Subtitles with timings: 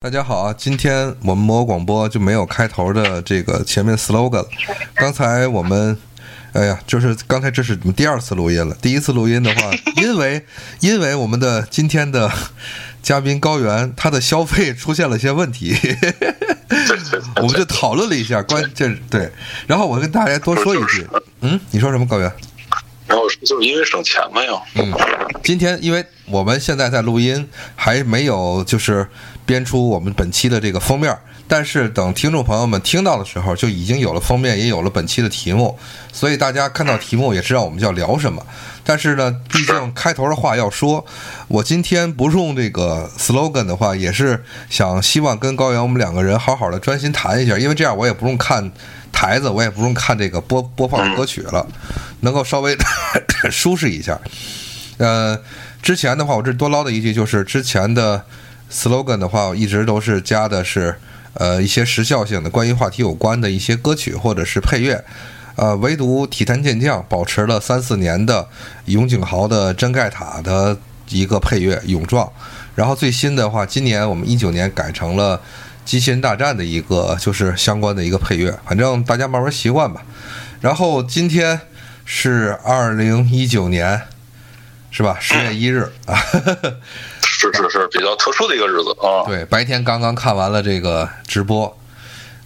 [0.00, 0.54] 大家好啊！
[0.56, 4.48] 今天我们魔广播就没有开头的这个前面 slogan 了。
[4.94, 5.98] 刚才我们，
[6.52, 8.76] 哎呀，就是刚才这是第二次录音了。
[8.80, 10.46] 第一次录音的话， 因为
[10.78, 12.30] 因为我们的今天的
[13.02, 15.74] 嘉宾高原他的消费出现了一些问题，
[17.42, 19.28] 我们就讨论了一下关键对。
[19.66, 21.04] 然后我跟大家多说一句，
[21.42, 22.32] 嗯，你说什么高原？
[23.08, 24.62] 然后就是因为省钱嘛又。
[24.76, 24.92] 嗯，
[25.42, 29.08] 今天因为我们现在在录音，还没有就是
[29.48, 31.16] 编出我们本期的这个封面，
[31.48, 35.78] 但是等听众朋友们听到的时候，就已经有了封面，也有了本期的题目，
[36.12, 38.44] 所以大家看到题目也知道我们要聊什么。
[38.84, 41.02] 但是呢，毕竟开头的话要说，
[41.48, 48.70] 我今天不用这个 slogan 的话，也是想希望跟高原我们两个人好好的专心谈一下，因为这样我也不用看
[49.10, 51.66] 台子，我也不用看这个播播放歌曲了，
[52.20, 52.76] 能够稍微
[53.50, 54.20] 舒适一下。
[54.98, 55.38] 呃，
[55.80, 58.22] 之前的话，我这多唠的一句就是之前的
[58.70, 60.96] slogan 的话，我一直都是加的是
[61.34, 65.04] 呃一些时效性的关于话题有关的一些歌曲或者是配乐。
[65.56, 68.48] 呃，唯独体坛健将保持了三四年的
[68.84, 72.30] 永井豪的真盖塔的一个配乐勇壮，
[72.76, 75.40] 然后最新的话，今年我们一九年改成了
[75.84, 80.04] 机器人大战的一个就是相关的一个配乐，反正大家慢慢习惯吧。
[80.60, 81.60] 然后今天
[82.04, 84.02] 是二零一九年，
[84.92, 85.16] 是吧？
[85.20, 86.14] 十月一日啊，
[87.52, 89.24] 是是是比较特殊的一个日子啊。
[89.26, 91.78] 对，白天刚刚看完了这个直播，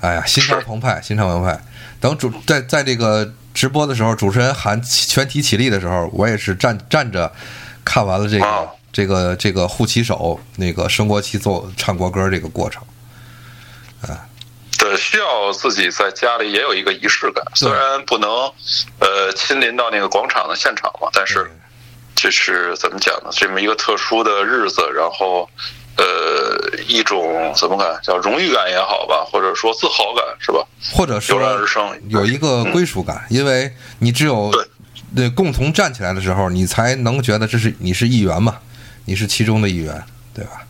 [0.01, 1.61] 哎呀，心潮澎湃，心潮澎湃。
[2.01, 7.31] 等主在在这个直播的时候，主持人喊全体起立的时候，我也是站站着
[7.85, 12.83] 看完了这个这个这个护旗手那个升国旗奏唱国歌这个过程，
[14.03, 14.27] 啊，
[14.77, 18.29] 对，需要自己在家里也有一个仪式感，虽然不能
[18.99, 21.49] 呃亲临到那个广场的现场嘛，但是
[22.23, 23.31] 就是怎么讲呢？
[23.33, 25.49] 这么一个特殊的日子，然后。
[25.95, 30.65] 呃，一种怎么感叫荣誉感也好吧，或者说自豪感是吧？
[30.91, 34.51] 或者说有一个归属感，因为你只有
[35.15, 38.59] 对共同站起来的时候，你才能觉得这是你是一员嘛，
[39.05, 40.03] 你是其中的一员，
[40.33, 40.63] 对吧？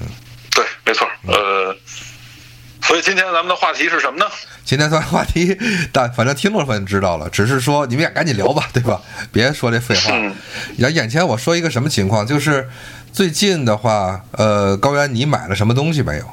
[0.00, 0.06] 嗯，
[0.52, 1.08] 对，没错。
[1.26, 1.76] 呃，
[2.80, 4.30] 所以今天咱们的话题是什么呢？
[4.72, 5.54] 今天咱们话题，
[5.92, 8.98] 但反正听众们知道了，只是说你们也赶紧聊吧，对吧？
[9.30, 10.10] 别说这废话。
[10.78, 12.66] 眼眼前我说一个什么情况，就是。
[13.12, 16.24] 最近的话，呃，高原，你买了什么东西没有？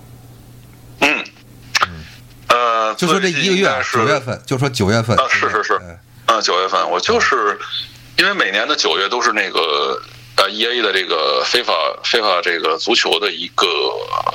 [1.01, 1.25] 嗯，
[2.47, 5.77] 呃，就说这一个月，九月份，就说九月份啊，是是是，
[6.27, 7.59] 嗯，九月份，我就是
[8.17, 10.01] 因为每年的九月都是那个
[10.39, 11.73] 呃，E A 的这个非法
[12.03, 13.67] 非法这个足球的一个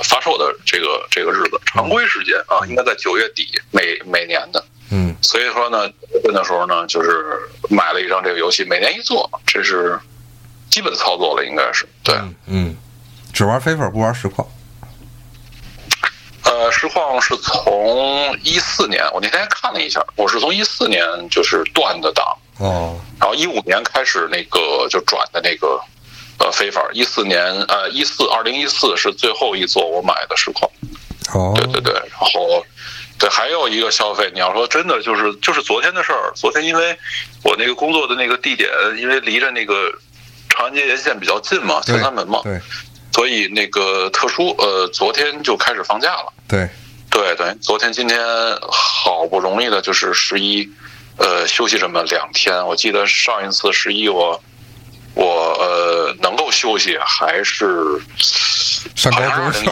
[0.03, 5.89] 发售的这个这个日子，常规时间啊，应该在九月底，每每年的，嗯，所以说呢，
[6.31, 7.25] 那时候呢，就是
[7.69, 9.99] 买了一张这个游戏，每年一做，这是。
[10.71, 12.13] 基本操作了，应该是对，
[12.47, 12.75] 嗯，
[13.31, 14.45] 只玩 FIFA 不玩实况。
[16.43, 22.25] 呃，实况是从一四年，我那天看了一下，我是从一四年就是断的档
[22.57, 25.79] 哦，然后一五年开始那个就转的那个
[26.39, 30.69] 呃非法，一四年呃一四二零一四是最后一座我买的实况，
[31.33, 32.65] 哦，对对对，然后
[33.17, 36.97] 对还有一个消费，你要说真的就是就是昨天的事儿，昨天因为
[37.43, 39.91] 我那个工作的那个地点，因为离着那个。
[40.57, 42.61] 长安街沿线比较近嘛，天安门嘛，对，
[43.11, 46.31] 所以那个特殊，呃，昨天就开始放假了。
[46.47, 46.69] 对，
[47.11, 48.17] 对对，昨天今天
[48.71, 50.65] 好不容易的，就是十一，
[51.17, 52.65] 呃，休息这么两天。
[52.65, 54.41] 我记得上一次十一，我
[55.15, 55.25] 我
[55.59, 57.99] 呃能够休息还是
[58.95, 59.69] 上高中的时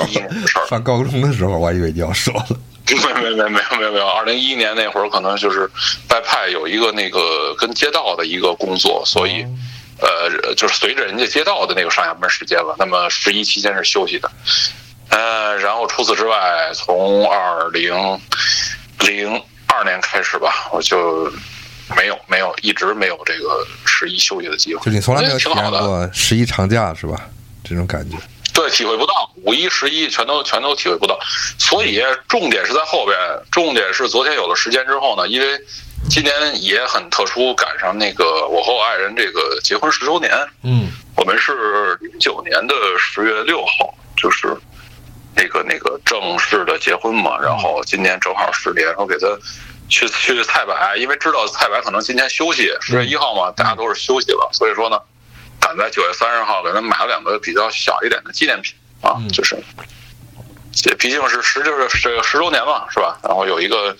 [0.57, 2.47] 候， 上高中的时候，我还以为你要说了，
[2.89, 5.69] 没没没没有没有没有，二零一一年那会儿可能就是
[6.09, 9.45] 外派有一个那个跟街道的一个工作，所以。
[10.01, 14.29] 呃，就是随着人家街道的那个上下班时间了，那么十一期间是休息的，
[15.09, 16.35] 呃，然后除此之外，
[16.73, 17.93] 从二零
[18.99, 21.31] 零二年开始吧，我就
[21.95, 27.29] 没有没有一直没有这个十一休息的机会，就你从来没有体验过十一长假是吧？
[27.63, 28.17] 这种感觉，
[28.53, 31.19] 对，体会不到五一十一全都全都体会不到，
[31.57, 33.17] 所以重点是在后边，
[33.51, 35.59] 重点是昨天有了时间之后呢，因为。
[36.09, 40.29] 今年也很特殊，赶上那个我和我爱人这个结婚十周年。
[40.61, 44.53] 嗯，我们是零九年的十月六号，就是
[45.33, 47.39] 那个那个正式的结婚嘛。
[47.41, 49.27] 然后今年正好十年，我给他
[49.93, 54.99] 去去太白，因为知道太白可能今天休息，十月一号嘛，大家都是休息了，所以说呢，
[55.59, 59.55] 赶在九月三十号给他买了两个比较小一点的纪念品啊，就是，
[60.73, 63.19] 这毕竟是十就是这个十周年嘛，是吧？
[63.23, 63.95] 然后有一个。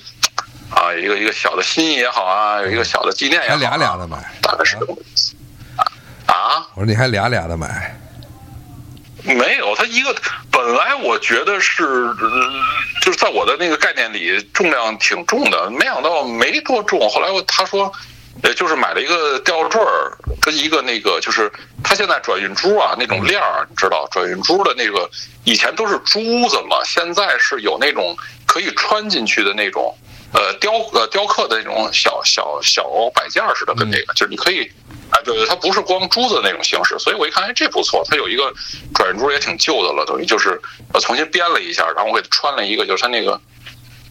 [0.73, 5.35] 啊，一个一个小的心意也好啊，有一个小的纪念也好，还俩俩的买，大概是这么意思。
[6.25, 6.65] 啊？
[6.73, 7.95] 我说你还俩俩的买？
[9.25, 10.13] 没有，它一个
[10.51, 11.83] 本来我觉得是，
[13.01, 17.09] 就是在我的那个概念里重量挺重的，没想到没多重。
[17.09, 17.91] 后来他说，
[18.41, 20.11] 呃，就是买了一个吊坠儿
[20.41, 21.49] 跟一个那个，就是
[21.81, 25.09] 他现在转运珠啊那种链儿，你知道转运珠的那个
[25.45, 29.97] 以前都是珠子嘛，现在是有那种可以穿进去的那种，
[30.33, 32.83] 呃雕呃雕刻的那种小小小
[33.15, 34.69] 摆件儿似的，跟那个就是你可以。
[35.11, 38.51] 哎，对对，它不是光珠子那种形式，所以我一看，哎，这不错，它有一个
[38.93, 40.59] 转运珠也挺旧的了，等于就是
[40.93, 43.39] 呃重新编了一下，然后我给它穿了一个，就是它那个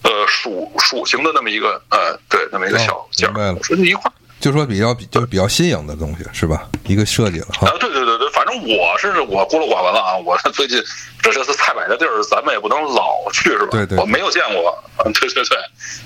[0.03, 4.13] 呃鼠鼠形的那么一个呃对那么一个小件儿，说一块儿。
[4.41, 6.69] 就说比较比就是比较新颖的东西是吧？
[6.89, 7.79] 一个设计了哈啊，。
[7.79, 10.17] 对对对对，反正我是我孤陋寡闻了啊！
[10.17, 10.83] 我最近
[11.23, 13.69] 这这次菜摆的地儿，咱们也不能老去是吧？
[13.71, 14.77] 对对我没有见过。
[15.05, 15.59] 嗯，对对对，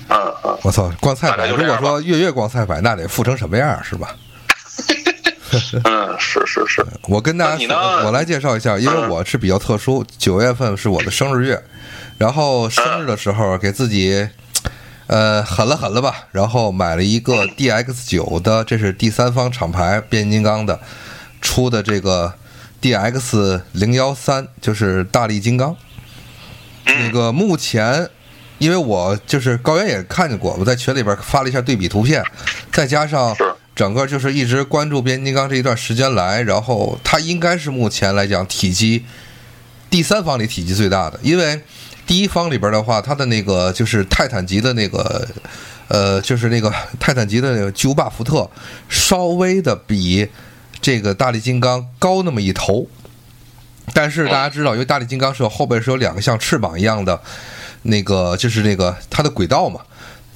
[0.09, 4.15] 嗯嗯，我操，逛菜大百，如果说月月逛菜百，那得富成什么样是吧？
[5.83, 9.09] 嗯，是是是，我跟大家我来介绍一下，因为嗯。
[9.09, 11.61] 我是比较特殊，九月份是我的生日月，
[12.17, 14.27] 然后生日的时候给自己，
[15.07, 20.79] 呃，狠了狠了吧，然后买了一个 DX 九的，这是第三方厂牌变形金刚的
[21.41, 22.33] 出的这个
[22.81, 25.75] DX 零幺三，就是大力金刚。
[26.85, 28.09] 那个目前，
[28.59, 32.23] 因为我就是高原也看见过，我在群里边发了一下对比图片，
[32.71, 39.05] 再加上是整个就是一直关注变形金刚这一段时间来，然后它应该是目前来讲体积
[39.89, 41.61] 第三方里体积最大的，因为
[42.05, 45.25] 第一方里边的话，它的那个就是泰坦级的那个。
[45.89, 46.69] 呃，就是那个
[46.99, 48.51] 泰坦级的那个巨无霸福特，
[48.89, 50.27] 稍微的比
[50.81, 52.85] 这个大力金刚高那么一头，
[53.93, 57.21] 但是大家知道，因为大力金刚是有后背是有两个像翅膀一样的，
[57.83, 59.79] 那个就是那个它的轨道嘛，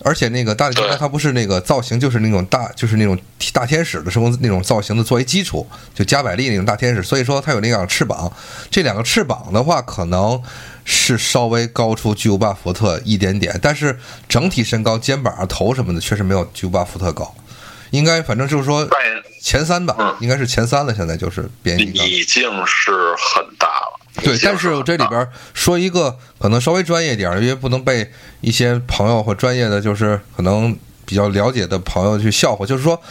[0.04, 3.18] 而且那个大力金刚对它不是那个造型，就是那种大就是那种
[3.54, 8.32] 大天使的时候那种造型的作为基础，就加百利那种大天使，所以说它有那两个翅膀，
[8.70, 10.42] 这两个翅膀的话可能
[10.84, 17.34] 是稍微高出巨无霸福特一点点，但是整体身高、肩膀、头什么的确实没有巨无霸福特高，
[17.92, 18.88] 应该反正就是说
[19.42, 22.08] 前三吧嗯，应该是前三了，现在就是变形金刚。
[22.08, 24.01] 已经是很大了。
[24.24, 33.02] 对但是我这里边说一个可能稍微专业点儿，因为不能被一些朋友或专业的就是可能比较了解的朋友去笑话，就是说。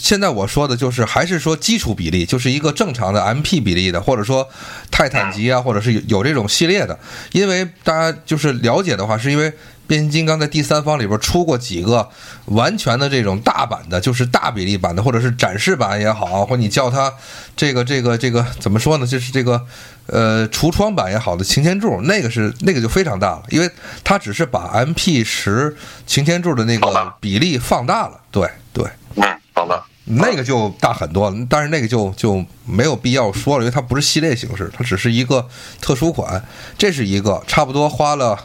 [0.00, 4.48] 现在我说的就是，还是说基础比例，就是一个正常的 MP 比例的，或者说
[4.92, 6.96] 泰坦级啊，或者是有有这种系列的。
[7.32, 9.52] 因为大家就是了解的话，是因为
[9.88, 12.08] 变形金刚在第三方里边出过几个
[12.44, 17.12] 完全的这种大版的，就是大比例版的，或者是展示版也好，或你叫它
[17.56, 19.06] 这个这个这个怎么说呢？
[19.06, 19.66] 就是这个
[20.08, 23.70] 呃橱窗版也好的擎天柱，那个是那个就非常大了，因为
[24.02, 25.76] 它只是把 MP 十
[26.06, 28.20] 擎天柱的那个比例放大了。
[28.30, 28.84] 对对，
[29.14, 29.24] 嗯，
[29.54, 29.82] 好的。
[30.10, 35.46] 那个就大很多了，但是那个就就没有必要说了，因为它不是系列形式，它只是一个
[35.82, 36.42] 特殊款。
[36.78, 38.38] 这是一个，差不多花了，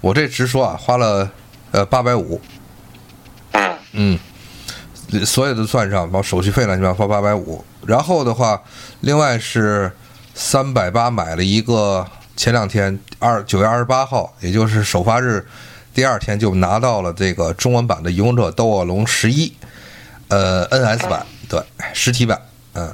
[0.00, 1.30] 我这直说啊，花了
[1.72, 2.40] 呃八百五，
[3.92, 4.18] 嗯
[5.12, 7.62] 嗯，所有的算上，包括手续费乱七八糟花八百五。
[7.84, 8.62] 然后的话，
[9.00, 9.92] 另外是
[10.40, 15.46] 三百八买了一个，前两天二九月二十八号，也就是首发日
[15.92, 19.48] 第二天就拿到了这个中文版的《勇者斗恶龙十一》，
[20.28, 22.40] 呃，NS 版，对，实体版，
[22.72, 22.90] 嗯。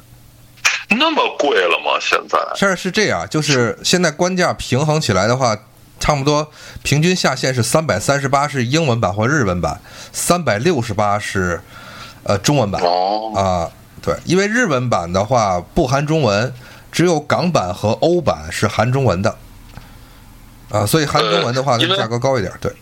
[0.88, 1.96] 那么贵了吗？
[2.00, 2.74] 现在？
[2.74, 5.56] 是这样，就是现在官价平衡起来的话，
[6.00, 6.50] 差不多
[6.82, 9.80] 平均下限是三百三十八是英文版或日文版，
[10.12, 11.60] 三百六十八是
[12.24, 13.70] 呃中文版哦，啊。
[14.02, 16.52] 对，因为日文版的话不含中文，
[16.96, 19.36] 只有港版和欧版是含中文的
[20.70, 22.50] 啊，所以含中文的话，价格高一点。
[22.58, 22.72] 对，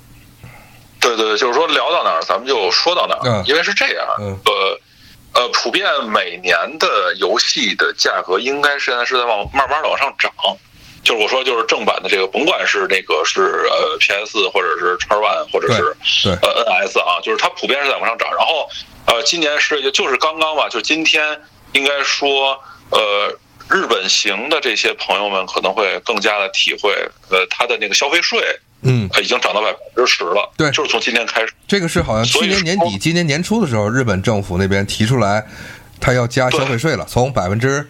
[1.00, 10.30] 对对，就是说聊到哪儿咱们就说到哪儿，嗯因为是这样，嗯呃呃，普遍每年的游戏的价格应该现在是在往慢慢的往上涨。
[11.02, 15.82] 就是我说，就是正版的这个，甭管是那个是呃 PS 或者是叉 One 或者是
[16.22, 18.28] 对呃 NS 啊，就是它普遍是在往上涨。
[18.30, 18.70] 然后
[19.06, 21.40] 呃，今年是也就是刚刚吧，就今天
[21.72, 22.56] 应该说
[22.90, 23.36] 呃。
[23.70, 26.90] 日本行的这些朋友们可能会更加的体会，
[27.30, 28.38] 呃，它的那个消费税，
[28.82, 30.52] 嗯，呃，已经涨到百分之十了。
[30.56, 31.52] 对就是从今天开始。
[31.66, 35.46] 这个是好像去年年底、今年年初的时候，日本政府那边提出来，
[36.00, 37.88] 他要加消费税了，从百分之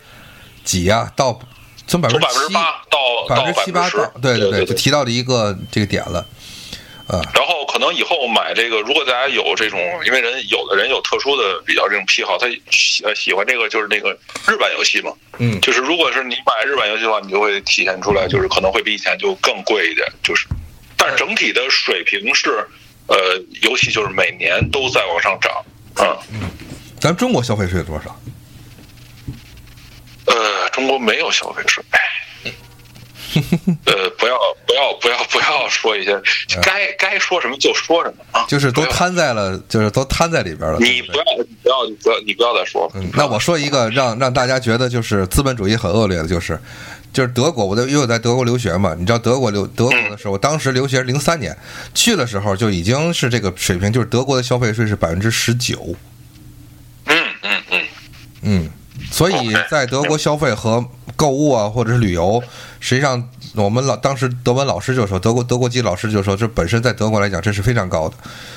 [0.65, 1.39] 几啊、到
[1.87, 3.91] 从百分之八到到百分之七八
[4.23, 6.25] 对对对，就提到了一个这个点了。
[7.35, 14.17] 然后可能以后买这个，如果大家有这种，因为人有的人有特殊的比较这种癖好，他喜呃喜欢这个就是那个
[14.49, 20.47] 日版游戏嘛，嗯，就是如果是你买日版游戏的话，你就会体现出来，就是可能会比以前就更贵一点，就是，
[20.97, 22.67] 但整体的水平是，
[23.07, 23.17] 呃，
[23.63, 25.65] 游戏就是每年都在往上涨，
[26.01, 26.17] 嗯，
[26.99, 28.19] 咱中国消费税多少？
[30.27, 31.85] 呃，中国没有消费税，
[33.87, 34.37] 呃，不要
[34.67, 36.21] 不要不要不要说一些
[36.63, 40.79] 该该说什么就说什么啊，就是都摊在了，就是都摊在里边了。
[40.79, 42.93] 你不要你不要你不要你不要再说了。
[42.95, 46.59] 嗯，那我说一个让让大家觉得就是资本主义很恶劣的，就是
[47.13, 51.57] 就是德国，我在因为我在德国留学嘛，你知道德国留德国的时候，我当时留学零三年
[51.95, 55.95] 去的时候就已经是这个水平，就是德国的消费税是百分之十九，
[57.07, 57.85] 嗯嗯嗯，
[58.43, 58.71] 嗯，
[59.11, 60.85] 所以在德国消费和
[61.17, 62.43] 购物啊，或者是旅游，
[62.81, 68.15] 实际上我们老当时德文老师就说，德国德国籍老师就说，这本身在德国来讲这是非常高的，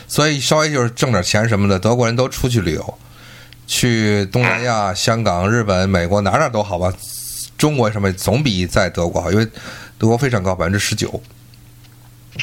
[0.08, 2.98] 所以稍微就是挣点钱什么的，德国人都出去旅游，
[3.68, 6.92] 去东南亚、香港、日本、美国哪哪都好吧，
[7.58, 9.48] 中国什么总比在德国好，因为
[9.98, 11.22] 德国非常高，百分之十九。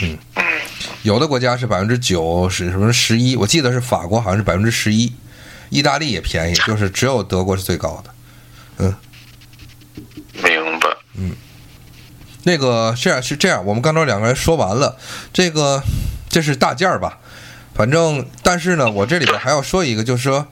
[0.03, 0.19] 嗯，
[1.03, 3.37] 有的国家是百分之九，是什么十一？
[3.37, 5.13] 我记得是法国好像是百分之十一，
[5.71, 8.11] 意大利也便宜，就是只有德国是最高的。
[8.79, 8.95] 嗯
[11.17, 11.23] 白。
[12.47, 14.99] 那个这样是这样，我们刚才两个人说完了，
[15.33, 15.83] 这个
[16.29, 17.19] 这是大件儿吧？
[17.75, 20.47] 反正，但是呢，我这里边还要说一个，就是说，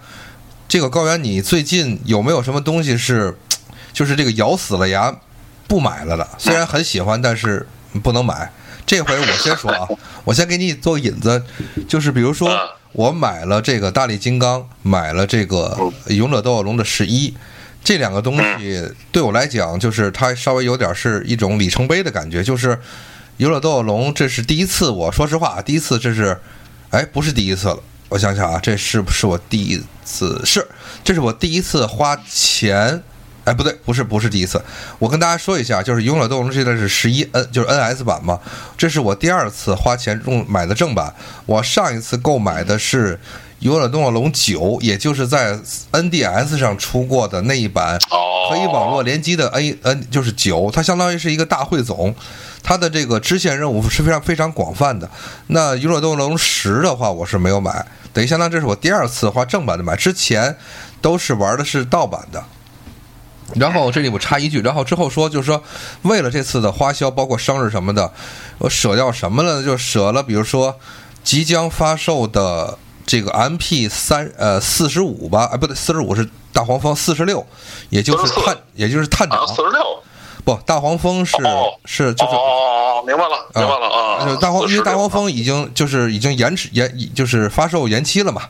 [0.66, 3.37] 这个高原，你最近有没有什么东西是，
[3.92, 5.14] 就是这个咬死了牙
[5.69, 6.26] 不买了的？
[6.38, 7.69] 虽然很喜欢，但是
[8.02, 8.50] 不能买。
[8.87, 9.87] 这回我先说啊，
[10.25, 11.45] 我先给你做个引子，
[11.87, 12.50] 就是比如说，
[12.92, 17.37] 我买了这个大力金刚，买了这个勇者斗恶龙的十一。
[17.85, 22.41] 这两个东西对我来讲，就是它稍微有点是一种里程碑的感觉。
[22.43, 22.69] 就是
[23.39, 26.39] 《勇者斗恶龙》，这是第一次，我说实话，第一次这是，
[26.91, 27.79] 哎，不是第一次了。
[28.09, 30.41] 我想想啊，这是不是我第一次？
[30.45, 30.65] 是，
[31.03, 33.03] 这是我第一次花钱。
[33.45, 34.62] 哎，不对，不是，不是第一次。
[35.01, 38.39] 我跟大家说一下，就是《勇者斗恶龙》这个是十一 N，就是 NS 版嘛。
[38.79, 41.12] 这是我第二次花钱用买的正版。
[41.47, 43.15] 我上一次购买的是。
[43.62, 45.57] 《勇者斗恶龙九》，也就是在
[45.92, 52.12] NDS 上出过的那一版哦，可以网络联机的 A N 就是九，它相当于是一个大汇总，
[52.61, 55.09] 它的这个支线任务是非常非常广泛的。
[55.47, 60.57] 那《勇者斗恶龙十》的话，我是没有买，等于相当于这是我第二次花正版的买，之前
[61.00, 62.42] 都是玩的是盗版的。
[63.54, 65.62] 然后这里我插一句，然后之后说就是说，
[66.02, 68.12] 为了这次的花销，包括生日什么的，
[68.59, 69.62] 我舍掉什么了？
[69.62, 70.81] 就舍了，比如说
[71.23, 72.76] 即将发售的。
[73.05, 77.47] 这个 M P 三呃四十五吧，哎不对，四十五是大黄蜂，四十六，
[77.91, 79.47] 也就是探，也就是探长。
[79.47, 79.81] 四十六，
[80.45, 81.37] 不，大黄蜂是
[81.85, 84.37] 是就是哦，明白了，明白了啊。
[84.41, 88.43] 大黄因为大黄蜂已经就是已经延迟延就是发售延期了嘛，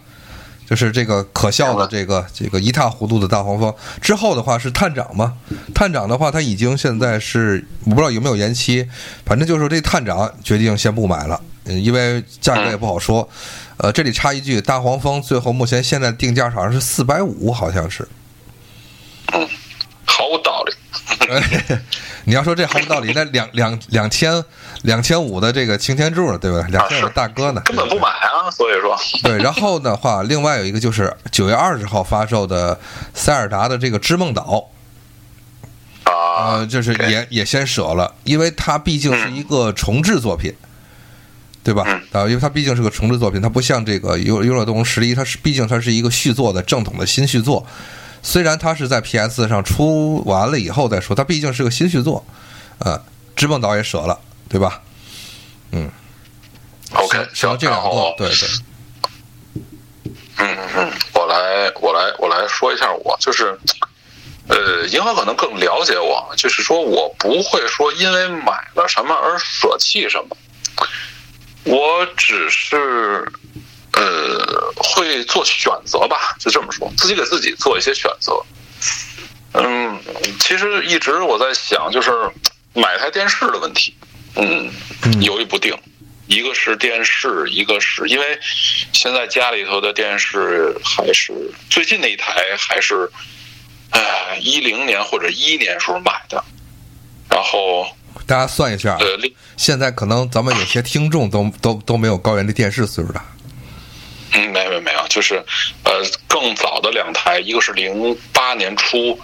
[0.68, 3.74] 就是这个可笑的这个这个一塌糊涂的大黄蜂。
[4.00, 5.34] 之后的话是探长嘛，
[5.74, 8.86] 探长的话他已经现在是我不知道有没有延期，
[9.24, 13.26] 反正就是这探长决定先不买了，嗯因为价格也不好说。
[13.82, 18.06] 呃，这里插一句，大黄蜂最后目前现在定价好像是四百五，好像是。
[19.32, 19.48] 嗯，
[20.04, 20.72] 毫无道理。
[22.24, 24.44] 你要说这毫无道理，那两两两千
[24.82, 26.64] 两千五的这个擎天柱呢，对吧？
[26.70, 27.60] 两千五大哥呢？
[27.64, 28.48] 根本不买啊！
[28.52, 28.96] 所以说。
[29.24, 32.78] 对，然后的话，另外有一个就是九月二十号发售的
[33.14, 34.70] 塞尔达的这个织梦岛。
[36.04, 36.12] 啊。
[36.54, 40.54] 呃，就是也也先舍了，因为它毕竟是一个重制作品。
[41.64, 41.82] 对吧？
[42.12, 47.64] 啊，因为它毕竟是个重制作品，它不像这个《勇勇者斗龙十一》，它是毕竟它是一个续作的正统的新续作。
[48.22, 52.24] 虽然它是在 PS 上出完了以后再说，它毕竟是个新续作。
[52.78, 53.00] 呃，
[53.36, 54.80] 织梦岛也舍了，对吧？
[55.70, 55.90] 嗯。
[56.94, 58.48] OK，行，这两个，对对。
[60.38, 63.58] 嗯嗯，我来我来我来说一下，我就是，
[64.48, 70.36] 呃，银河可能更了解我，就是说我不会说因为买了什么而舍弃什么。
[71.64, 72.76] 我只是，
[73.92, 78.44] 呃，会做选择吧，就这么说，自己给自己做一些选择。
[79.52, 80.00] 嗯，
[80.40, 82.10] 其实一直我在想，就是
[82.74, 83.94] 买台电视的问题，
[84.34, 84.68] 嗯，
[85.20, 85.78] 犹豫不定。
[86.26, 88.38] 一个是电视，一个是因为
[88.92, 91.32] 现在家里头的电视还是
[91.70, 93.08] 最近那一台还是，
[93.90, 96.42] 呃，一零年或者一一年时候买的，
[97.30, 97.86] 然后。
[98.26, 98.98] 大家算一下，
[99.56, 103.24] 现在可能咱们有些听众都都都没有高原的电视岁数大。
[104.32, 105.34] 嗯，没有没有，就是
[105.84, 105.92] 呃，
[106.26, 109.18] 更早的两台，一个是零八年初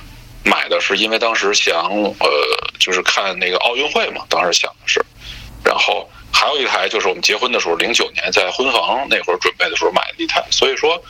[0.44, 1.74] 买的，是因为当时想
[2.18, 2.28] 呃，
[2.78, 5.04] 就是看那个奥运会嘛，当时想的是，
[5.64, 11.02] 然后还有一台就是我们结婚的时候，零九年在婚房那会儿准备的时候买的一台，所以说。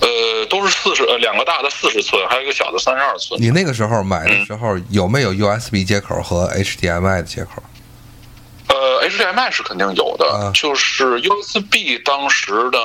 [0.00, 3.40] 呃，都是四十呃两个大的四十寸，还有一个小的三十二寸。
[3.40, 7.62] 你那个时候买的时候有没有 USB 接口和 HDMI 的接口？
[8.68, 12.78] 呃 HDMI 是肯定有的，啊就是 USB 当时的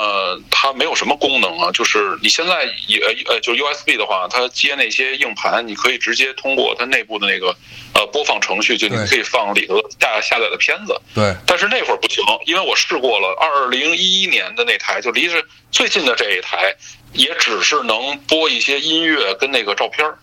[0.50, 7.54] 它没有什么功能啊，就是你现在也呃就是 USB 的话，它接那些硬盘，你可以直接通过它内部的那个
[7.94, 11.00] 呃播放程序，就你可以放里头下下载的片子。
[11.14, 16.74] 对，但是那会儿不行，因为我试过了，二零一一年的那台就离着最近的这一台，
[17.16, 20.18] 也只是能播一些音乐跟那个照片儿，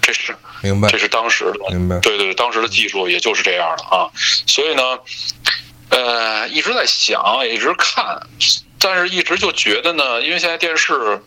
[0.00, 4.08] 这是明白这，是当时的，明白对对对，当时的技术也就是这样的啊，
[4.46, 4.98] 所以呢，
[5.90, 8.20] 呃，一直在想，也一直看，
[8.78, 11.20] 但是一直就觉得呢，因为现在电视。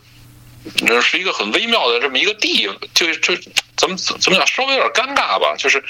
[0.84, 3.36] 呃是一个很微妙的这么一个地，就就
[3.76, 5.54] 怎么怎么讲，稍微有点尴尬吧。
[5.56, 5.80] 就是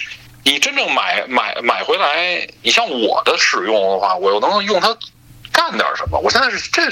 [0.45, 4.95] 你真正买买买回来，你像我的使用的话，我又能用它
[5.57, 6.19] 干点什么？
[6.19, 6.91] 我现在是这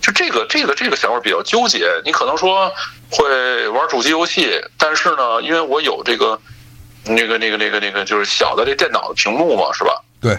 [0.00, 1.86] 就这个这个这个想法比较纠结。
[2.06, 2.72] 你可能说
[3.10, 6.40] 会玩主机游戏，但是呢，因为我有这个
[7.04, 10.02] 那个那个那个那个就是小的这电脑的屏幕嘛，是吧？
[10.22, 10.34] 对，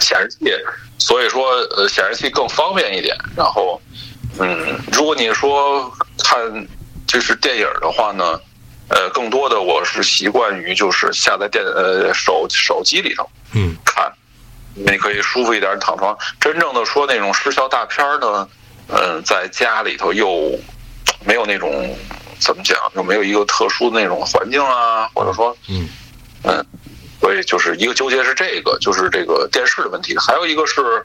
[0.00, 0.50] 显示器，
[0.98, 3.14] 所以说呃显示器更方便一点。
[3.36, 3.78] 然后，
[4.38, 5.92] 嗯，如果你说
[6.24, 6.66] 看
[7.06, 8.40] 就是电影的话呢，
[8.88, 14.10] 呃，更多的我是习惯于就是下在电呃手手机里头嗯看，
[14.74, 16.16] 你可以舒服一点躺床。
[16.40, 18.48] 真正的说那种失效大片儿呢，
[18.88, 20.58] 嗯、在家里头又
[21.24, 21.96] 没有那种
[22.38, 25.88] 怎么讲，又没有一个特殊的那种环境啊，或者说嗯。
[26.42, 26.64] 嗯，
[27.20, 31.04] 所以就是一个纠结是这个，就是这个电视的问题，还有一个是，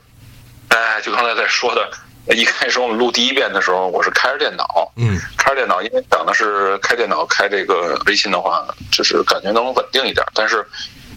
[0.70, 1.92] 哎，就刚才在说的，
[2.34, 5.20] 一开始我们录第一遍的时候，我是开着电脑，嗯。
[5.38, 10.66] 开着电脑，因为讲的是开电脑开这个微信的话，就是感觉能稳定一点，但是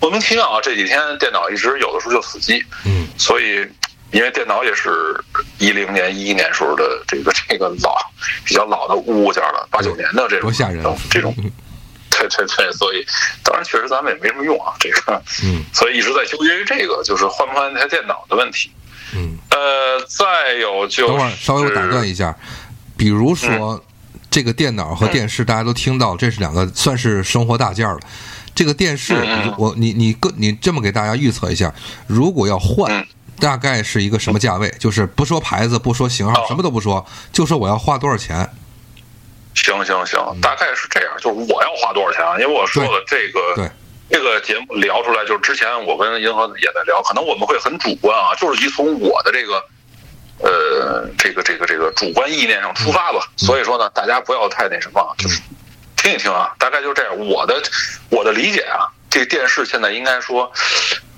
[0.00, 3.66] 莫名其妙啊，这几天电脑一直有的时候就死机，嗯所以
[4.10, 5.22] 因为电脑也是
[5.58, 7.96] 一零年、一一年时候的这个这个老
[8.44, 11.34] 比较老的物件了，八九年的这种多吓人啊这种。
[12.10, 13.06] 对对对，所以
[13.44, 18.72] 当然确实咱们也没什么用啊，这个，嗯所以一直在纠结于这个，就是换不换那台电脑的问题。
[19.14, 19.38] 嗯。
[19.50, 22.34] 呃，再有就是，等会儿稍微我打断一下，
[22.96, 23.80] 比如说
[24.30, 28.00] 这个电脑和电视，大家都听到，这是两个算是生活大件儿了。
[28.58, 29.14] 这个电视
[29.56, 31.72] 我你你个你这么给大家预测一下，
[32.08, 33.06] 如果要换嗯，
[33.38, 34.68] 大概是一个什么价位？
[34.80, 38.50] 就是不说牌子，不说型号，哦什么都不说，就说我要花多少钱？
[39.54, 42.36] 行行行，大概是这样，就是我要花多少钱啊？
[42.40, 43.70] 因为我说了这个，对
[44.10, 49.62] 这个节目聊出来，就是之前我跟银河也在聊，可能我们会很主观啊，就是以从我的这个。
[50.40, 55.40] 呃，这个这个这个主观意念上出发吧，所以说呢，大家不要太那什么啊，就是
[55.98, 57.18] 听一听啊，大概就这样。
[57.18, 57.60] 我的
[58.08, 60.50] 我的理解啊，这个电视现在应该说，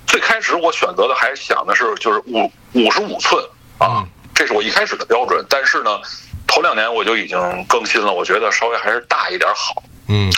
[0.07, 3.41] 最开始我选择的还想的是就是五五十五寸
[3.79, 5.45] 啊嗯，这是我一开始的标准。
[5.49, 6.01] 但是呢，
[6.47, 7.39] 头两年我就已经
[7.69, 9.83] 更新了，我觉得稍微还是大一点好。
[10.09, 10.31] 嗯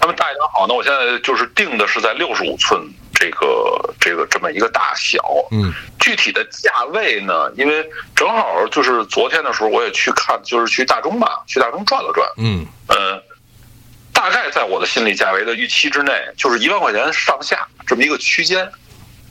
[0.00, 2.80] 他们大一点好呢，我现在就是定的是在六十五寸
[3.12, 5.18] 这个这个这么一个大小。
[5.50, 7.84] 嗯具体的价位呢，因为
[8.14, 12.26] 正好就是昨天的时候我也去看，就是去大中吧，去大中转了转。
[12.38, 13.20] 嗯呃，
[14.12, 18.64] 大概在我的心理价位的预期之内，就是一万块钱上下这么一个区间，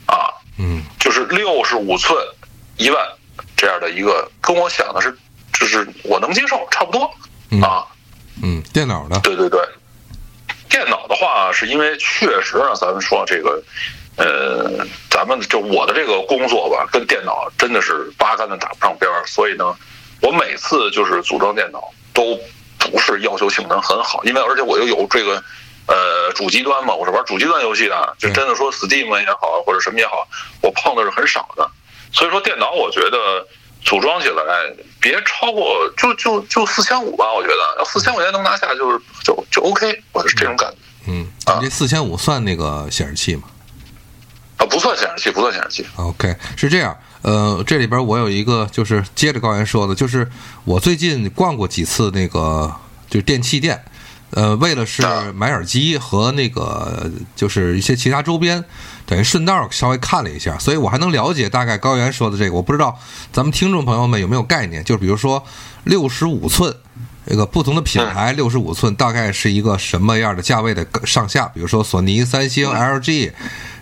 [0.05, 0.83] 啊，嗯。
[0.99, 2.17] 就是六十五寸
[2.75, 3.07] 一万
[3.55, 5.15] 这样的一个，跟我想的是，
[5.53, 7.09] 就是我能接受，差不多
[7.51, 7.61] 嗯。
[7.61, 7.85] 啊。
[8.43, 9.59] 嗯，电脑的，对对对，
[10.69, 13.63] 电脑的话，是因为确实啊，咱们说这个，
[14.17, 19.75] 呃，咱们就我的这个工作吧，跟电脑真的是八竿子打不上边儿，所以呢，
[20.21, 22.39] 我每次就是组装电脑都
[22.79, 25.43] 不是要求性能很好，因为而且我又有这个。
[25.89, 30.27] 呃，主机端嘛，我是玩主机端游戏的，就真的说 Steam 也好，或者什么也好，
[30.61, 31.65] 我碰的是很少的。
[32.11, 33.47] 所以说电脑，我觉得
[33.85, 34.43] 组装起来
[34.99, 43.43] 别超过就就就四千五吧，我觉得要四千块钱能拿下就是就就 OK，我是这种感觉嗯，啊你这四千五算那个显示器吗？
[44.57, 46.93] 啊，不算显示器，不算显示器，OK，是这样。
[47.27, 50.31] 呃，这里边我有一个，就是接着高原说的，就是
[50.63, 52.73] 我最近逛过几次那个
[53.09, 53.83] 就是电器店，
[54.29, 58.63] 呃，为了是啊买耳机和那个就是一些其他周边，
[59.05, 62.55] 等于顺道稍微看了一下，所以我还能了解大概高原说的这个。
[62.55, 62.97] 我不知道
[63.33, 65.43] 咱们听众朋友们有没有概念，就比如说
[65.83, 66.73] 六十五寸。
[67.27, 71.45] 这个不同的品牌六十五寸大概是一个什么样的价位的上下？
[71.53, 73.33] 比如说索尼、三星、LG，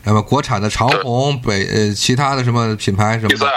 [0.03, 3.47] 那么国产的长虹、北呃其他的什么品牌什么的。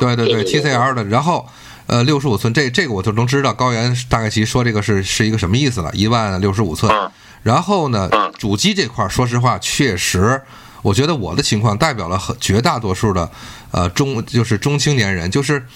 [0.00, 1.46] 对对对 TCL 的，然后
[1.86, 6.90] 呃六十五寸，这这个我就能知道高原大概其说这个是是一个什么意思了，一万六十五寸。
[6.90, 7.10] 嗯。
[7.42, 10.40] 然后呢嗯，主机这块，说实话，确实，
[10.80, 13.30] 我觉得我的情况代表了很绝大多数的
[13.70, 15.66] 呃中就是中青年人，就是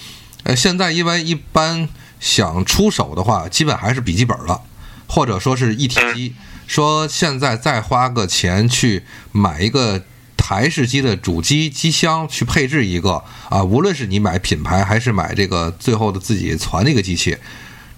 [0.44, 1.88] 呃现在因为一般
[2.20, 4.60] 想出手的话，基本还是笔记本了，
[5.06, 6.34] 或者说是一体机。
[6.66, 10.02] 说现在再花个钱去买一个
[10.36, 17.36] 台式机的主机机箱去配置一个啊，无论是你买品牌还是买这个最后的自己攒的一个机器，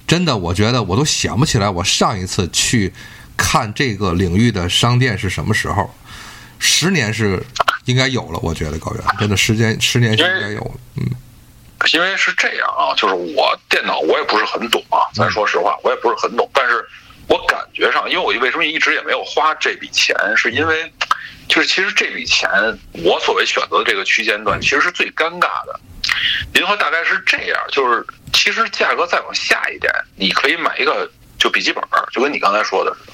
[0.06, 2.92] 真的，我觉得我都想不起来我上一次去
[3.38, 5.90] 看这个领域的商店是什么时候。
[6.58, 7.42] 十年是
[7.84, 11.06] 应该有了，我觉得高原真的时间十年是应该有了，嗯。
[11.92, 16.84] 因为是这样啊，就是我电脑我也不是很懂啊，咱说实话，我也不是很懂，但是
[17.28, 20.92] 我感觉上，因为我为什么一直也没有花这笔钱，是因为
[21.48, 22.50] 就是其实这笔钱
[23.04, 25.80] 我所谓选择的这个区间段，其实是最尴尬的。
[26.52, 33.12] 您说大概是这样，就是其实价格再往下一点，你可以买一个就笔记本，就跟你刚才说的似的。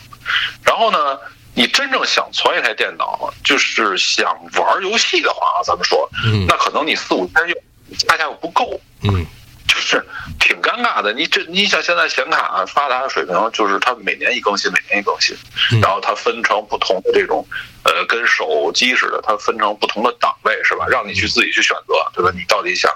[0.65, 1.19] 然后呢，
[1.55, 6.09] 你真正想存一台电脑，就是想玩游戏的话啊，咱们说，
[6.49, 7.57] 那可能你四五千用。
[7.95, 9.25] 恰恰又不够，嗯，
[9.67, 10.05] 就是
[10.41, 11.13] 挺尴尬的。
[11.13, 15.37] 你这，你想现在显卡发达的水平，就是它每年一更新，每年一更新，
[15.81, 17.47] 然后它分成不同的这种，
[17.85, 20.87] 呃，跟手机似的，它分成不同的档位，是吧？
[20.89, 22.31] 让你去自己去选择，对吧？
[22.35, 22.91] 你到底想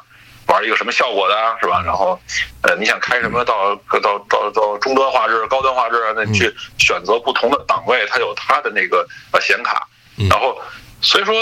[0.46, 1.82] 玩一个什么效果的，是吧？
[1.84, 2.18] 然后，
[2.62, 9.87] 呃，你想开什么到到到到中端画质、高端画质，那你去选择不同的档位，它有它的那个呃显卡，
[10.30, 10.61] 然后，
[11.00, 11.34] 所以说。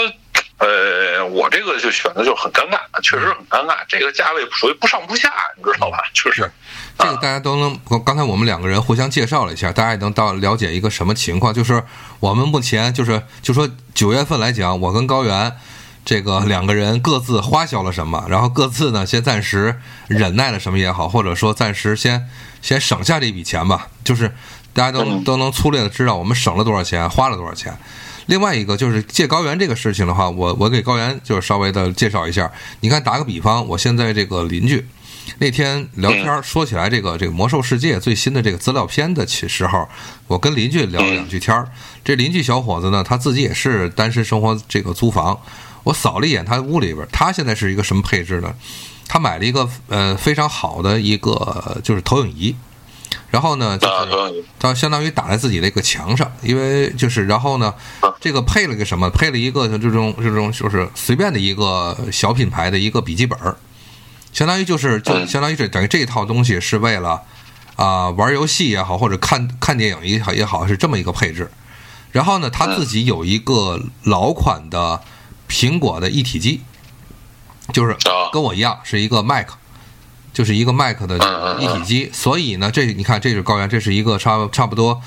[0.59, 3.75] 呃，我这个就选的就很尴尬，确实很尴尬。
[3.87, 5.99] 这个价位属于不上不下，你知道吧？
[6.13, 6.49] 就是
[6.97, 7.79] 这个大家都能。
[8.03, 11.53] 刚才我们两个人互相介绍了一下，大家也能到了解一个什么情况。
[11.53, 11.83] 就是
[12.19, 15.55] 我们目前就是就说九月份来讲，我跟高原
[16.03, 22.27] 这个两个人各自花销了什么，然后各自呢先暂时忍耐了什么也好，或者说暂时先
[22.63, 23.89] 先省下这笔钱吧。
[24.03, 24.35] 就是
[24.73, 27.77] 大家都都能粗略的知道我们省了多少钱，花了多少钱。
[28.27, 32.49] 另外一个就是借高原这个事情的话，我我给高原就是稍微的介绍一下。
[32.81, 34.85] 你看，打个比方，我现在这个邻居
[35.39, 39.87] 那天聊天说起来这个这个魔兽世界最新的这个资料片的起时候，
[40.27, 41.67] 我跟邻居聊了两句天儿。
[42.03, 45.37] 这邻居小伙子呢，他自己也是单身生活，这个租房。
[45.83, 48.53] 我扫了一眼他屋里边，他现在是一个什么配置呢？
[49.07, 52.53] 他买了一个呃非常好的一个就是投影仪。
[53.29, 57.73] 然后呢，就是它相当于打在自己的一个墙上，因为就是然后呢，
[58.21, 59.09] 这个配了个什么？
[59.09, 63.57] 配了一个就这种这种就是随便的一个小品牌的一个笔记本儿，
[64.31, 67.21] 相当于就是就相当于这等于这一套东西是为了
[67.75, 71.51] 啊玩游戏也好，或者看看电影也好也好是这么一个配置。
[72.11, 75.01] 然后呢，他自己有一个老款的
[75.49, 76.61] 苹果的一体机，
[77.73, 77.95] 就是
[78.31, 79.47] 跟我一样是一个 Mac。
[80.37, 81.17] 就是一个 Mac 的
[81.59, 85.01] 一体机，所以呢，这你看，这是高原，这是一个差差不多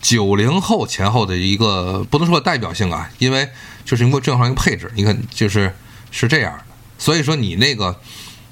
[0.00, 3.50] 九零后前后的一个，不能说代表性啊，因为
[3.84, 5.74] 就是因为正好一个配置，你看就是
[6.12, 6.64] 是这样的。
[6.96, 7.98] 所以说你那个，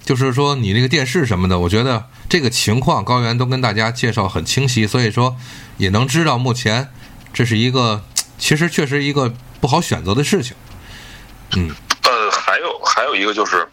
[0.04, 5.37] 就是说你那个电视什么的，我觉得这个情况高原都跟大家介绍很清晰，所以说
[5.76, 6.88] 也能知道目前
[7.32, 8.02] 这是一个
[8.37, 10.56] 其实确实一个不好选择的事情。
[11.54, 11.70] 嗯，
[12.02, 13.68] 呃，还有还有一个就是。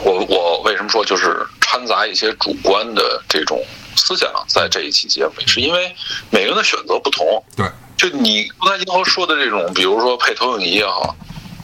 [0.00, 3.62] 我我为什么说就是掺杂一些主观的这种
[3.94, 5.94] 思想在这一期节目里，是因为
[6.30, 7.44] 每个人的选择不同。
[7.54, 11.14] 对，就你刚才银河说的这种，比如说配投影仪也好，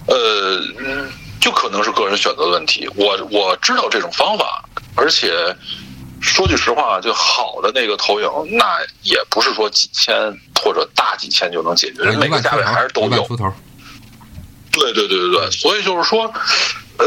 [0.06, 0.60] 呃，
[1.40, 2.86] 就可能是个人选择的问题。
[2.96, 4.62] 我我知道这种方法，
[4.94, 5.32] 而且
[6.20, 10.14] 说句实话，就好的那个投影，那也不是说几千
[10.62, 13.26] 或者大几千就能解决，每个价位还是都有。
[14.70, 16.30] 对对对对对，所以就是说。
[16.98, 17.06] 呃，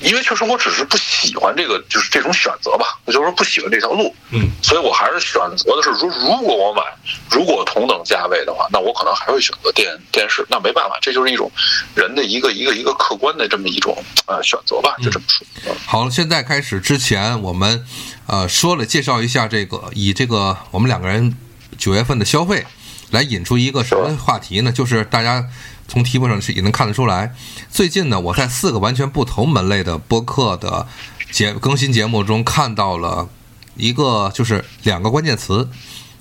[0.00, 2.98] 因为确实我只是不喜欢这个，就是这种选择吧。
[3.06, 6.82] 我就是说不喜欢这条路，嗯，所以我还是选择的是，如如果我买，
[7.30, 10.46] 如果同等价位的话，那我可能还会选择电电视。
[10.50, 11.50] 那没办法，这就是一种
[11.94, 15.74] 人的一个一个一个客观的这么一种呃选择吧，就这么说。
[15.86, 17.86] 好了，现在开始之前，我们
[18.26, 21.34] 呃说了介绍一下这个，以这个我们两个人
[21.78, 22.66] 九月份的消费
[23.12, 24.70] 来引出一个什么话题呢？
[24.70, 25.48] 就是大家。
[25.90, 27.34] 从题目上是也能看得出来，
[27.68, 30.86] 最近呢，我在四个完全不同门类的播客的
[31.32, 33.28] 节更新节目中看到了
[33.74, 35.68] 一个，就是两个关键词，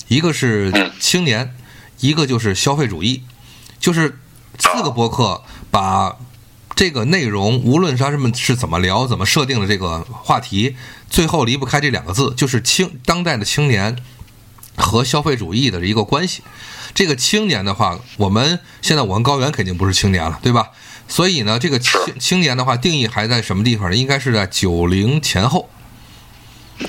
[0.08, 1.56] 一个是青年，
[2.00, 3.22] 一个就是消费主义，
[3.80, 4.18] 就是
[4.58, 6.18] 四个播客把
[6.76, 10.76] 这个内容，无论他们是怎么聊、怎么设定的这个话题，
[11.12, 13.96] 最后离不开这两个字，就是青当代的青年
[14.76, 16.42] 和消费主义的一个关系。
[17.00, 20.72] 这个青年的话，我们现在我们高原肯定不是青年了，对吧？
[21.08, 23.96] 所以呢，这个青青年的话定义还在什么地方呢？
[23.96, 25.70] 应该是在九零前后，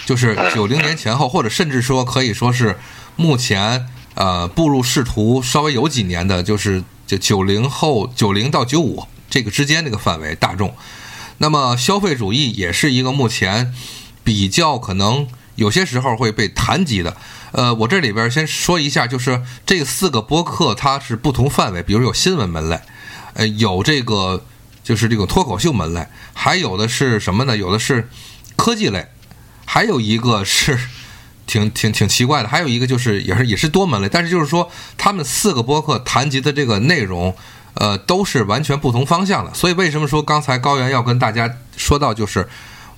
[0.05, 2.77] 就是九零年前后，或者甚至说可以说是
[3.15, 10.75] 目前呃步入仕途稍微有几年的，就是就九零后九零到九五这个之间这个范围大众。
[11.39, 13.73] 那么消费主义也是一个目前
[14.25, 17.17] 比较可能有些时候会被谈及的。
[17.53, 22.81] 呃，我这里边先说一下，就是这四个播客它是不同范围，比如有新闻门类，
[23.35, 24.45] 呃，有这个
[24.85, 27.57] 就是这种脱口秀门类，还有的是什么呢？
[27.57, 28.09] 有的是
[28.57, 29.07] 科技类，
[29.65, 30.79] 还有一个是
[31.47, 37.35] 挺挺挺奇怪的，还有一个就是也是也是多门类，但是就是说他们四个播客谈及的这个内容，
[37.75, 39.53] 呃，都是完全不同方向的。
[39.55, 42.49] 所以为什么说刚才高原要跟大家说到，就是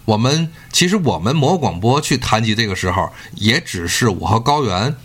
[0.05, 4.97] 我们其实我们魔广播去谈及这个时候，也只是我和高原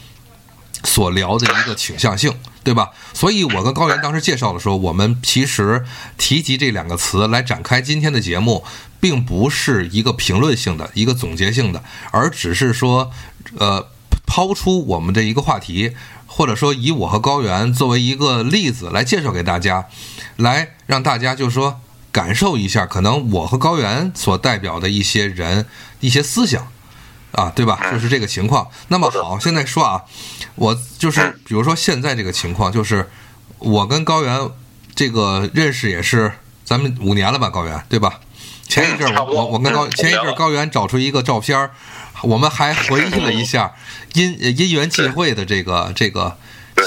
[0.83, 2.33] 所聊的一个倾向性，
[2.63, 2.91] 对吧？
[3.13, 5.85] 所以我跟高原当时介绍的时候，我们其实
[6.17, 8.63] 提及这两个词来展开今天的节目，
[8.99, 13.11] 并不是一个评论性的、一个总结性的，而只是说，
[13.57, 13.87] 呃，
[14.25, 15.93] 抛出我们的一个话题，
[16.25, 19.87] 或者说以我和高原作为一个例子来介绍给大家，
[20.35, 21.79] 来让大家就是说
[22.11, 25.65] 感受一下，可能我和高原所代表的一些人、
[25.99, 26.67] 一些思想。
[27.33, 27.91] 啊，对吧？
[27.91, 28.67] 就是这个情况。
[28.87, 30.01] 那么好，现在说啊，
[30.55, 33.07] 我就是比如说现在这个情况，就是
[33.59, 34.49] 我跟高原
[34.95, 36.31] 这个认识也是
[36.63, 38.21] 咱们五年了吧，高原对吧？
[38.67, 41.71] 前一阵我我我跟高前一阵高原找出一个照片儿，
[42.23, 43.75] 我们还回忆了一下
[44.13, 46.37] 因因缘际会的这个这个。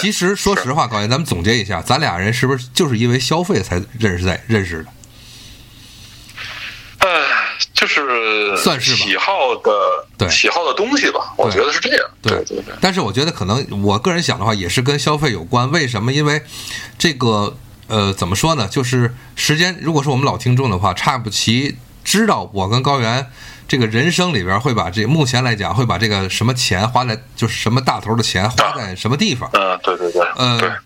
[0.00, 4.90] 其实说实话，高原，咱们总结一下，咱俩人是不是就是因为消费才认识在认识的？
[7.60, 9.70] 呃，就是算是吧喜好的
[10.16, 12.10] 对喜好的东西吧，我觉得是这样。
[12.22, 15.70] 对对对，但是我觉得可能我个人想的话，也是跟消费有关。
[15.70, 16.12] 为什么？
[16.12, 16.42] 因为
[16.98, 17.56] 这个
[17.88, 18.68] 呃，怎么说呢？
[18.68, 23.26] 就是时间，如果是我们老听众的话，差不齐知道我跟高原
[23.68, 29.48] 这个人生里边会把这目前来讲会把这个什么钱花在，就是什么大头的钱花在什么地方。
[29.52, 30.76] 嗯，对对对，对呃，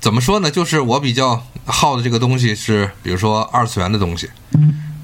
[0.00, 0.50] 怎么说呢？
[0.50, 4.30] 就是我比较好的这个东西是，比如说二次元的东西，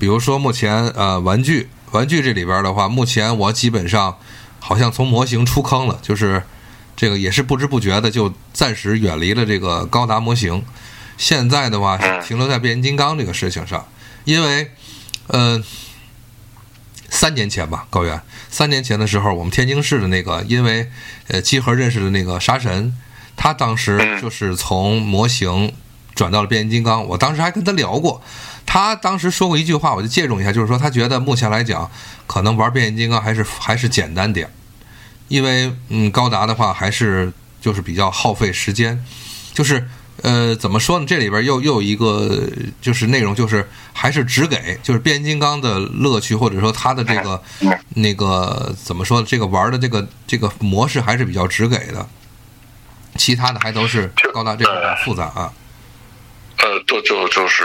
[0.01, 4.17] 比如说目前呃玩具，玩具这里边的话，目前我基本上
[4.59, 6.43] 好像从模型出坑了，就是
[6.97, 10.65] 这个也是不知不觉的就暂时远离了这个高达模型。
[11.19, 13.87] 现在的话是停留在变形金刚这个事情上，
[14.25, 14.71] 因为
[15.27, 15.63] 呃
[17.11, 20.91] 三年前吧，高原三年前的时候，我们天津市的那个因为
[21.29, 22.97] 呃集合认识的那个杀神，
[23.37, 25.75] 他当时就是从模型
[26.15, 27.05] 转到了变形金刚。
[27.07, 28.23] 我当时还跟他聊过，
[28.73, 31.91] 他当时说过一句话，我就借用一下，就是说他觉得目前来讲，
[32.29, 34.49] 可能玩变形金刚还是还是简单点，
[35.27, 39.05] 因为嗯高达的话还是就是比较耗费时间，
[39.53, 39.85] 就是。
[40.23, 41.07] 呃，怎么说呢？
[41.09, 42.47] 这里边又又有一个
[42.83, 47.43] 就是内容，就是还是只给就是变形金刚的乐趣，或者说它的这个
[47.95, 49.27] 那个怎么说呢？
[49.27, 52.07] 这个玩的这个这个模式还是比较只给的，
[53.17, 55.51] 其他的还都是高达这个比较复杂啊。
[56.59, 57.65] 呃，就就就是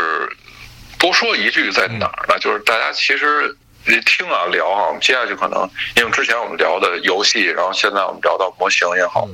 [0.97, 2.37] 多说一句在哪儿呢？
[2.39, 3.55] 就是大家其实
[3.87, 9.27] 你听啊聊啊，我们接下去可能因为之前我们聊的游戏，然后现在我们聊到模型也好，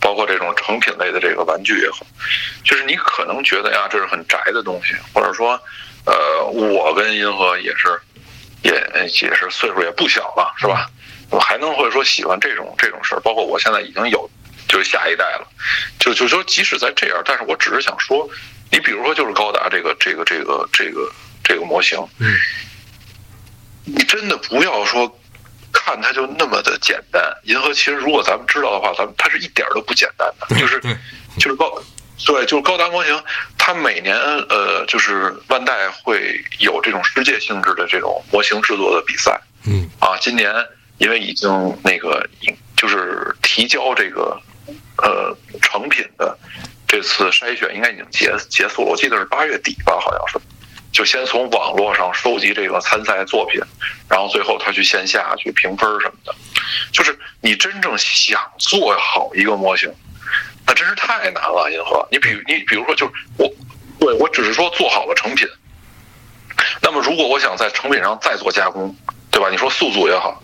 [0.00, 2.06] 包括这种成品类的这个玩具也好，
[2.64, 5.60] 就是你可能觉得呀，这是很宅的东西，或者说，
[6.06, 8.00] 呃，我跟银河也是，
[8.62, 8.72] 也
[9.04, 10.88] 也是岁数也不小了，是吧？
[11.30, 14.30] 我还能会说喜欢这种这种事儿，包括我现在已经有
[14.66, 15.46] 就是下一代了，
[15.98, 18.26] 就就说即使在这样，但是我只是想说，
[18.70, 21.10] 你比如说就是高达这个这个这个这个
[21.42, 22.36] 这个模型，嗯，
[23.84, 25.08] 你真的不要说
[25.72, 27.22] 看它就那么的简单。
[27.44, 30.80] 银河其实如果咱们知道的话，咱们它是一点儿都不简单的，就是，
[31.38, 31.82] 就是高，
[32.26, 33.22] 对，就是高达模型，
[33.56, 40.16] 它每年呃就是万代会有这种世界性质的这种模型制作的比赛嗯啊。
[40.20, 40.52] 今年
[40.98, 41.50] 因为已经
[41.82, 42.28] 那个
[42.76, 44.38] 就是提交这个
[44.98, 46.36] 呃成品的
[46.88, 50.40] 这次筛选应该已经结结束了，我记得是八月底吧，好像是。
[50.90, 53.60] 就先从网络上收集这个参赛作品，
[54.08, 56.34] 然后最后他去线下去评分什么的。
[56.90, 59.92] 就是你真正想做好一个模型，
[60.66, 62.08] 那真是太难了，银河。
[62.10, 63.48] 你比你比如说，就是我，
[64.00, 65.46] 对我只是说做好了成品。
[66.80, 68.96] 那么如果我想在成品上再做加工，
[69.30, 69.50] 对吧？
[69.50, 70.42] 你说速度也好，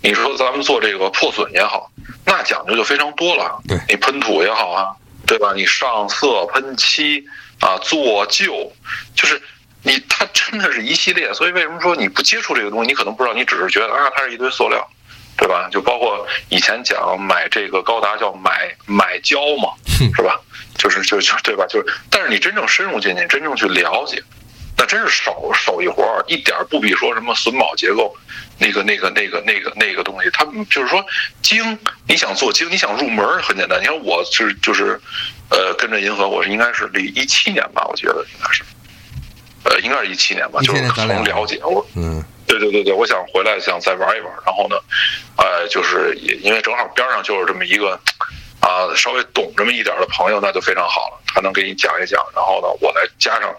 [0.00, 1.90] 你说咱们做这个破损也好，
[2.24, 3.60] 那讲究就非常多了。
[3.66, 4.94] 对你喷涂也好啊，
[5.32, 5.52] 对吧？
[5.54, 7.24] 你上色、喷漆
[7.60, 8.72] 啊、做旧，
[9.14, 9.40] 就是。
[9.84, 14.88] 你它真的是一系列，所以为什么说你不接触这个东西，你可能不知道，你只是觉得啊，它是一堆塑料，
[15.36, 15.68] 对吧？
[15.72, 19.70] 就包括以前讲买这个高达叫买买胶嘛，
[20.14, 20.40] 是吧？
[20.78, 21.66] 就是就就对吧？
[21.68, 24.22] 就是，但是你真正深入进去，真正去了解，
[24.82, 28.12] 那真是手手艺活儿，一点儿不比说什么榫卯结构
[28.58, 31.04] 那个那个那个那个那个东西，他们就是说
[31.40, 33.80] 精，你想做精，你想入门儿很简单。
[33.80, 35.00] 你看我是就是，
[35.50, 38.64] 呃，跟着银河，我是应该是离一七年吧，我觉得应该是。
[39.62, 44.74] 呃，应该是一七年吧，就是从了解我，嗯对对对对，我想回来想再玩一玩，然后呢，
[45.36, 47.96] 呃，就是也因为正好边上就是这么一个
[48.58, 53.54] 啊稍微懂这么一点的朋友，那就非常好了，他能给你讲一讲，然后呢，我来加上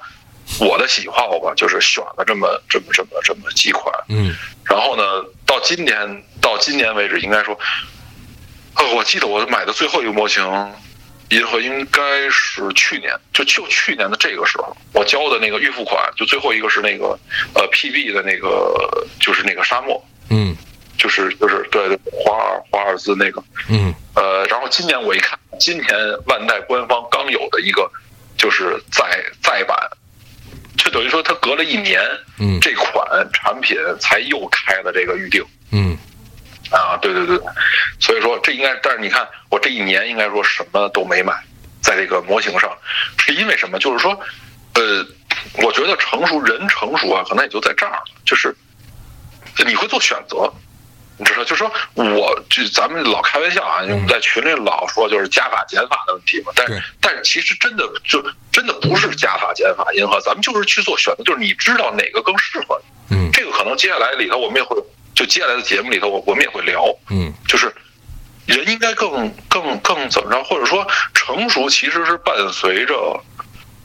[0.59, 4.35] 我的喜好吧，就是选了这么这么这么这么几款，嗯。
[4.65, 5.03] 然后呢，
[5.45, 7.57] 到今年到今年为止，应该说，
[8.75, 10.43] 呃，我记得我买的最后一个模型，
[11.29, 17.17] 银河应该是去年，就就去年的这个时候，我交的那个预付款，就最后一个是那个
[17.55, 20.55] 呃 PB 的那个，就是那个沙漠，嗯。
[20.95, 23.93] 就是就是对对华尔华尔兹那个，嗯。
[24.15, 25.89] 呃，然后今年我一看，今年
[26.27, 27.91] 万代官方刚有的一个
[28.37, 29.03] 就是再
[29.41, 29.75] 再版，
[30.77, 32.01] 就等于说他隔了一年，
[32.39, 35.97] 嗯这款产品才又开了这个预定嗯
[36.71, 37.39] 啊，对对对，
[37.99, 41.33] 所以说这应该，但是你看我这一年应该说什么都没买，
[41.81, 42.75] 在这个模型上，
[43.17, 43.77] 是因为什么？
[43.77, 44.19] 就是说，
[44.73, 45.05] 呃，
[45.61, 48.55] 我觉得成熟人成熟啊，可能也就在这儿，就是
[49.65, 50.51] 你会做选择。
[51.23, 62.77] 你知道，就说我就咱们老开玩笑啊，我们在群里老说就是加法减法的问题嘛，但是但是其实真的就真的不是加法减法银河，咱们就是去做选择，就是你知道哪个更适合
[63.09, 63.15] 你。
[63.15, 64.75] 嗯这个可能接下来里头我们也会，
[65.15, 67.73] 就接下来的节目里头我我们也会聊，嗯就是
[68.45, 73.19] 人应该更更更怎么着，或者说成熟其实是伴随着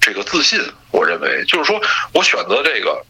[0.01, 0.61] 这个自信。
[0.91, 1.81] 我认为就是说
[2.13, 3.05] 我选择这个，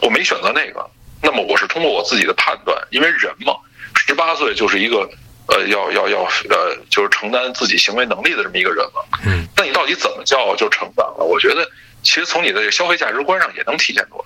[0.00, 0.88] 我没选择那个，
[1.22, 3.54] 那么我是通过我自己的判断，因为人嘛，
[3.94, 5.08] 十八岁就是一个
[5.46, 9.06] 呃要要要呃就是承担自己行为能力的这么一个人了。
[9.24, 11.24] 嗯，那你到底怎么叫就成长了？
[11.24, 11.64] 我觉得
[12.02, 14.24] 其实从你的消费价值观上也能体现出来。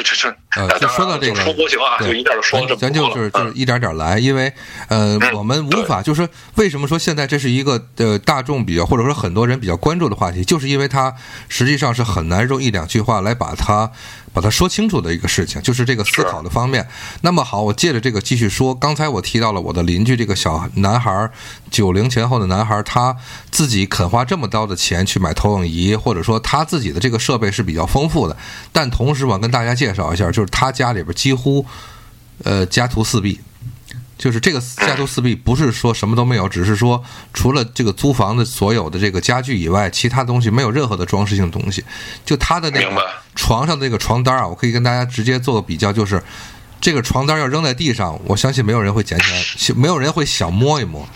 [0.00, 0.02] 嗯。
[0.02, 4.52] 这这这，呃就说到这个对就一下就说这么咱多了就是就是嗯一点点来，因为
[4.88, 11.14] 呃，嗯我们无法就是为什么说现在这是一个呃大众比较或者说很多人比较关注的话题，就是因为它
[11.48, 13.90] 实际上是很难用一两句话来把它
[14.32, 16.86] 把它说清楚的一个事情，就是这个思考的方面。
[17.22, 21.30] 那么好，我借着这个继续说，刚才我提到了我的邻居这个小男孩儿，
[21.70, 23.16] 九零前后的男孩儿，他
[23.50, 28.36] 自己肯花这么高的钱去买投影仪，或者说他自己的这个设备是比较丰富的，
[28.72, 31.66] 但同时我跟大家介绍一下，就是他家里边几乎。
[32.42, 33.38] 呃家徒四壁，
[34.18, 41.84] 就是这个家徒四壁不是说什么都没有，只是说除了这个租房的所有的这个家具以外，其他东西没有任何的装饰性东西。
[42.24, 46.20] 就他的那个床上的那个床单啊，我可以跟大家直接做个比较，就是
[46.80, 51.08] 这个床单要扔在地上，我相信没有人会捡起来，没有人会想摸一摸，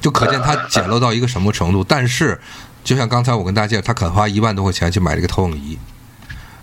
[0.00, 1.82] 就可见他简陋到一个什么程度。
[1.82, 2.40] 但是，
[2.84, 5.76] 就像刚才我跟大家介绍，他肯花一万多块钱去买这个投影仪。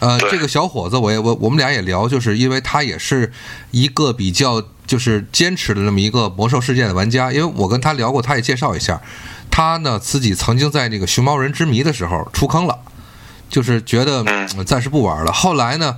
[0.03, 3.31] 呃，这个小伙子，我也我我们俩也聊，就是因为他也是
[3.71, 7.31] 一个比较就是坚持的那么一个魔兽世界的玩家。
[7.31, 9.01] 因为我跟他聊过，他也介绍一下，
[9.49, 12.77] 他呢自己曾经在那个熊猫人之谜的时候出坑了，
[13.49, 14.25] 就是觉得
[14.65, 15.31] 暂时不玩了。
[15.31, 15.95] 后来呢，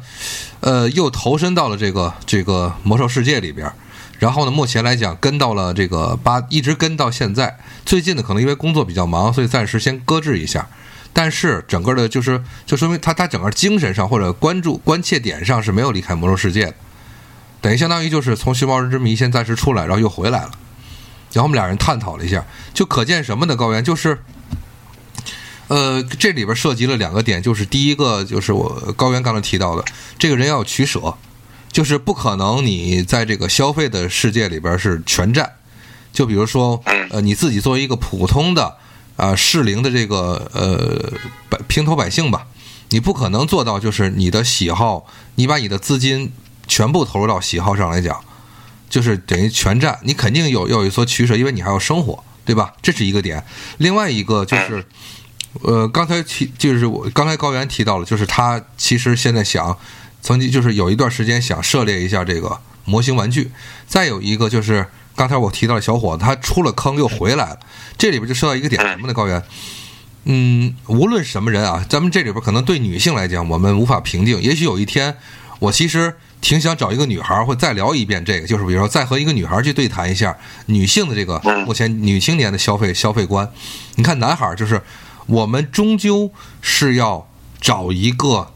[0.59, 3.71] 呃，又投身到了这个这个魔兽世界里边。
[4.19, 7.57] 然后呢，目前来讲跟到了这个八，一直跟到现在。
[7.83, 10.67] 最近呢，可能因为工作比较忙，所以暂时先搁置一下。
[11.17, 16.75] 但是整个的，就是就说明他他整个精神上或者关注关切点上是没有离开魔兽世界的，
[17.61, 20.51] 等于相当于就是从熊猫人之谜先暂时出来，然后又回来了。
[21.31, 23.55] 然后我们俩人探讨了一下，就可见什么呢？
[23.55, 24.19] 高原就是，
[25.69, 29.85] 呃，这里边涉及了两个点，就是第一个就是我高原刚才提到的，
[30.19, 31.15] 这个人要取舍，
[31.71, 35.49] 就是不可能你在这个消费的世界里边是全占。
[36.11, 38.77] 就比如说，呃，你自己作为一个普通的
[39.15, 41.13] 啊、适龄的这个呃
[41.49, 42.47] 百平头百姓吧，
[42.89, 46.31] 你不可能做到就是你的喜好，你把你的资金
[46.67, 48.23] 全部投入到喜好上来讲，
[48.89, 52.73] 就是等于全占，你肯定有要有所取舍，因为你还要生活，对吧？
[52.81, 53.43] 这是一个点。
[53.77, 54.85] 另外一个就是，
[55.63, 59.77] 呃，刚才提就是我刚才高原提到了，就是他其实现在想，
[60.21, 63.51] 曾经就是有一段时间想涉猎一下这个模型玩具。
[63.87, 67.59] 再有一个就是刚才我提到的小伙子，他出了坑又回来了，
[67.97, 69.13] 这里边就说到一个点什么呢？
[69.13, 69.41] 高原，
[70.25, 74.41] 嗯，无论什么人啊，咱们这里边可能对女性来讲，我们无法评定。
[74.41, 75.15] 也许有一天，
[75.59, 83.49] 我其实挺想找一个女孩儿，或再聊一遍这个，就是比如说再和一个女孩儿去对谈一下女性的这个嗯目前女青年的消费消费观。
[83.95, 84.81] 你看，男孩儿就是
[85.27, 87.27] 我们终究是要
[87.61, 88.51] 找一个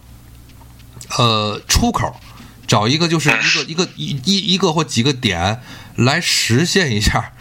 [1.17, 2.15] 呃出口，
[2.67, 5.61] 找一个就是一个一个一一一个或几个点
[6.05, 7.33] 来实现一下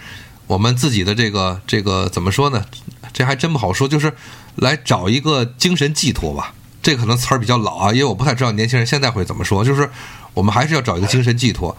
[0.46, 2.64] 我们自己的这个这个怎么说呢？
[3.12, 4.12] 这还真不好说，就是
[4.56, 6.54] 来找一个精神寄托吧。
[6.82, 9.64] 这可能词儿比较老啊，因为我不太知道年轻人现在会怎么说。
[9.64, 9.90] 就是
[10.34, 11.76] 我们还是要找一个精神寄托。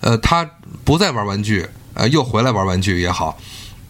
[0.00, 0.48] 呃，他
[0.84, 3.38] 不再玩玩具，呃，又回来玩玩具也好，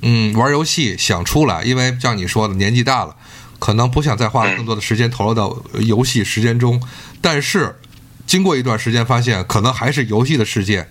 [0.03, 3.17] 嗯，玩游戏想出来，因为像你说的，年纪大了，
[3.59, 6.81] 可能不想再花更多的时间投入到游戏时间中。
[7.21, 7.77] 但是
[8.27, 10.89] 经过一段时间，发现可能还是游戏的世界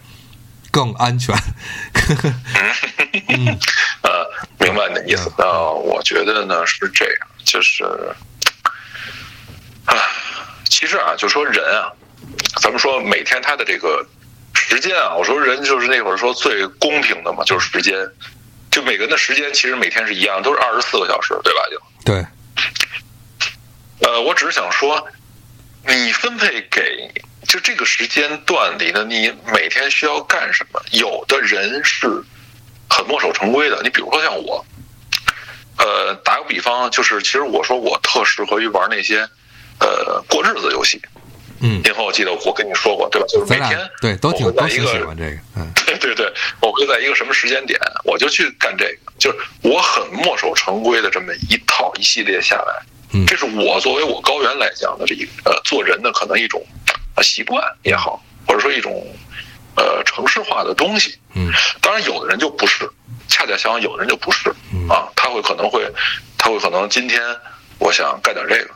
[0.71, 1.35] 更安全。
[4.01, 5.31] 呃，明白你的意思。
[5.37, 7.83] 呃，我觉得呢是这样，就是
[9.85, 9.93] 啊，
[10.69, 11.91] 其实啊，就说人啊，
[12.61, 14.05] 咱们说每天他的这个
[14.53, 17.95] 时间啊，我说人就是那会儿说最公平的嘛，就是时间，
[18.71, 21.59] 就每个人的时间其实每天是一样，都是二十四个小时，对吧？
[21.71, 22.25] 就对，
[24.07, 25.05] 呃，我只是想说，
[25.95, 27.11] 你分配给
[27.47, 30.81] 就这个时间段里呢，你每天需要干什么？
[30.91, 32.07] 有的人是
[32.89, 34.65] 很墨守成规的，你比如说像我，
[35.77, 39.27] 呃，打个比方，就是其实我说我特适合于玩那些
[39.79, 41.01] 呃过日子游戏。
[41.61, 43.27] 嗯，今后我记得我跟你说过，对吧？
[43.27, 52.81] 就是每天对都会在都挺一个喜欢这个，嗯 对对对，我会在一个什么时间点，我就去干这个，就是我很墨守成规的这么一套一系列下来，
[53.13, 53.25] 嗯。
[53.25, 56.65] 这是我作为我高原来讲的这一呃做人的可能一种
[57.15, 59.05] 啊习惯也好，或者说一种
[59.75, 61.17] 呃城市化的东西。
[61.35, 61.51] 嗯。
[61.81, 62.89] 当然，有的人就不是，
[63.27, 64.87] 恰恰相反，有的人就不是嗯。
[64.87, 65.85] 啊，他会可能会，
[66.37, 67.21] 他会可能今天
[67.79, 68.71] 我想干点这个，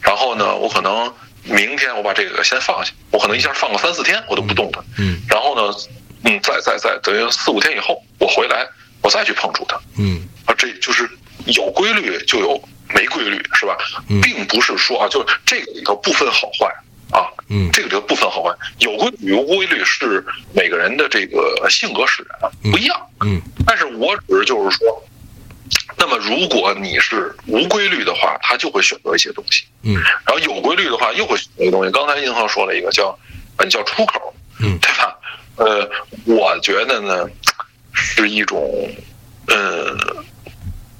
[0.00, 1.12] 然后呢，我可能
[1.44, 5.20] 明天我把这个先放下，我可能一下放个三四天，我都不动它，嗯。
[5.28, 5.74] 然后呢，
[6.24, 8.66] 嗯，再再再等于四五天以后，我回来，
[9.02, 10.26] 我再去碰触它嗯。
[10.46, 11.08] 啊，这就是
[11.46, 12.62] 有规律就有
[12.94, 13.76] 没规律，是吧
[14.08, 14.20] 嗯？
[14.20, 16.66] 并不是说啊，就是这个里头不分好坏
[17.10, 20.24] 啊，嗯这个里头不分好坏，有规律无规律是
[20.54, 23.06] 每个人的这个性格使然不一样。
[23.20, 25.02] 嗯但是我只是就是说，
[25.96, 29.94] 那么如果你是无规律的话，他就会选择一些东西；嗯
[30.26, 31.90] 然后有规律的话，又会选择一个东西。
[31.90, 33.16] 刚才银行说了一个叫，
[33.56, 35.16] 呃，叫出口，嗯对吧？
[35.56, 35.88] 呃，
[36.26, 37.28] 我觉得呢，
[37.92, 38.60] 是一种，
[39.46, 39.96] 呃，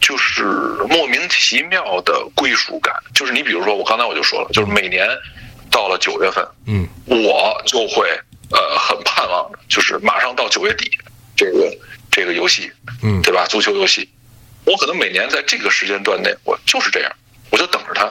[0.04, 0.42] 就是
[0.86, 2.94] 莫名其妙的归属感。
[3.14, 5.08] 就是你比如说，我刚才我就说了，就是每年
[5.70, 8.06] 到了九月份，嗯我就会
[8.50, 10.90] 呃很盼望着，就是马上到九月底，
[11.34, 11.74] 这个
[12.10, 12.70] 这个游戏，
[13.02, 13.46] 嗯对吧？
[13.46, 14.06] 足球游戏，
[14.66, 17.10] 我可能每年在这个时间段内，我就是这样，
[17.50, 18.04] 我就等着它。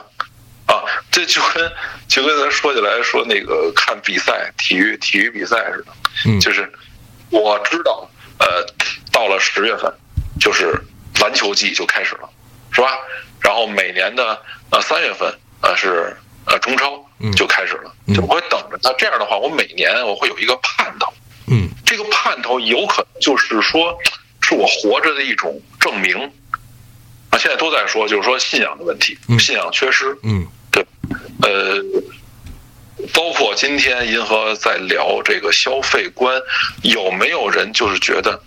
[0.66, 0.82] 啊，
[1.12, 1.72] 这就跟
[2.08, 5.92] 就跟咱说起来说那个看比赛，体育体育比赛似的，
[6.26, 6.72] 嗯就是
[7.30, 8.66] 我知道，呃，
[9.12, 9.92] 到了十月份，
[10.40, 10.74] 就是
[11.24, 12.28] 篮球季就开始了，
[12.70, 12.90] 是吧？
[13.40, 14.38] 然后每年的
[14.70, 16.14] 呃三月份，呃是
[16.46, 17.32] 呃中超嗯。
[17.32, 18.78] 就开始了，我会等着。
[18.82, 18.92] 它。
[18.98, 21.12] 这样的话，我每年我会有一个盼头，
[21.46, 21.68] 嗯。
[21.86, 23.98] 这个盼头有可能就是说，
[24.42, 26.16] 是我活着的一种证明。
[27.30, 29.38] 啊，现在都在说，就是说信仰的问题，嗯。
[29.38, 30.46] 信仰缺失，嗯。
[30.70, 30.84] 对。
[31.42, 31.82] 呃，
[33.12, 36.40] 包括今天银河在聊这个消费观，
[36.82, 38.40] 有没有人就是觉得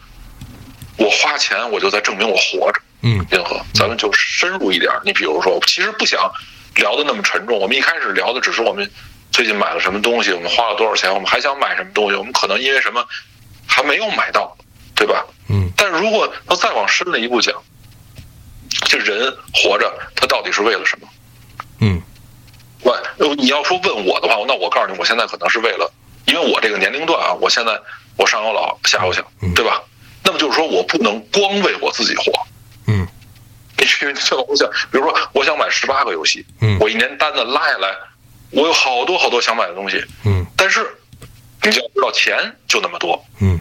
[0.98, 2.82] 我花钱我就在证明我活着？
[3.04, 4.92] 嗯银河，咱们就深入一点。
[5.06, 6.32] 你比如说，其实不想
[6.76, 8.90] 聊的那么沉重，我们一开始聊的只是我们
[9.32, 13.06] 最近买了什么东西，我们花了多少钱，我们还想买什么东西，我们可能因为什么
[13.68, 14.58] 还没有买到，
[14.96, 15.24] 对吧？
[15.50, 17.54] 嗯但如果要再往深了一步讲，
[18.90, 21.08] 这人活着，他到底是为了什么？
[21.82, 22.02] 嗯
[22.82, 25.92] 问呃你要说问我的话，那我告诉你，我现在可能是为了，
[26.26, 27.80] 因为我这个年龄段啊，我现在
[28.18, 29.82] 我上有老下有小嗯，对吧？
[30.24, 32.32] 那么就是说我不能光为我自己活，
[32.88, 33.08] 嗯
[34.02, 37.96] 因为这个我想，比如说我想买十八个游戏，嗯我一年单子拉下来，
[38.52, 40.86] 我有好多好多想买的东西，嗯但是
[41.64, 43.60] 你就要知道钱就那么多，嗯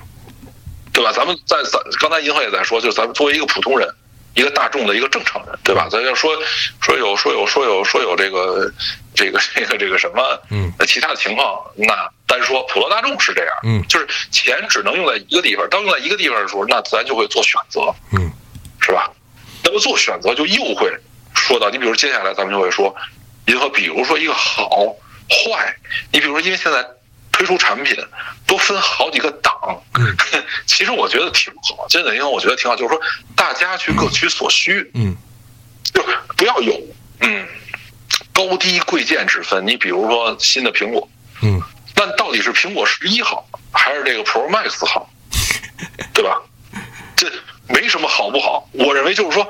[0.93, 1.13] 对吧？
[1.13, 3.87] 咱们在咱刚才银行也在说，就是咱们作为一个普通人，
[4.35, 5.89] 一个大众的一个正常人，对吧？
[5.91, 6.33] 咱要说
[6.81, 8.73] 说有说有说有说有这个
[9.17, 10.73] 这个这个这个什么，嗯。
[10.79, 13.83] 呃其他的情况，那单说普罗大众是这样，嗯。
[13.89, 18.31] 就是钱只能用在一个地方，当用在一个地方的时候，那咱就会做选择，嗯。
[18.81, 19.11] 是吧？
[19.65, 20.89] 那么做选择就又会
[21.35, 22.95] 说到，你比如接下来咱们就会说，
[23.47, 24.69] 银河，比如说一个好
[25.29, 25.75] 坏，
[26.13, 26.87] 你比如说因为现在
[27.33, 27.97] 推出产品
[28.47, 29.53] 都分好几个档，
[29.99, 30.17] 嗯
[30.67, 33.01] 其实我觉得挺好，真的，因为我觉得挺好，就是说
[33.35, 35.17] 大家去各取所需，嗯。
[35.95, 36.03] 就
[36.37, 36.79] 不要有
[37.21, 37.47] 嗯
[38.37, 39.67] 高低贵贱之分。
[39.67, 41.09] 你比如说新的苹果，
[41.43, 41.59] 嗯
[41.95, 45.09] 那到底是苹果十一好，还是这个 Pro Max 好，
[46.13, 46.39] 对吧？
[47.17, 47.33] 这
[47.69, 49.49] 没什么好不好，我认为就是说，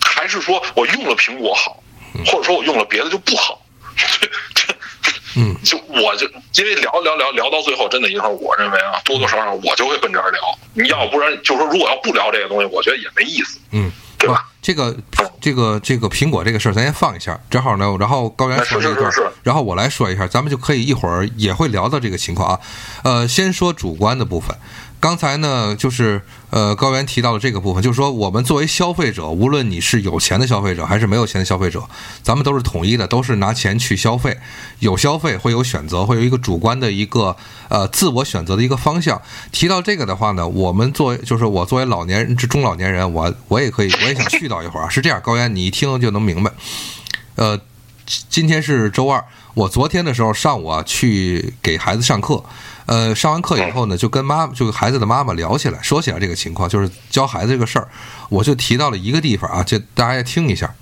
[0.00, 1.82] 还是说我用了苹果好，
[2.24, 3.60] 或者说我用了别的就不好。
[5.36, 6.26] 嗯就我就
[6.56, 10.40] 因为聊聊聊聊到最后，真的，一会儿，我认为啊，多多少少我就会奔这儿聊。
[10.74, 13.92] 你要不然就是说，如果要不聊这个东西，我觉得也没意思，嗯。
[14.22, 14.46] 对吧？
[14.62, 14.96] 这个
[15.40, 17.38] 这个这个苹果这个事儿，咱先放一下。
[17.50, 19.10] 正好呢，然后高原说这一段
[19.42, 22.60] 然后我来说一下，咱们就可以一会儿也会聊到这个情况啊。
[23.02, 24.56] 呃，先说主观的部分，
[25.00, 31.88] 刚才呢，就是呃，高原提到了这个部分，就是说我们作为消费者，无论你是有钱的消费者还是没有钱的消费者，
[32.22, 34.36] 咱们都是统一的，都是拿钱去消费。
[34.78, 37.34] 有消费会有选择，会有一个主观的一个
[37.70, 39.22] 呃自我选择的一个方向。
[39.50, 44.88] 提到这个的话呢，我们作为就是我作为老年人、中老年人，我我也可以，我也想絮叨一会儿啊。
[44.90, 46.52] 是这样，高原，你一听就能明白。
[47.36, 47.58] 呃，
[48.28, 49.24] 今天是周二，
[49.54, 52.44] 我昨天的时候上午啊去给孩子上课。
[52.92, 57.88] 呃，上完课以后呢，就跟妈，就孩子的妈妈聊起来，说起来这个情况，就是教孩子这个事儿，
[58.28, 60.74] 我就提到了一个地方啊，就大家也听一下。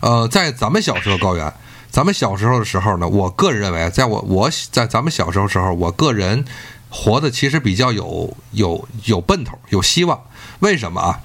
[0.00, 1.54] 呃，在咱们小时候，高原，
[1.88, 6.44] 咱们小时候的时候呢，我个人认为，在我我在咱们小时候时候，我个人
[6.90, 10.20] 活的其实比较有有有奔头，有希望。
[10.58, 11.20] 为什么啊？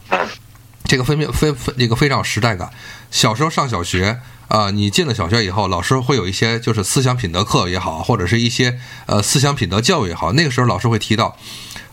[0.84, 2.70] 这个分明非非这个非常有时代感。
[3.10, 4.20] 小时候上小学。
[4.48, 10.32] 啊，你进了小学以后，老师会有一些就是思想品德课也好，或者是一些呃思想品德教育也好。
[10.34, 11.38] 那个时候老师会提到，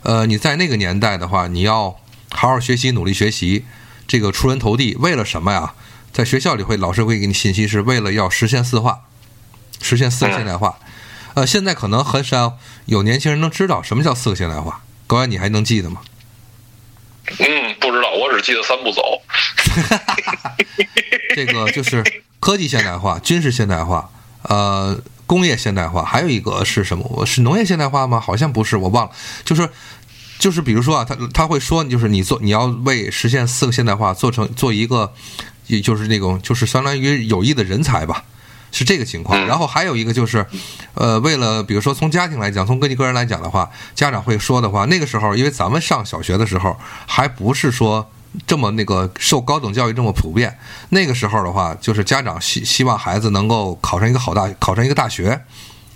[0.02, 1.96] 呃，你在那个年代的话，你要
[2.30, 3.64] 好好学习，努力学习，
[4.06, 4.94] 这个出人头地。
[5.00, 5.74] 为了什么呀？
[6.12, 9.00] 在学校里会老师会给你信息，是为了要实现四化，
[9.82, 10.78] 实现四个现代化。
[11.34, 14.84] 呃，现在可能很少有年轻人能知道什么叫四个现代化。
[15.08, 16.00] 高原，你还能记得吗？
[17.26, 19.02] 嗯，不知道，我只记得三步走。
[21.34, 22.04] 这个就是
[22.44, 24.10] 科技现代化、军事现代化、
[24.42, 27.24] 呃工业现代化，还有一个是什么？
[27.24, 28.20] 是农业现代化吗？
[28.20, 29.12] 好像不是，我忘了。
[29.46, 29.70] 就是
[30.38, 35.14] 就是，比如说啊，他他会说，就是你做你要为实现四个现代化做成做一个，
[35.68, 38.24] 也就是那种就是相当于有益的人才吧。
[38.70, 40.44] 是这个情况，然后还有一个就是，
[40.92, 48.10] 呃，为了比如说从家庭来讲，从个你个人来讲的话，家长会说的话，那个时候因为咱们上小学的时候还不是说
[48.46, 50.58] 这么那个受高等教育这么普遍，
[50.90, 55.40] 那个时候的话，就是家长希希望孩子能够考上一个好大，考上一个大学，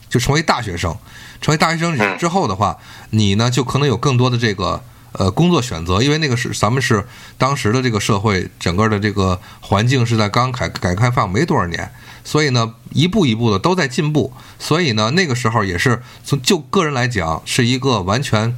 [0.09, 0.97] 就成为大学生，
[1.41, 2.79] 成为大学生之后的话，
[3.11, 4.83] 你呢就可能有更多的这个
[5.13, 11.91] 呃工作选择，因为那个是咱们是当时的这个社会整个的这个环境是在刚改改革开放没多少年。
[12.25, 14.35] 所以呢，一步一步的都在进步。
[14.59, 18.55] 所以呢，那个时候也是从就个人来讲，是一个完全，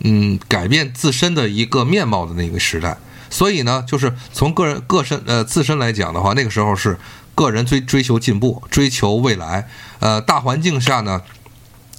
[0.00, 2.98] 嗯，改变自身的一个面貌的那个时代。
[3.32, 6.98] 所以呢，就是从个人个身呃自身来讲的话，那个时候是
[7.34, 9.66] 个人追追求进步，追求未来。
[10.00, 11.22] 呃，大环境下呢，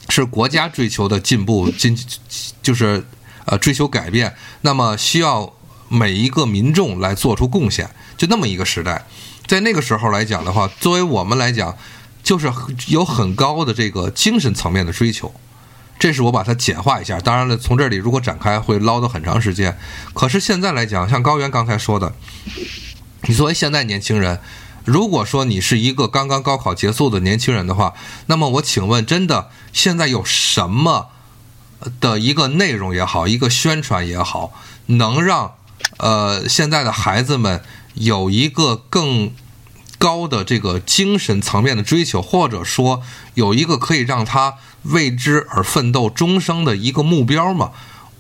[0.10, 1.98] 是国家追求的进步，进
[2.62, 3.04] 就是
[3.46, 4.36] 呃追求改变。
[4.62, 5.52] 那么需要
[5.90, 9.04] 每一个民众来做出贡献，就那么一个时代。
[9.48, 11.76] 在那个时候来讲的话，作为我们来讲，
[12.22, 12.52] 就是
[12.88, 15.34] 有很高的这个精神层面的追求。
[16.00, 17.20] 这是我把它简化一下。
[17.20, 19.78] 当然了，从这里如果展开会唠叨很长时间。
[20.14, 22.14] 可是现在来讲，像高原刚才说的，
[23.24, 24.40] 你作为现在年轻人，
[24.84, 27.94] 如果说你是一个刚刚高考结束的年轻人的话，
[28.26, 31.10] 那么我请问，真的现在有什么
[32.00, 34.54] 的一个内容也好，一个宣传也好，
[34.88, 35.56] 能让
[35.98, 37.62] 呃现在的孩子们？
[37.96, 39.32] 有一个更
[40.00, 43.04] 高的这个精神层面的追求，或者说
[43.36, 47.72] 有一个可以让他为之而奋斗终生的一个目标嘛？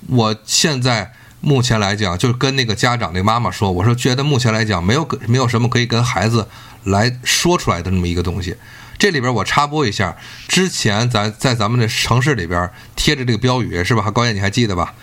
[0.07, 6.47] 我现在目前来讲，就是跟那个家长那个妈妈说，我说觉得目前来讲没有没有什么可以跟孩子
[6.83, 8.55] 来说出来的那么一个东西。
[8.97, 10.15] 这里边我插播一下，
[10.47, 14.09] 之前咱在咱们的城市里边贴着这个标语是吧？
[14.11, 14.93] 高燕你还记得吧？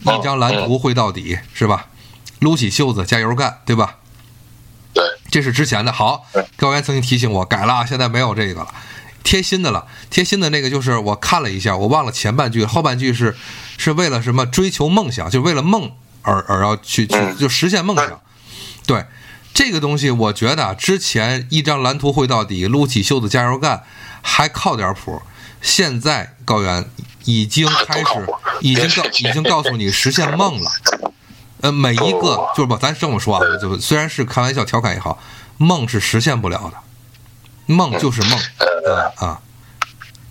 [0.00, 1.86] 一张蓝图绘到底是吧？
[2.40, 3.96] 撸起袖子加油干对吧？
[5.30, 8.74] 这是之前的好，高原曾经提醒我改了，现在没有这个了，
[9.24, 9.84] 贴心的了。
[10.08, 13.34] 贴心的那个就是我看了一下，我忘了前半句，后半句是
[13.76, 15.90] 是为了什么追求梦想，就为了梦
[16.22, 18.20] 而而要去去就实现梦想。
[18.86, 19.04] 对
[19.52, 23.82] 这个东西，我觉得之前一张蓝图绘到底，撸起袖子加油干，
[24.22, 25.20] 还靠点谱。
[25.62, 26.84] 现在高原
[27.24, 28.26] 已经开始，
[28.60, 30.70] 已经告已经告诉你实现梦了。
[31.62, 35.18] 呃，每一个就是吧，咱这么说啊，就虽然是开玩笑调侃也好，
[35.56, 36.76] 梦是实现不了的，
[37.66, 39.40] 梦就是梦，啊啊，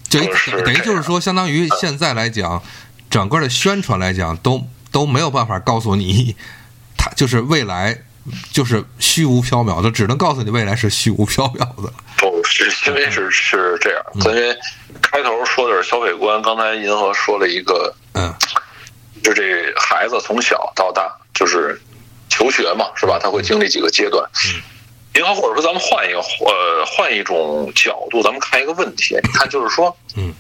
[0.09, 0.29] 等于
[0.63, 2.61] 等于就是说，相当于现在来讲，
[3.09, 6.35] 整个的宣传来讲，都都没有办法告诉你，
[6.97, 7.97] 它就是未来
[8.51, 11.91] 就是虚无缥缈的，只能告诉你未来是虚无缥缈的。
[12.17, 14.57] 不是，因为是是这样，因为
[15.01, 18.33] 开头说的是消费观，刚才银河说了一个，嗯，
[19.23, 21.11] 就这孩子从小到大。
[21.33, 21.81] 就是
[22.29, 23.17] 求学嘛，是吧？
[23.19, 24.23] 他会经历几个阶段。
[25.15, 29.15] 银行或者说咱们换一个呃换一种角度，咱们看一个问题。
[29.23, 30.33] 你看，就是说，嗯，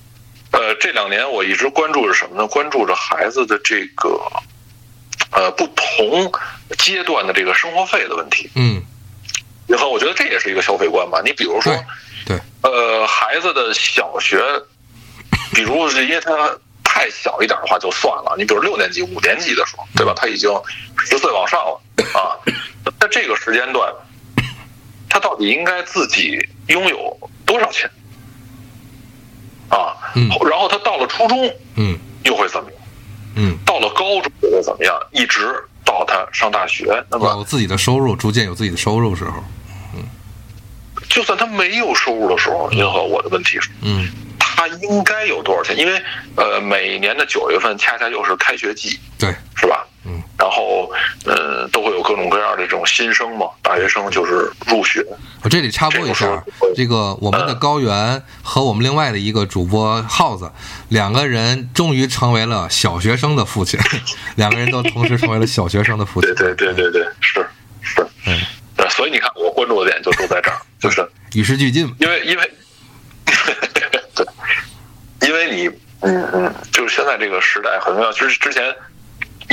[0.51, 2.47] 呃，这两年我一直关注着什么呢？
[2.47, 4.19] 关注着孩子的这个
[5.31, 6.31] 呃不同
[6.77, 8.49] 阶段的这个生活费的问题。
[8.55, 8.81] 嗯，
[9.67, 11.21] 银行，我觉得这也是一个消费观吧。
[11.23, 11.73] 你比如说，
[12.25, 14.41] 对，呃，孩子的小学，
[15.53, 16.57] 比如是因为他。
[16.85, 20.13] 太小一点的话就算了，你比如六年级、五年级的时候，对吧？
[20.15, 20.47] 他已经
[20.99, 21.81] 十岁往上了
[22.13, 22.37] 啊，
[22.99, 23.91] 在这个时间段，
[25.13, 26.39] 他到底应该自己
[26.69, 27.87] 拥有多少钱
[29.69, 29.93] 啊？
[30.15, 32.79] 嗯然后他到了初中嗯又会怎么样？
[33.35, 34.99] 嗯，到了高中又会怎么样？
[35.11, 35.53] 一直
[35.85, 39.43] 到他上大学，那么有自己的收入，逐渐有自己的收入时候，
[41.07, 44.09] 就算他没有收入的时候，银河，我的问题是，嗯
[44.39, 45.77] 他应该有多少钱？
[45.77, 46.01] 因为
[46.35, 49.82] 呃，每年的九月份恰恰又是开学季，对，是吧？
[50.33, 50.39] 嗯。
[50.39, 50.91] 然后，
[51.25, 55.05] 呃，都会有各种各样的这种新生嘛，大学生就是入学。
[55.41, 56.43] 我这里插播一下，
[56.75, 60.51] 这个我们的高原和我们另外的一个主播耗子，
[60.89, 63.79] 两个人终于成为了小学生的父亲，
[64.35, 67.45] 两个人都同时成为了小学生的父亲对，对对对对，是
[67.81, 68.01] 是。
[68.25, 68.37] 嗯，
[68.75, 72.51] 对，所以你看，我关注的点就都在这儿， 就是与时俱进嘛，因为因为，
[74.15, 74.25] 对，
[75.27, 75.67] 因为你
[76.01, 78.11] 嗯嗯，就是现在这个时代很重要。
[78.11, 78.63] 就是之前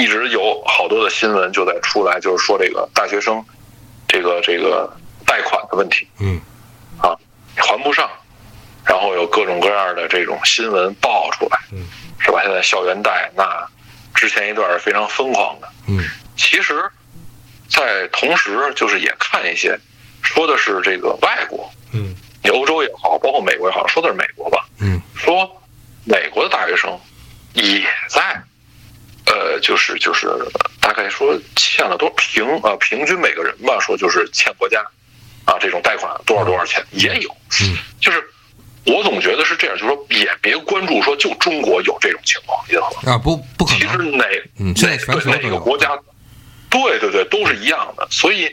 [0.00, 3.44] 一直有好多的新闻就在出来，就是说这个大学生
[4.08, 4.90] 这个这个
[5.26, 6.40] 贷款的问题嗯。
[7.02, 7.16] 啊，
[7.56, 8.08] 还不上，
[8.84, 11.86] 然后有各种各样的这种新闻爆出来，嗯，
[12.18, 12.40] 是吧？
[12.42, 13.66] 现在校园贷那
[14.14, 16.02] 之前一段是非常疯狂的，嗯。
[16.36, 16.82] 其实，
[17.68, 19.78] 在同时就是也看一些，
[20.22, 25.00] 说的是这个外国，嗯你欧洲也好，包括美国也好，说的是美国吧，嗯。
[25.14, 25.50] 说
[26.04, 26.98] 美国的大学生
[27.54, 28.42] 也在，
[29.26, 30.28] 呃，就是就是
[30.80, 34.80] 大概说欠了多平呃平均每个人吧，说就是欠国家
[35.44, 37.30] 啊这种贷款多少多少钱也有，
[37.62, 38.22] 嗯就是
[38.86, 43.10] 我总觉得是这样，就是说也别关注说就中国有这种情况，银河。
[43.10, 44.24] 啊，不不可能其实，哪
[44.58, 45.90] 嗯现在哪对全球哪个国家，
[46.70, 48.08] 对对对，都是一样的。
[48.10, 48.46] 所以，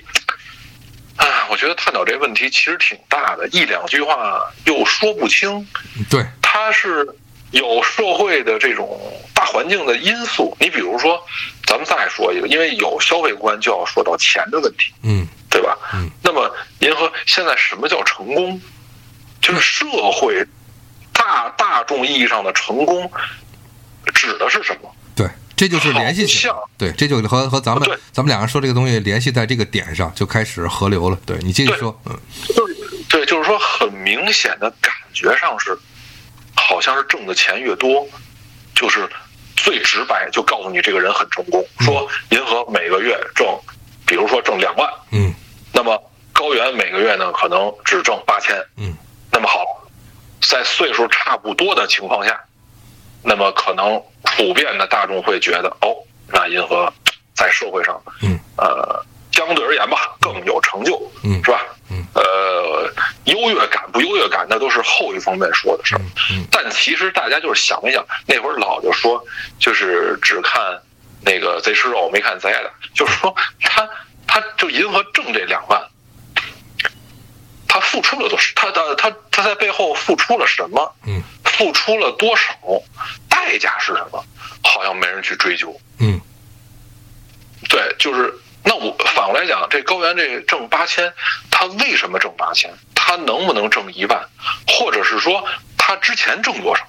[1.16, 5.66] 啊，我觉得探讨这个问题其实挺大的，一两句话又说不清。
[6.10, 7.08] 对，他是
[7.52, 9.00] 有社会的这种
[9.34, 10.56] 大环境的因素。
[10.60, 11.22] 你比如说，
[11.66, 15.78] 咱们再说一个，因为有消费观，就要说到钱的问题，嗯对吧？
[15.94, 16.10] 嗯。
[16.22, 18.60] 那么，您和现在什么叫成功？
[19.40, 20.46] 就是社会
[21.14, 23.10] 大大众意义上的成功，
[24.14, 24.94] 指的是什么？
[25.16, 31.18] 对，这就是联系起来，对，这就和和咱们咱们两个说这个东西联系在这个点上，就开始合流了。
[31.26, 32.20] 对你继续说，嗯
[32.50, 32.76] 就是
[33.08, 35.78] 对，就是说很明显的感觉上是，
[36.68, 38.06] 好像是挣的钱越多，
[38.76, 39.10] 就是
[39.56, 41.66] 最直白就告诉你这个人很成功。
[41.80, 43.48] 说银河每个月挣，
[44.06, 45.34] 比如说挣两万，嗯。
[45.72, 45.98] 那么
[46.34, 48.94] 高原每个月呢可能只挣八千，嗯。
[49.32, 49.64] 那么好，
[50.42, 52.38] 在岁数差不多的情况下，
[53.24, 55.96] 那么可能普遍的大众会觉得，哦，
[56.28, 56.92] 那银河
[57.34, 59.02] 在社会上，嗯，呃，
[59.38, 61.62] 相对而言吧，更有成就，嗯是吧？
[61.92, 62.92] 嗯，呃，
[63.26, 66.02] 优越感不优越感，那都是后一方面说的事儿。
[66.32, 69.24] 嗯但其实大家就是想一想，那会儿老就说，
[69.60, 70.60] 就是只看
[71.22, 73.88] 那个贼吃肉，没看贼挨打，就是说他
[74.26, 75.82] 他就银河挣这两万，
[77.68, 78.52] 他付出了多少？
[78.56, 80.96] 他的他他在背后付出了什么？
[81.06, 82.54] 嗯付出了多少？
[83.30, 84.22] 代价是什么？
[84.64, 85.80] 好像没人去追究。
[86.00, 86.20] 嗯
[87.70, 88.34] 对，就是
[88.68, 91.14] 那我反过来讲，这高原这挣八千，
[91.50, 92.70] 他为什么挣八千？
[92.94, 94.22] 他能不能挣一万？
[94.68, 95.42] 或者是说
[95.78, 96.84] 他之前挣多少，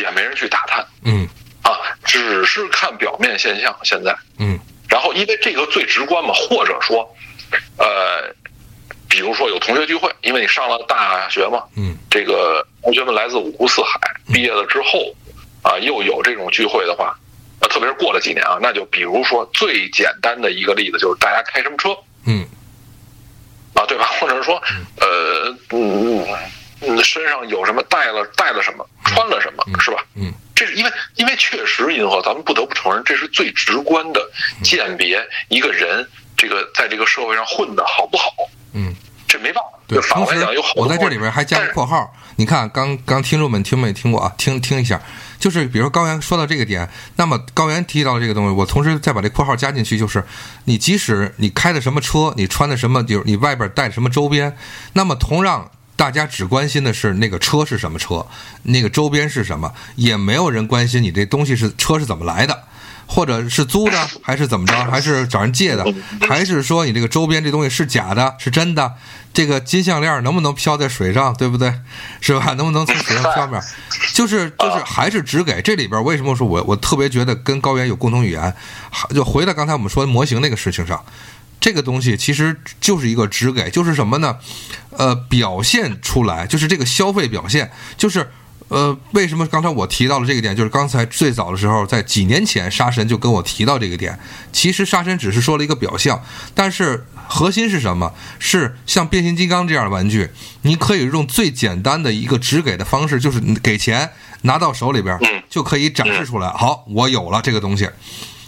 [0.00, 1.28] 也没人去打探嗯
[1.62, 3.76] 啊，只是看表面现象。
[3.82, 4.58] 现在，嗯
[4.88, 7.06] 然后因为这个最直观嘛，或者说，
[7.76, 8.34] 呃，
[9.06, 14.00] 比如说有同学聚会，因为你上了大学嘛，嗯这个同学们来自五湖四海，
[14.32, 15.14] 毕业了之后，
[15.62, 17.14] 啊，又有这种聚会的话，
[17.60, 21.96] 呃，特别是过了几年啊，那就比如说最简单的一个例子，就是大家开什么车
[22.26, 22.46] 嗯
[23.74, 24.10] 啊，对吧？
[24.20, 24.60] 或者是说，
[25.00, 26.26] 呃，嗯
[26.80, 30.04] 嗯，身上有什么带了带了什么，穿了什么，是吧？
[30.14, 34.20] 嗯这是因为，因为确实，银河，咱们不得不承认，这是最直观的
[34.62, 36.06] 鉴别一个人
[36.36, 38.32] 这个在这个社会上混的好不好。
[38.74, 38.94] 嗯。
[39.26, 39.78] 这没办法。
[39.86, 44.34] 对，反同时过来讲，有好多我在这里边还加个括号，你看刚刚听众们听没听过啊？
[44.36, 45.00] 听听一下，
[45.40, 50.22] 就是比如说高原说到这个点，那么高原提到这个东西，我同时再把这括号加进去，就是
[50.66, 54.56] 你即使你开的什么车，你穿的什么，就是你外边带什么周边，
[54.92, 55.68] 那么同样。
[55.96, 58.26] 大家只关心的是那个车是什么车，
[58.62, 62.58] 那个周边是什么，也没有人关心你这东西是车是怎么来的，
[63.10, 65.84] 或者是租的， 还是怎么着，还是找人借的，
[66.28, 68.94] 还是说你这个周边这东西是假的，是真的？
[69.32, 71.72] 这个金项链能不能飘在水上，对不对？
[72.20, 72.54] 是吧？
[72.58, 73.60] 能不能从水上飘面？
[74.14, 78.54] 就是就是还是只给这里边为什么说我我特别觉得跟高原有共同语言？
[79.14, 81.04] 就回到刚才我们说模型那个事情上，
[81.60, 84.36] 这个东西其实就是一个只给，就是什么呢？
[84.96, 88.30] 呃，表现出来就是这个消费表现，就是
[88.70, 90.54] 呃，为什么刚才我提到了这个点？
[90.54, 94.16] 就是刚才最早的时候，在几年前，杀神就跟我提到这个点。
[94.52, 96.22] 其实杀神只是说了一个表象，
[96.54, 98.14] 但是核心是什么？
[98.38, 100.30] 是像变形金刚这样的玩具，
[100.62, 104.10] 你可以用最简单的一个只给的方式，就是给钱
[104.42, 106.48] 拿到手里边嗯就可以展示出来。
[106.50, 107.90] 好，我有了这个东西。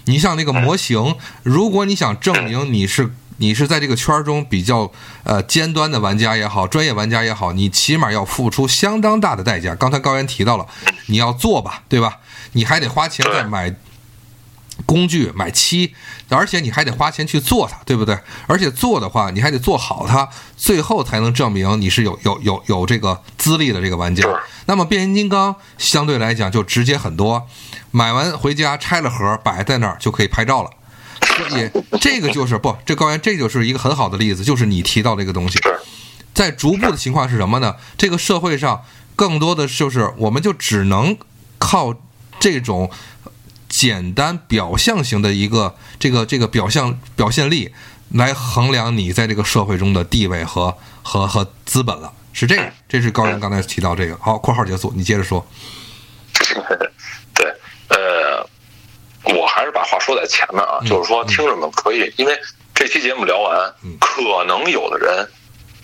[0.04, 3.12] 你像那个模型，如果你想证明你是
[3.42, 4.92] 你是在这个圈儿中比较
[5.24, 9.74] 呃尖端的玩家也好，专业玩家也好，你起码要付出相当大的代价。
[9.74, 10.64] 刚才高原提到了，
[11.06, 12.20] 你要做吧，对吧？
[12.52, 13.74] 你还得花钱再买
[14.86, 15.92] 工具、买漆，
[16.28, 18.16] 而且你还得花钱去做它，对不对？
[18.46, 24.24] 而且做的话，你还得做好它，最后才能证明你是有有有有这个资历的这个玩家。
[24.66, 27.48] 那么变形金刚相对来讲就直接很多，
[27.90, 30.70] 买完回家拆了盒摆在那儿就可以拍照了。
[31.22, 31.70] 所以
[32.00, 35.58] 这个就是不，这高原这就是一个很好的例子，就是你提到这个东西。
[36.34, 37.76] 在逐步的情况是什么呢？
[37.98, 38.82] 这个社会上
[39.14, 41.16] 更多的就是，我们就只能
[41.58, 41.94] 靠
[42.40, 42.90] 这种
[43.68, 47.70] 简单表象型的一个这个这个表象表现力
[48.10, 52.70] 来衡量你在这个社会中的地位和和和资本了，是这样。
[52.88, 54.16] 这是高原刚才提到这个。
[54.20, 55.46] 好，括号结束，你接着说。
[59.62, 62.36] 还是把话说在前面啊，嗯就是说听众们可以，因为
[62.74, 65.24] 这期节目聊完，嗯可能有的人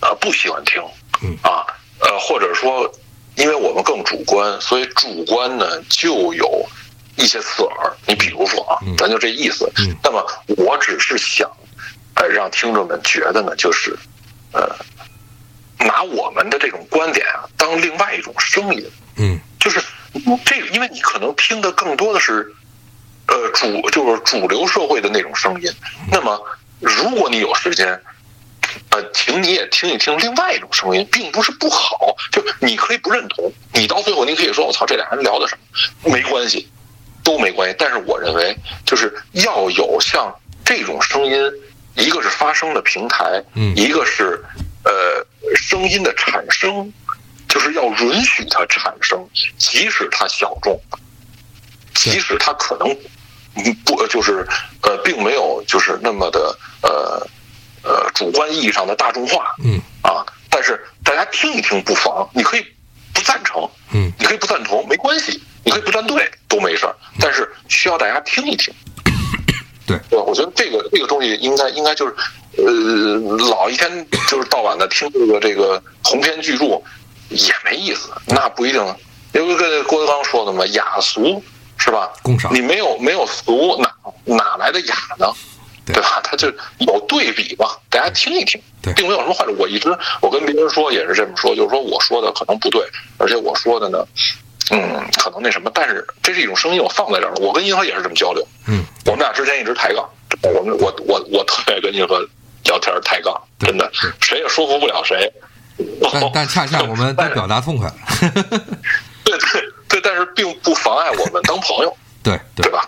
[0.01, 0.83] 呃不喜欢听，
[1.23, 1.65] 嗯啊，
[2.01, 2.91] 呃，或者说
[3.37, 6.67] 因为我们更主观，所以主观呢就有
[7.15, 7.93] 一些刺耳。
[8.05, 9.71] 你比如说啊，嗯咱就这意思。
[9.77, 10.21] 嗯那么
[10.57, 11.49] 我只是想，
[12.15, 13.97] 呃，让听众们觉得呢，就是
[14.51, 14.75] 呃，
[15.77, 18.85] 拿我们的这种观点啊，当另外一种声音。
[19.15, 19.81] 嗯就是
[20.43, 22.53] 这个，因为你可能听的更多的是，
[23.29, 25.71] 呃，主就是主流社会的那种声音。
[26.11, 26.41] 那么，
[26.79, 27.87] 如果你有时间，
[28.89, 35.57] 呃，请你也听一听另外一种声音，并不是不好，就你可以不认同，你到最后你可以说我操，这俩人聊的什
[36.03, 36.67] 么，没关系，
[37.23, 37.75] 都没关系。
[37.77, 38.55] 但是我认为，
[38.85, 40.33] 就是要有像
[40.65, 41.39] 这种声音，
[41.95, 44.43] 一个是发声的平台，嗯一个是
[44.83, 45.25] 呃
[45.55, 46.91] 声音的产生。
[47.51, 49.27] 就是要允许它产生，
[49.57, 50.79] 即使它小众，
[51.95, 52.97] 即使它可能嗯
[53.85, 54.47] 不就是
[54.83, 57.27] 呃，并没有就是那么的呃
[57.83, 62.65] 呃主观意义上的大众化嗯啊，但是大家听一听不妨，你可以
[63.13, 68.73] 不赞成，嗯你可以不赞同，没关系，你可以不站队都没事儿，但是需要大家听一听。
[69.85, 72.15] 对对，我觉得这个这个东西应该应该就是，
[72.57, 76.65] 呃，老一天就是到晚的听这个这个鸿篇巨著
[77.29, 78.95] 也没意思，那不一定。
[79.31, 81.41] 因为跟郭德纲说的嘛，雅俗
[81.79, 82.11] 是吧？
[82.21, 83.91] 共赏你没有没有俗，哪
[84.25, 85.27] 哪来的雅呢？
[85.85, 86.21] 对对吧？
[86.23, 86.47] 它就
[86.79, 88.61] 有对比嘛，大家听一听，
[88.95, 89.55] 并没有什么坏处。
[89.57, 89.89] 我一直
[90.21, 92.85] 我跟别人说也是这么说，就是说我说的可能不对，
[93.17, 94.05] 而且我说的呢，
[94.69, 97.37] 嗯，可能那什么，但是这是一种声音，我放在这儿了。
[97.39, 100.07] 我跟银河也是这么交流，嗯，我们俩之前一直抬杠，
[100.53, 102.19] 我们我我我特别跟银河
[102.65, 103.89] 聊天抬杠，真的，
[104.21, 105.31] 谁也说服不了谁。
[106.11, 107.93] 但但恰恰我们都 表达痛快 了。
[109.23, 111.97] 对对对，但是并不妨碍我们当朋友。
[112.23, 112.87] 对对对吧？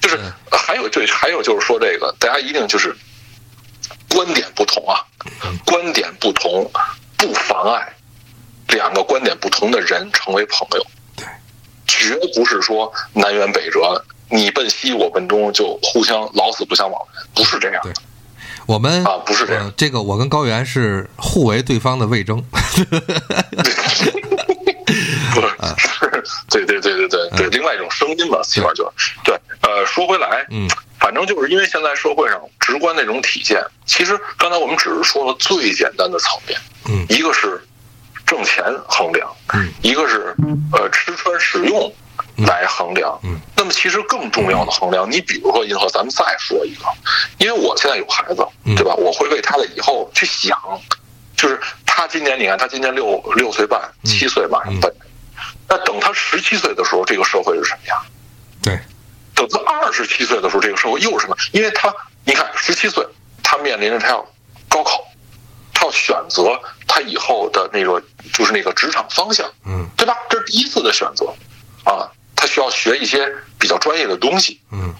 [0.00, 0.18] 就是
[0.50, 2.96] 还有对，还有就是说这个，大家一定就是
[4.08, 5.04] 观点不同啊，
[5.44, 6.70] 嗯观点不同
[7.16, 7.92] 不妨碍
[8.68, 10.86] 两个观点不同的人成为朋友。
[11.16, 11.26] 对，
[11.86, 17.92] 绝不是说南辕北辙，你奔西我奔东就互相老死不相往来，不是这样的。
[18.66, 22.42] 我们啊不是这样呃，这个我跟高原是互为对方的魏征。
[25.34, 25.40] 不
[25.78, 29.34] 是，对对对对对对，另外一种声音吧，起码就是对。
[29.62, 30.68] 呃，说回来，嗯，
[30.98, 36.58] 反正就是因为现在社会上直观那种体现，其实刚才我们只是说了最简单的层面，
[36.88, 37.04] 嗯。
[37.08, 37.60] 一个是
[38.26, 40.34] 挣钱衡量，嗯，一个是
[40.72, 41.92] 呃吃穿使用
[42.46, 46.84] 来衡量，嗯，那么其实更重要的衡量，你比如说银河，咱们再说一个，
[47.38, 48.74] 因为我现在有孩子，嗯。
[48.76, 48.94] 对吧？
[48.94, 50.56] 我会为他的以后去想，
[51.36, 54.94] 就是他今年你看他今年六六岁半，七岁马上奔，
[55.68, 58.04] 那等他十七岁的时候，这个社会是什么样？
[58.62, 58.78] 对，
[59.34, 61.36] 等他二十七岁的时候，这个社会又是什么？
[61.52, 63.06] 因为他，你看，十七岁，
[63.42, 64.26] 他面临着他要
[64.68, 65.04] 高考，
[65.72, 70.14] 他要选择他以后的那个就是那个职场方向，嗯对吧？
[70.28, 71.26] 这是第一次的选择，
[71.84, 73.28] 啊，他需要学一些
[73.58, 74.60] 比较专业的东西。
[74.72, 74.94] 嗯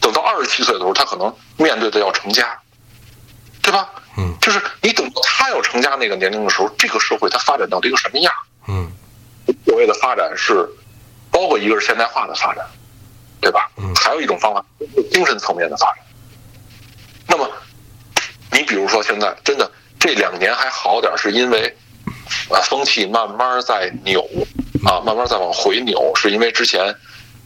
[0.00, 2.58] 等到二十七岁的时候，他可能面对的要成家，
[3.62, 3.88] 对吧？
[4.18, 8.32] 嗯就是你等到他要成家那个年龄的时候，这个社会它发展到了一个什么样？
[8.68, 8.92] 嗯
[9.74, 10.64] 所谓的发展是，
[11.32, 12.64] 包括一个是现代化的发展，
[13.40, 13.68] 对吧？
[13.76, 14.64] 嗯还有一种方法，
[15.10, 16.04] 精神层面的发展。
[17.26, 17.50] 那么，
[18.52, 19.68] 你比如说现在真的
[19.98, 21.76] 这两年还好点儿，是因为
[22.50, 24.22] 啊风气慢慢在扭，
[24.86, 26.94] 啊，慢慢在往回扭，是因为之前，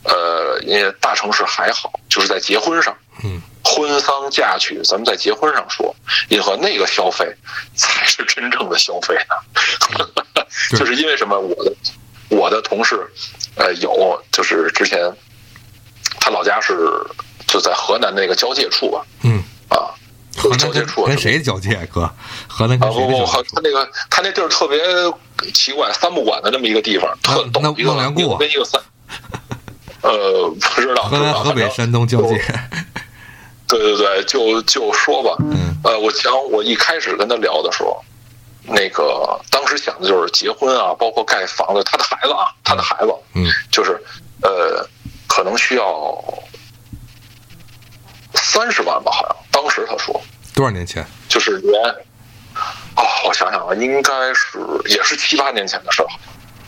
[0.05, 5.97] 呃，因为大城市还好，就是在结婚上，嗯，婚丧嫁娶，咱们在结婚上说，
[6.29, 7.25] 因和那个消费
[7.75, 10.45] 才是真正的消费呢，对
[10.79, 11.39] 就是因为什么？
[11.39, 11.73] 我的
[12.29, 13.07] 我的同事，
[13.57, 15.11] 呃，有就是之前
[16.21, 16.77] 他老家是
[17.47, 19.91] 就在河南那个交界处吧，嗯，啊，
[20.37, 22.11] 河南交界处跟跟谁交界啊哥？
[22.47, 23.49] 河南跟啊谁交界？
[23.55, 24.81] 他那个他那地儿特别
[25.53, 28.81] 奇怪，三不管的这么一个地方，特那陡，一个孟良崮一个跟一个三，
[30.03, 32.43] 呃，不知道，河南、河北、山东交界。
[33.67, 35.77] 对对对，就就说吧，嗯。
[35.85, 38.03] 呃，我想我一开始跟他聊的时候，
[38.69, 43.47] 那个当时想的就是结婚啊，包括盖房子，他的孩子啊，他的孩子，嗯。
[43.71, 44.01] 就是
[44.43, 44.87] 呃，
[45.27, 46.23] 可能需要
[48.35, 50.21] 三十万吧，好像当时他说，
[50.55, 51.05] 多少年前？
[51.29, 51.83] 就是连，
[52.97, 56.09] 哦，我想想啊，应该是也是七八年前的事儿，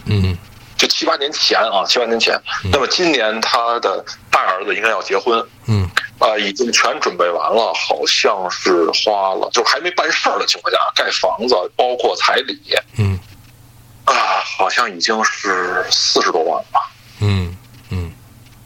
[0.07, 0.37] 嗯
[0.81, 2.41] 就七八年前啊，七八年前。
[2.73, 5.87] 那么今年他的大儿子应该要结婚，嗯
[6.19, 12.59] 啊，已经全准备完了，好像是花了，就是还没办事儿的情况下，盖房子包括彩礼
[12.97, 13.21] 嗯
[14.07, 16.91] 啊，好像已经是四十多万吧。
[17.21, 17.55] 嗯
[17.91, 18.11] 嗯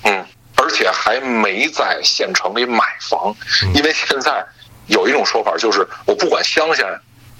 [0.05, 3.35] 嗯，而且还没在县城里买房，
[3.75, 4.47] 因为现在
[4.87, 6.85] 有一种说法就是，我不管乡下，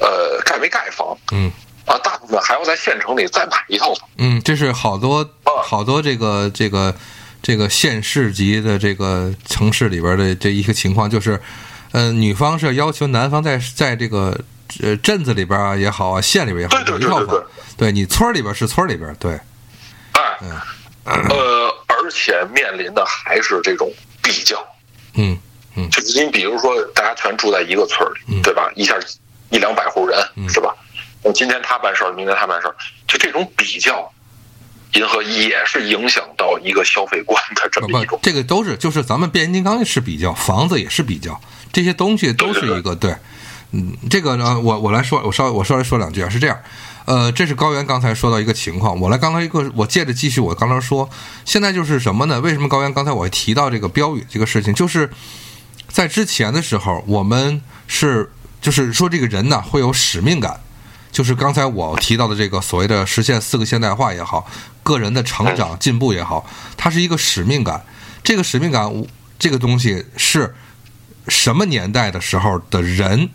[0.01, 1.49] 呃，盖没盖房嗯
[1.87, 4.09] 啊，大部分还要在县城里再买一套房。
[4.19, 5.29] 嗯，这是好多
[5.63, 6.95] 好多这个这个
[7.43, 11.41] 这个县市级的这个城市里边的这一个情况，就是，
[11.93, 14.39] 呃，女方是要求男方在在这个
[14.83, 19.33] 呃镇子里边啊也好啊，县里边也好，对对有一套房对对对，对你村儿里边是村儿里边，对，
[20.13, 20.53] 哎，嗯
[21.05, 24.67] 呃，而且面临的还是这种比较，
[25.15, 25.39] 嗯
[25.77, 28.71] 嗯就是你比如说大家全住在一个村儿里，嗯对吧？
[28.75, 28.97] 一下
[29.51, 30.75] 一两百户人，嗯是吧？
[31.25, 32.75] 那今天他办事儿，明天他办事儿，
[33.09, 34.13] 就这种比较，
[34.93, 38.21] 银河也是影响到一个消费观的这么一种，。
[38.23, 41.41] 这个都是就是咱们变形金刚也是比较，房子也是比较，
[41.73, 43.17] 这些东西都是一个对。
[43.77, 46.57] 嗯，这个呢，我我来说，我稍微我稍微说两句啊，是这样，
[47.07, 51.11] 呃，这是高原刚才说到一个情况，我来刚才一个，我接着继续我刚才说，
[51.45, 52.41] 现在就是什么呢？
[52.41, 55.11] 为什么高原刚才我提到这个标语这个事情，就是
[55.89, 60.61] 在之前的时候，我们是就是说这个人呢会有使命感，
[61.15, 64.45] 就是刚才我提到的这个所谓的实现四个现代化也好，
[64.83, 66.45] 个人的成长进步也好，
[66.77, 67.85] 它是一个使命感。
[68.25, 68.93] 这个使命感，
[69.39, 70.57] 这个东西是
[71.29, 73.31] 什么年代的时候的人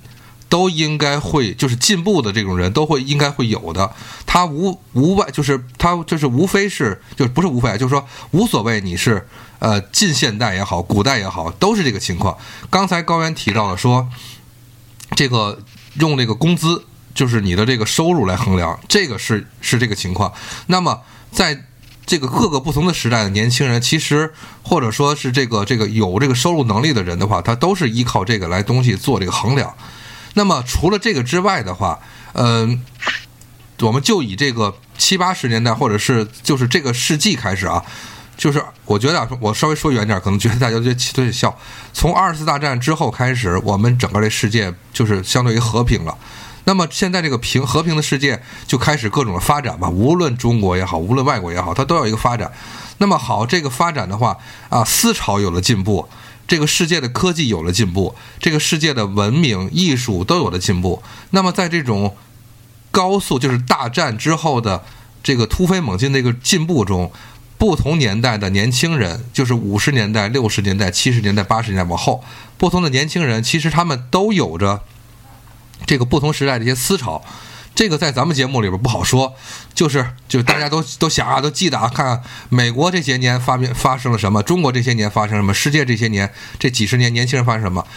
[0.49, 3.89] 都应该会，就是进步的这种人都会应该会有的。
[4.25, 9.25] 他无无外，就是他就是无非是，就不是无非，就是说无所谓你是
[9.59, 12.37] 呃近现代也好，古代也好，都是这个情况。
[12.69, 14.09] 刚才高原提到了说，
[15.15, 15.61] 这个
[15.93, 20.31] 用这个工资，就是你的这个收入来衡量，这个是是这个情况。
[20.67, 21.01] 那么
[21.31, 21.65] 在
[22.05, 24.33] 这个各个不同的时代的年轻人，其实
[24.63, 29.75] 或者说是这个这个有这个收入能力的人的话，他都是依靠这个来东西做这个衡量。
[30.33, 31.99] 那么除了这个之外的话，
[32.33, 32.83] 嗯、
[33.81, 37.83] 我们就以这个七八十年代或者是就是这个世纪开始啊，
[38.37, 41.55] 就是我觉得啊，我稍微说远点，可能觉得大家都觉得都得笑。
[41.93, 46.17] 从二次大战之后开始，我们整个这世界就是相对于和平了。
[46.65, 52.51] 那么现在这个平和平的世界就开始各种的发展吧，无论中国也好，无论外国也好，它都有一个发展。
[52.99, 54.37] 那么好，这个发展的话
[54.69, 56.07] 啊，思潮有了进步，
[56.47, 61.01] 这个世界的科技有了进步，这个世界的文明、艺术都有了进步。
[61.31, 62.15] 那么在这种
[62.91, 64.83] 高速就是大战之后的
[65.23, 67.11] 这个突飞猛进的一个进步中，
[67.57, 72.23] 不同年代的年轻人，就是五十年代、六十年代、七十年代、八十年代往后，
[72.57, 74.81] 不同的年轻人，其实他们都有着
[75.85, 77.23] 这个不同时代的一些思潮。
[77.75, 79.33] 这个在咱们节目里边不好说，
[79.73, 87.87] 就是就大家都都想啊，都记得啊，看看美国这些年发明发生了什么，中国这些年发生什么，世界这些年这几十年年轻人发生什么，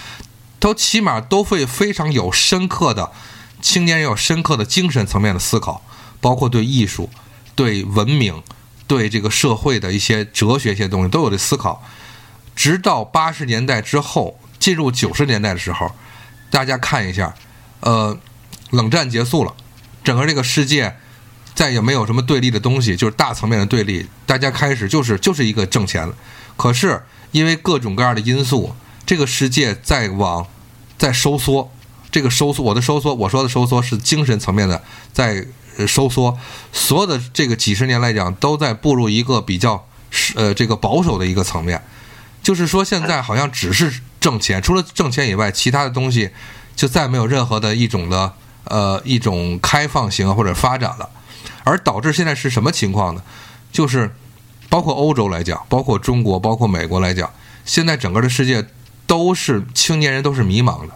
[0.61, 3.11] 都起码都会非常有深刻的
[3.61, 5.83] 青年人有深刻的精神层面的思考，
[6.21, 7.11] 包括对艺术、
[7.57, 8.41] 对文明、
[8.87, 11.83] 对这个社会的一些哲学一些东西都有的思考。
[12.55, 15.91] 直到八十年代之后，进入九十年代的时候，
[16.51, 17.35] 大家看一下，
[17.83, 18.19] 呃，
[18.71, 19.55] 冷战结束了，
[20.03, 20.97] 整个这个世界
[21.55, 26.15] 再也没有什么对立的东西，就是大层面的对立，大家开始就是就是一个挣钱了。
[26.57, 28.75] 可是因为各种各样的因素，
[29.05, 30.47] 这个世界在往
[30.99, 31.71] 在收缩。
[32.11, 35.47] 这个收缩，我的收缩，我说的收缩是精神层面的，在
[35.87, 36.39] 收缩。
[36.71, 39.87] 所有的这个几十年来讲，都在步入一个比较
[40.35, 41.83] 呃这个保守的一个层面。
[42.43, 46.29] 就是说，现在好像只是挣钱，除了挣钱以外，其他的东西
[46.77, 48.33] 就再没有任何的一种的
[48.65, 51.09] 呃一种开放型啊或者发展了。
[51.65, 53.23] 而导致现在是什么情况呢？
[53.71, 54.15] 就是
[54.69, 57.31] 包括欧洲来讲，包括中国，包括美国来讲，
[57.65, 58.67] 现在整个的世界
[59.07, 60.95] 都是青年人都是迷茫的。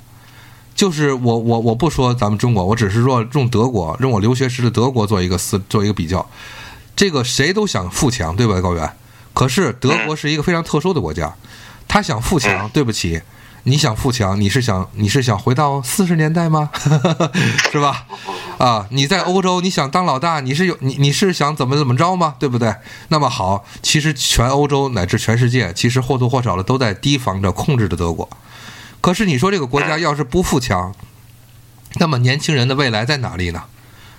[0.74, 6.28] 就是我我我不说咱们中国，我只是说用德国，用我留学时的德国做一个思做一个比较。
[6.94, 8.90] 这个谁都想富强，对吧，高原？
[9.32, 11.34] 可是德国是一个非常特殊的国家，
[11.86, 13.20] 他想富强，对不起，
[13.68, 16.70] 你想富强，你是想你是想回到四十年代吗？
[17.72, 18.06] 是吧？
[18.58, 22.36] 啊，你在欧洲，你想当老大，你是有你你是想怎么怎么着吗？
[22.38, 22.72] 对不对？
[23.08, 28.28] 那么好，其实全欧洲乃至全世界，其实或多或少的都在提防着控制着德国。
[29.00, 30.94] 可是你说这个国家要是不富强，
[31.96, 33.64] 那么年轻人的未来在哪里呢？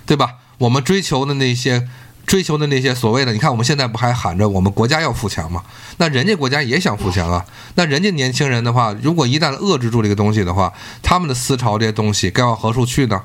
[0.04, 0.34] 对吧？
[0.58, 1.88] 我们追求的那些，
[2.28, 5.64] 追求的那些所谓的，你看我们现在不还喊着我们国家要富强吗？
[5.96, 7.44] 那人家国家也想富强啊。
[7.74, 10.72] 那人家年轻人的话，如果一旦遏制住这个东西的话，
[11.02, 13.22] 他们的思潮这些东西该往何处去呢？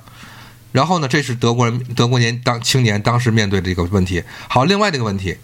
[0.72, 4.24] 然后呢，这是德国人德国年当青年当时面对的一个问题。
[4.48, 5.38] 好，另外这个问题，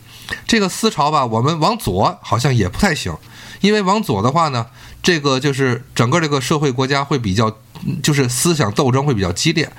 [0.47, 3.15] 这个思潮吧，我们往左好像也不太行，
[3.59, 4.65] 因为往左的话呢。
[5.01, 7.55] 这个就是整个这个社会国家会比较，
[8.03, 9.71] 就是思想斗争会比较激烈。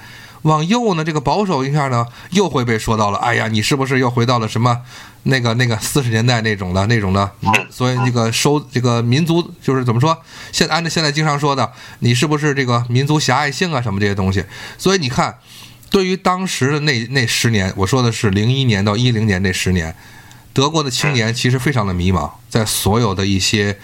[0.43, 3.19] 往右呢，这个保守一下呢，又会被说到了。
[3.19, 4.79] 哎呀，你是不是又回到了什么
[5.25, 7.31] 那个那个四十年代那种的那种的？
[7.71, 10.17] 所以这个收这个民族就是怎么说？
[10.53, 14.45] 现按照现在经常说的，你是不是这个民族狭隘性啊什么这些东西？
[14.79, 15.37] 所以你看，
[15.91, 19.95] 对于当时的那那十年，我说的是零一年到一零年那十年，
[20.53, 23.79] 德国的青年其实非常的迷茫，在所有的一些。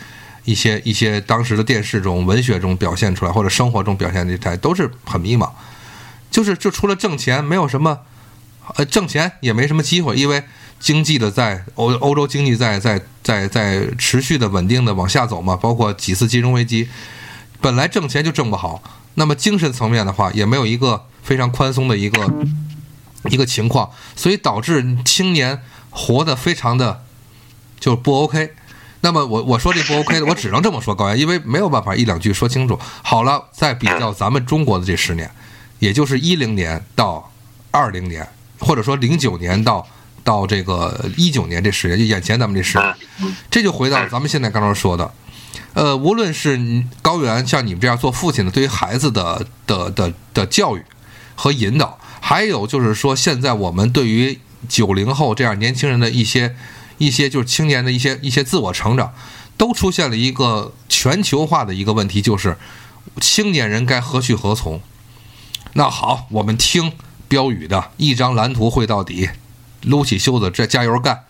[0.46, 5.50] 一些一些当时的电视中、文学中表现出来，或者生活中表现出来，都是很迷茫，
[6.30, 8.00] 就是就除了挣钱，没有什么，
[8.76, 10.42] 呃，挣钱也没什么机会，因为
[10.78, 16.88] 经济的在欧欧洲经济在在在在持续的稳定的往下走嘛，包括几次金融危机，
[17.60, 18.82] 本来挣钱就挣不好，
[19.14, 22.30] 那么精神层面的话，也没有一个非常宽松的一个
[23.30, 27.02] 一个情况，所以导致青年活得非常的
[27.80, 28.52] 就不 OK。
[29.00, 32.78] 那么我我说这不 OK 的，我只能这么说高原，因为没有办法一两句说清楚。
[33.02, 35.30] 好了，再比较咱们中国的这十年，
[35.78, 37.32] 也就是一零年到
[37.70, 38.26] 二零年，
[38.58, 39.86] 或者说零九年到
[40.24, 42.96] 到这个一九年这十年，就眼前咱们这十年，
[43.50, 45.12] 这就回到咱们现在刚刚说的，
[45.74, 50.82] 呃，无论是高原像你们这样做父亲的，对于孩子的的的的教育
[51.34, 56.54] 和引导，还有就是说现在我们对于九零后这样年轻人的一些。
[56.98, 59.12] 一些就是青年的一些一些自我成长，
[59.58, 62.56] 都出现了一个全球化的一个问题，就是
[63.20, 64.80] 青年人该何去何从？
[65.78, 66.90] 那好，我们听
[67.28, 69.28] 标语的一张蓝图绘到底，
[69.82, 71.24] 撸起袖子这加油干。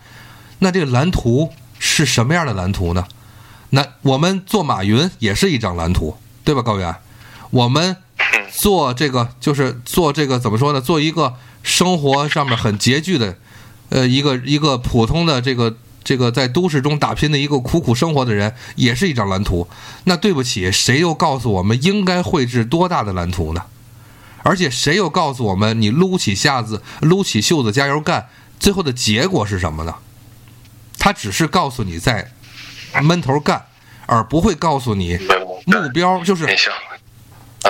[0.59, 3.05] 那这个蓝图是什么样的蓝图呢？
[3.71, 6.95] 那我们做马云也是一张蓝图，对吧，高原？
[7.49, 7.97] 我们
[8.49, 10.79] 做这个就是做这个怎么说呢？
[10.79, 13.35] 做一个生活上面很拮据的。
[13.89, 15.75] 呃，一个一个普通的这个
[16.05, 19.67] 这个在都市中打拼的一个苦苦生活的人，也是一张蓝图。
[20.05, 23.61] 那对不起，谁又告诉我们应该绘制多大的蓝图呢？
[24.47, 29.93] 而且谁又告诉我们，你撸起下子、撸起袖子加油干，最后的结果是什么呢？
[30.97, 32.31] 他只是告诉你在
[33.03, 33.65] 闷头干，
[34.05, 35.19] 而不会告诉你
[35.65, 36.47] 目标就是。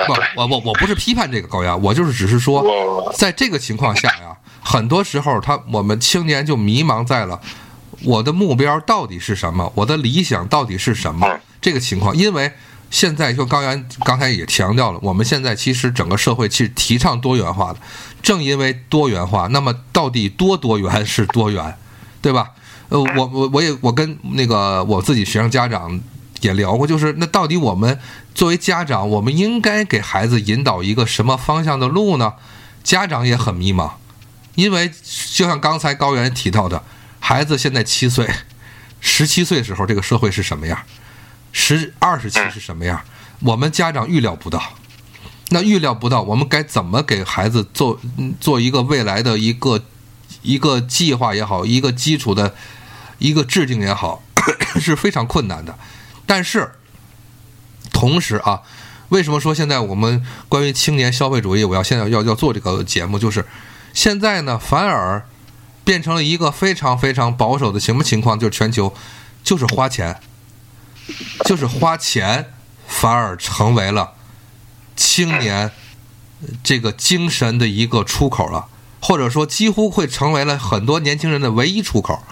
[0.06, 4.36] 不，我我我不是批判这个高压，我就是只是说，在这个情况下呀。
[4.62, 7.40] 很多时候，他我们青年就迷茫在了，
[8.04, 9.72] 我的目标到底是什么？
[9.74, 11.26] 我的理想到底是什么？
[11.60, 12.52] 这个情况，因为
[12.90, 17.78] 现在就高原刚才也强调了，我们现在其实整个社会其实提倡多元化的，
[18.22, 21.76] 正因为多元化，那么到底多多元是多元，
[22.22, 22.50] 对吧？
[22.88, 26.00] 呃，我我我也我跟那个我自己学生家长
[26.40, 27.98] 也聊过，就是那到底我们
[28.34, 32.32] 作为家长，我们应该给孩子引导一个什么方向的路呢？
[32.82, 33.90] 家长也很迷茫。
[34.54, 34.90] 因为
[35.30, 36.82] 就像刚才高原提到的，
[37.20, 38.28] 孩子现在七岁，
[39.00, 40.76] 十七岁的时候这个社会是什么样？
[41.52, 43.00] 十二十期是什么样？
[43.40, 44.62] 我们家长预料不到。
[45.50, 47.98] 那预料不到，我们该怎么给孩子做
[48.40, 49.82] 做一个未来的一个
[50.42, 52.54] 一个计划也好，一个基础的
[53.18, 54.22] 一个制定也好，
[54.78, 55.78] 是非常困难的。
[56.26, 56.72] 但是
[57.92, 58.62] 同时啊，
[59.08, 63.44] 为什么说现在我们关于青年消费主义，我要现在要要做这个节目，就是。
[63.94, 65.26] 现在呢，反而
[65.82, 68.38] 变成了一个非常非常保守的什么情况？
[68.38, 68.94] 就是全球，
[69.42, 70.20] 就是花钱，
[71.44, 72.52] 就是花钱，
[72.86, 74.12] 反而成为了
[74.96, 75.70] 青年
[76.62, 78.66] 这个精神的一个出口了，
[79.00, 82.22] 或者说几乎会成为了很多年轻人的唯一出口。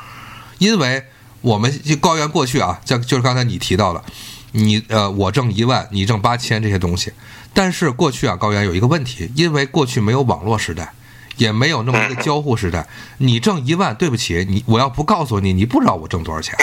[0.59, 1.05] 因为
[1.41, 4.05] 我们就高原过去啊，像就是刚才你提到了，
[4.53, 7.13] 你呃，我挣一万，你挣八千这些东西，
[7.53, 10.93] 但是过去啊，高原有一个问题，因为过去没有网络时代。
[11.37, 12.89] 也没有那么一个交互时代。
[13.19, 16.57] 你挣一万，对不起，你我要不告诉你，你不知道我挣多少钱，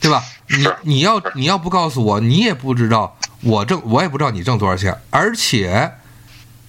[0.00, 0.24] 对吧？
[0.48, 4.96] 你你要你要不告诉我，你也不知道我挣，我也不知道你挣多少钱。
[5.10, 5.92] 而且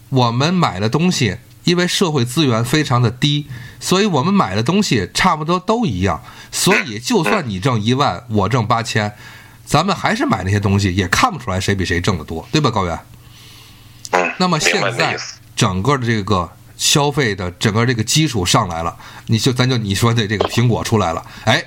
[0.10, 3.48] 我们买的东西，因为社会资源非常的低，
[3.80, 6.22] 所以我们买的东西差不多都一样。
[6.52, 9.14] 所以就算你挣一万，我挣八千，
[9.66, 13.00] 咱们还是买那些东西，也看不出来谁比谁挣得多，对吧，高原？
[14.12, 15.16] 嗯，那么现在
[15.56, 18.98] 整个的这个消费的整个这个基础上来了，
[19.28, 21.64] 你就咱就你说的这个苹果出来了，哎，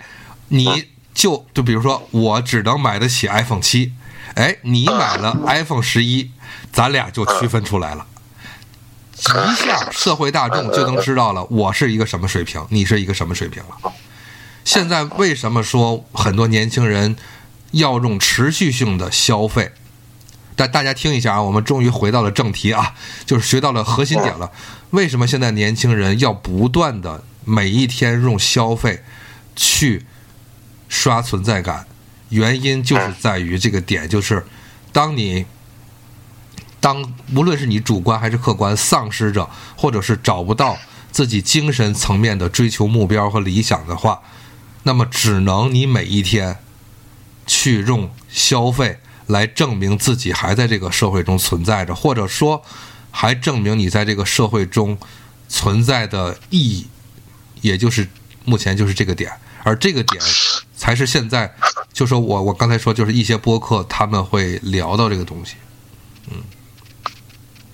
[0.53, 0.85] 你
[1.15, 3.93] 就就比如说我只能买得起 iPhone 七，
[4.35, 6.31] 哎，你买了 iPhone 十一，
[6.71, 8.07] 咱俩就区分出来了。
[9.17, 13.93] 一下社会大众就能知道了，我是一个什么水平，你是一个什么水平了。
[14.65, 17.17] 现在为什么说很多年轻人
[17.71, 19.73] 要用持续性的消费？
[20.55, 22.95] 但大家听一下啊，我们终于回到了正题啊，
[23.25, 24.53] 就是学到了核心点了。
[24.91, 29.03] 为什么现在年轻人要不断的每一天用消费
[29.57, 30.05] 去
[30.93, 31.87] 刷存在感？
[32.29, 34.45] 原因就是在于这个点，就是
[34.93, 35.47] 当你
[36.81, 37.03] 当
[37.35, 40.77] 无论是你主观还是客观丧失着，或者是找不到
[41.11, 44.21] 自己精神层面的追求目标和理想的话，
[44.83, 46.59] 那么只能你每一天
[47.47, 52.63] 去用消费来证明自己还在这个社会中存在着，或者说
[53.11, 54.99] 还证明你在这个社会中
[55.49, 56.87] 存在的意义，
[57.63, 58.07] 也就是
[58.45, 59.31] 目前就是这个点，
[59.65, 60.23] 而这个点
[60.77, 61.55] 才是现在，
[61.93, 65.55] 就说我我刚才说就是一些播客他们会聊到这个东西，
[66.31, 66.43] 嗯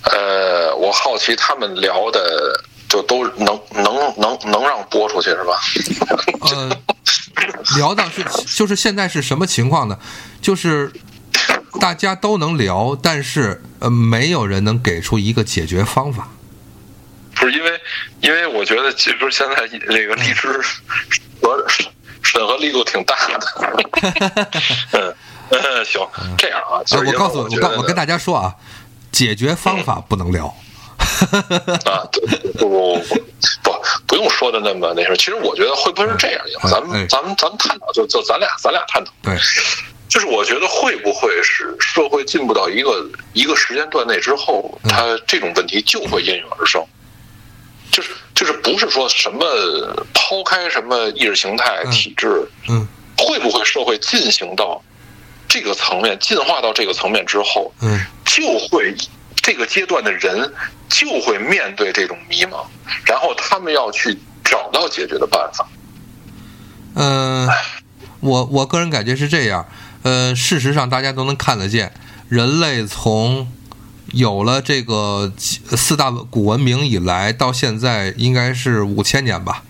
[0.03, 5.59] 呃，我好奇他们聊的就都能能能能让播出去是吧？
[6.41, 6.81] 呃，
[7.77, 8.25] 聊到是
[8.55, 9.99] 就是现在是什么情况呢？
[10.41, 10.93] 就是
[11.81, 16.29] 大家都能聊，但是呃，没有人能给出一个解决方法。
[17.35, 17.81] 不是因为，
[18.21, 20.61] 因为我觉得其实现在这个荔枝
[21.57, 21.65] 和
[22.23, 24.49] 审核力度挺大的。
[24.93, 25.15] 嗯
[25.51, 28.55] 嗯，行，这样啊，我告诉我，告我跟大家说啊，
[29.11, 30.55] 解决方法不能聊。
[31.87, 33.15] 啊，对不不不
[33.63, 33.73] 不
[34.07, 35.17] 不用说的那么那什么。
[35.17, 36.45] 其实我觉得会不会是这样？
[36.63, 39.11] 嗯咱们哎咱们咱们探讨，就就咱俩咱俩探讨。
[39.23, 39.35] 对，
[40.09, 46.85] 就是我觉得会不会是社会进步到一个一个时间段内之后，嗯它这种问题就会应运而生。
[47.91, 49.45] 就是就是不是说什么
[50.15, 52.87] 抛开什么意识形态嗯体制，嗯
[53.17, 54.83] 会不会社会进行到
[55.49, 58.95] 这个层面，进化到这个层面之后，嗯就会
[59.37, 60.53] 这个阶段的人
[60.89, 62.65] 就会面对这种迷茫，
[63.05, 65.69] 然后他们要去找到解决的办法。
[66.95, 67.49] 嗯、
[68.21, 69.67] 我我个人感觉是这样。
[70.03, 71.93] 呃，事实上大家都能看得见，
[72.29, 73.51] 人类从
[74.13, 79.63] 有了这个四大古文明以来，到现在应该是五千年吧，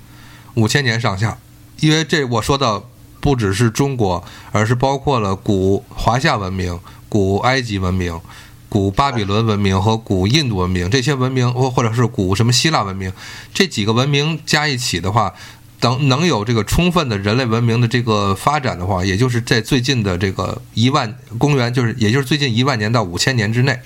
[0.54, 1.38] 五千年上下。
[1.80, 2.82] 因为这我说的
[3.20, 6.78] 不只是中国，而是包括了古华夏文明、
[7.08, 8.20] 古埃及文明、
[8.68, 13.12] 古巴比伦文明和古印度文明这些文明，或或者是古什么希腊文明，
[13.52, 15.34] 这几个文明加一起的话，
[15.80, 23.78] 等能有这个充分的人类文明的这个发展的话，也就是在最近的这个一万公元，就是也就是最近一万年到五千年之内。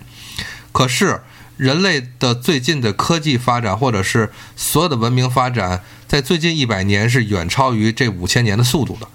[0.73, 1.21] 可是
[1.57, 9.07] 人类的最近的科技发展，或者是所有的文明发展，在最近一百年是远超于这五千年的速度的。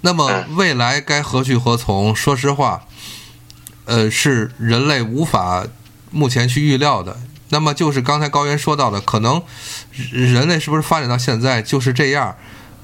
[0.00, 2.14] 那么未来该何去何从？
[2.14, 2.84] 说实话，
[3.84, 5.66] 呃，是人类无法
[6.10, 7.16] 目前去预料的。
[7.48, 9.42] 那么就是刚才高原说到的，可能
[10.10, 12.34] 人类是不是发展到现在就是这样？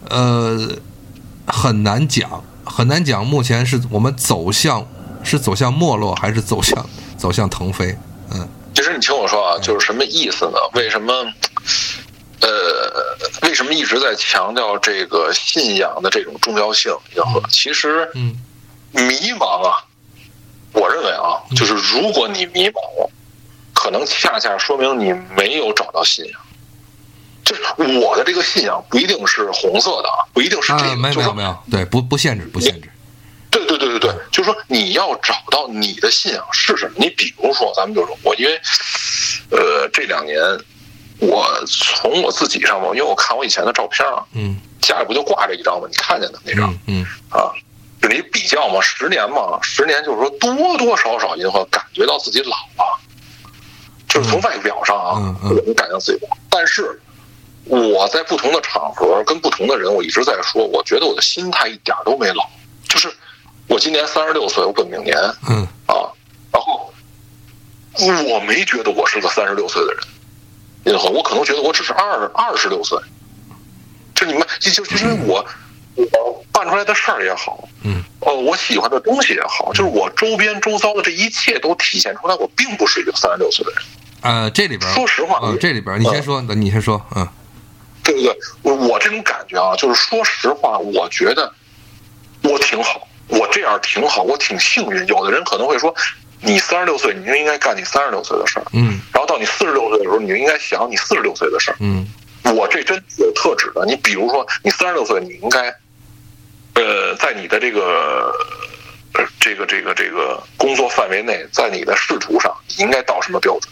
[0.08, 0.78] 呃，
[1.46, 3.26] 很难讲，很难讲。
[3.26, 4.86] 目前是我们走向
[5.22, 6.84] 是走向没落，还是走向
[7.22, 7.96] 走向腾飞？
[8.32, 10.58] 嗯其实你听我说啊，就是什么意思呢？
[10.74, 11.12] 为什么？
[12.40, 12.48] 呃，
[13.42, 16.90] 为什么一直在强调这个信仰的这种重要性？
[17.48, 18.34] 其实嗯
[18.90, 19.84] 迷茫啊，
[20.72, 23.08] 我认为啊，就是如果你迷茫了，
[23.72, 26.40] 可能恰恰说明你没有找到信仰。
[27.44, 27.62] 就是
[28.00, 32.90] 我的这个信仰不一定是红色的啊，不一定是这没有没有，对，不不限制不限制。
[33.52, 36.94] 对对对对对，就是说你要找到你的信仰是什么。
[36.96, 38.60] 你比如说，咱们就说我因为，
[39.50, 40.42] 呃，这两年
[41.20, 45.86] 我从我自己上嘛，因为我看我以前的照片啊，嗯家里不就挂着一张吗？
[45.88, 47.52] 你看见的那张嗯啊，
[48.00, 52.98] 就你比较嘛，十年嘛，十年就是说多多少少你会感觉到自己老了，
[54.08, 56.98] 就是从外表上啊，嗯嗯我能感觉到自己老，但是。
[57.66, 62.44] 我在不同的场合跟不同的人，我一直在说，我觉得我的心态一点都没老，
[62.88, 63.08] 就是
[63.68, 65.16] 我今年三十六岁，我本命年。
[65.48, 65.66] 嗯。
[65.86, 65.94] 啊，
[66.52, 70.02] 然后我没觉得我是个三十六岁的人，
[70.94, 72.98] 银河，我可能觉得我只是二二十六岁。
[74.14, 75.44] 就你们就就就因为我
[75.94, 83.82] 我办出来的事儿也好，嗯，哦，我喜欢的东西也好，就是我周边周遭的这一切都体现出来，我并不是一个三十六岁的人。
[84.20, 87.28] 呃，这里边说实话呃，这里边你先说，你先说，嗯。
[88.04, 88.36] 对不对？
[88.62, 91.52] 我我这种感觉啊，就是说实话，我觉得
[92.42, 95.06] 我挺好，我这样挺好，我挺幸运。
[95.06, 95.94] 有的人可能会说，
[96.40, 101.76] 你三十六岁，你就应该干你三十六岁的事儿，嗯然后到你四十六岁的时候，你就应该想你四十六岁的事儿。
[101.80, 102.06] 嗯
[102.56, 103.84] 我这真有特指的。
[103.86, 105.74] 你比如说，你三十六岁，你应该，
[106.74, 108.32] 呃，在你的这个。
[109.14, 113.70] 呃，这个这个这个工作范围内，在你的仕途上，你应该到什么标准？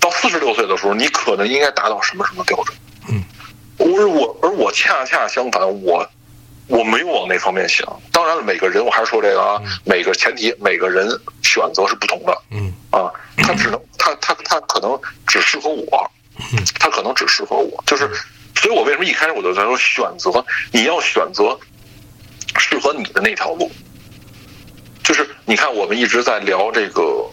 [0.00, 2.74] 到四十六岁的时候，你可能应该达到什么什么标准？
[3.10, 3.22] 嗯，
[3.78, 6.08] 而我而我恰恰相反，我
[6.68, 7.86] 我没有往那方面想。
[8.12, 11.08] 当然了，每个人我还是说这个啊，每个前提每个人
[11.42, 16.10] 选择是不同的嗯啊，他只能他他他可能只适合我，
[16.78, 18.08] 他可能只适合我，就是，
[18.54, 21.58] 所以我为什么一开始我就在说选择，你要选择
[22.58, 23.70] 适合你的那条路。
[25.04, 27.24] 就是你看，我们一直在聊这个，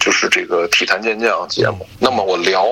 [0.00, 1.86] 就是这个体坛健将节目。
[1.98, 2.64] 那么我聊，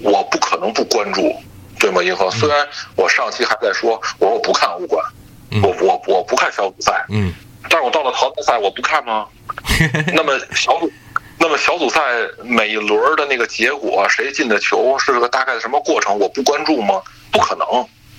[0.00, 1.30] 我不可能不关注，
[1.78, 2.02] 对吗？
[2.02, 2.66] 银河，虽然
[2.96, 5.23] 我上期还在说，我说我不看欧冠，嗯
[5.62, 7.32] 我我我不看小组赛，嗯
[7.68, 9.26] 但是我到了淘汰赛，我不看吗？
[10.12, 10.90] 那么小组，
[11.38, 12.00] 那么小组赛
[12.42, 17.00] 每一轮的那个结果，谁进的球是个大概的什么过程，我不关注吗？
[17.32, 17.66] 不可能。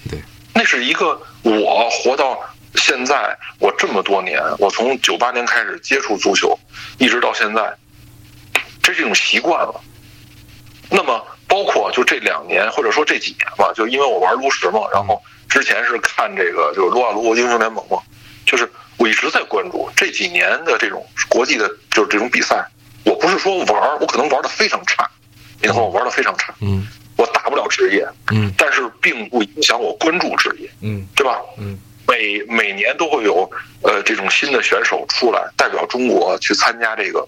[0.10, 0.20] 对，
[0.54, 2.40] 那是一个我活到
[2.76, 6.58] 现在，我这么多年，我从九八年开始接触足球，
[6.98, 7.74] 一直到现在，
[8.82, 9.82] 这是一种习惯了。
[10.90, 17.98] 那么包括就这两年，或者说这几年吧，就因为我玩炉石嘛，然后之前是看这个就是撸啊撸英雄联盟嘛，
[18.46, 22.66] 就是我一直在关注这几年的这种国际的，就是这种比赛。
[23.04, 25.08] 我不是说玩儿，我可能玩的非常差，
[25.62, 31.40] 你看我玩的非常差，嗯我打不了职业，嗯但是并不影响我关注职业，嗯对吧？
[31.58, 31.78] 嗯
[32.08, 33.50] 每每年都会有
[33.82, 37.28] 呃这种新的选手出来，代表中国去参加这个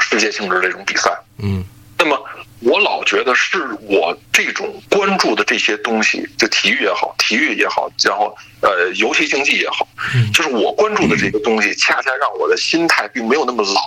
[0.00, 1.10] 世界性质的这种比赛。
[1.38, 1.64] 嗯
[1.98, 2.18] 那么
[2.60, 13.80] 我老觉得是我这种关注的这些东西，就体育也好，体育也好，然后呃游戏竞技也好，嗯就是我关注的这个东西，恰恰让我的心态并没有那么老。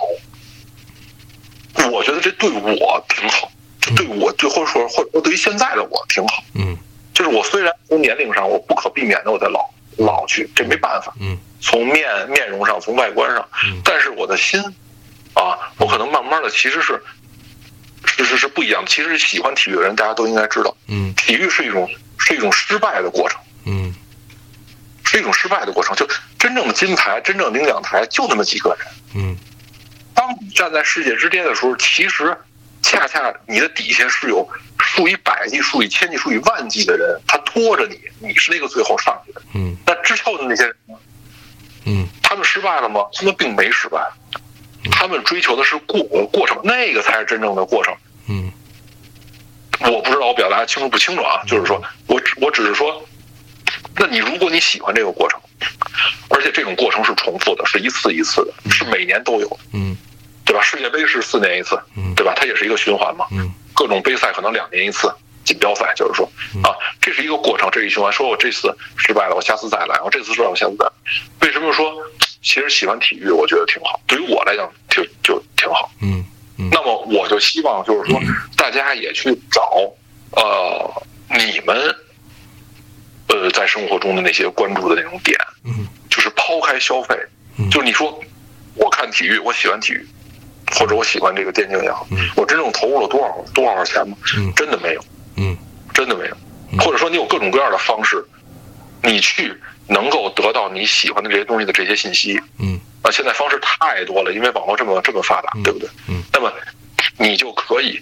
[1.90, 6.42] 我觉得这对我挺好，这对我就或者说或者说对于现在的我挺好。
[6.54, 6.76] 嗯
[7.12, 9.60] 就是我虽然从年龄上我不可避免的我在老
[9.98, 11.14] 老去，这没办法。
[11.20, 14.60] 嗯从面面容上，从外观上嗯，但是我的心，
[15.32, 17.02] 啊，我可能慢慢的其实是，
[18.06, 18.88] 是是是不一样的。
[18.88, 23.94] 其实喜欢体育的人，大家都应该知道，嗯体育是一种是一种失败的过程，嗯
[25.04, 25.94] 是一种失败的过程。
[25.96, 26.06] 就
[26.38, 28.88] 真正的金牌，真正领奖台就那么几个人。
[29.14, 29.36] 嗯
[30.14, 32.36] 当你站在世界之巅的时候，其实
[32.82, 34.48] 恰恰你的底下是有
[34.78, 39.42] 数以百计、数以千计、数以万计的人，他拖着你，你是那个最后上去的。
[39.54, 40.94] 嗯那之后的那些人呢？
[41.86, 43.02] 嗯他们失败了吗？
[43.12, 44.00] 他们并没失败，
[45.04, 46.02] 他们追求的是过
[46.32, 47.94] 过程，那个才是真正的过程。
[48.26, 48.50] 嗯
[49.80, 51.42] 我不知道我表达清楚不清楚啊？
[51.46, 53.06] 就是说我只我只是说，
[53.96, 55.38] 那你如果你喜欢这个过程，
[56.30, 59.94] 而且这种过程是重复的，是一次一次的，是每年都有，嗯
[60.46, 60.62] 对吧？
[60.62, 62.32] 世界杯是四年一次嗯，对吧？
[62.34, 63.26] 它也是一个循环嘛。
[63.30, 65.12] 嗯各种杯赛可能两年一次，
[65.44, 66.24] 锦标赛就是说
[66.62, 68.10] 啊，这是一个过程，这一循环。
[68.10, 70.90] 说我这次失败了，我下次再来；我这次失败，我下次再来。
[71.42, 71.92] 为什么说
[72.44, 73.98] 其实喜欢体育，我觉得挺好？
[74.06, 75.90] 对于我来讲，就就挺好。
[76.02, 76.22] 嗯
[76.70, 78.20] 那么我就希望就是说，
[78.56, 79.60] 大家也去找
[80.32, 81.76] 呃你们
[83.28, 87.18] 呃在生活中的那些关注的那种点，嗯就是抛开消费，
[87.58, 88.22] 嗯就是你说
[88.76, 90.06] 我看体育，我喜欢体育，
[90.76, 94.52] 或者我喜欢这个电竞也好嗯，我真正投入了多少多少钱吗嗯？
[94.54, 95.04] 真的没有，
[95.36, 95.56] 嗯
[95.92, 96.36] 真的没有。
[96.78, 98.24] 或者说你有各种各样的方式，
[99.02, 99.52] 你去
[99.86, 102.78] 能够得到你喜欢的这些东西的这些信息，嗯。
[103.02, 105.88] 啊，现在方式太多了，因为网络这么这么发达，对不对？
[106.08, 106.22] 嗯。
[106.32, 106.50] 那么
[107.18, 108.00] 你就可以，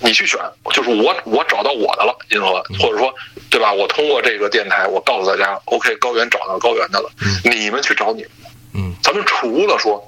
[0.00, 0.40] 你去选，
[0.72, 3.14] 就是我我找到我的了，银河，或者说，
[3.50, 3.72] 对吧？
[3.72, 7.10] 我通过这个电台，我告诉大家，OK，高原找到高原的了，
[7.44, 8.22] 你们去找你。
[8.22, 8.50] 们的。
[8.74, 8.94] 嗯。
[9.02, 10.02] 咱们除了说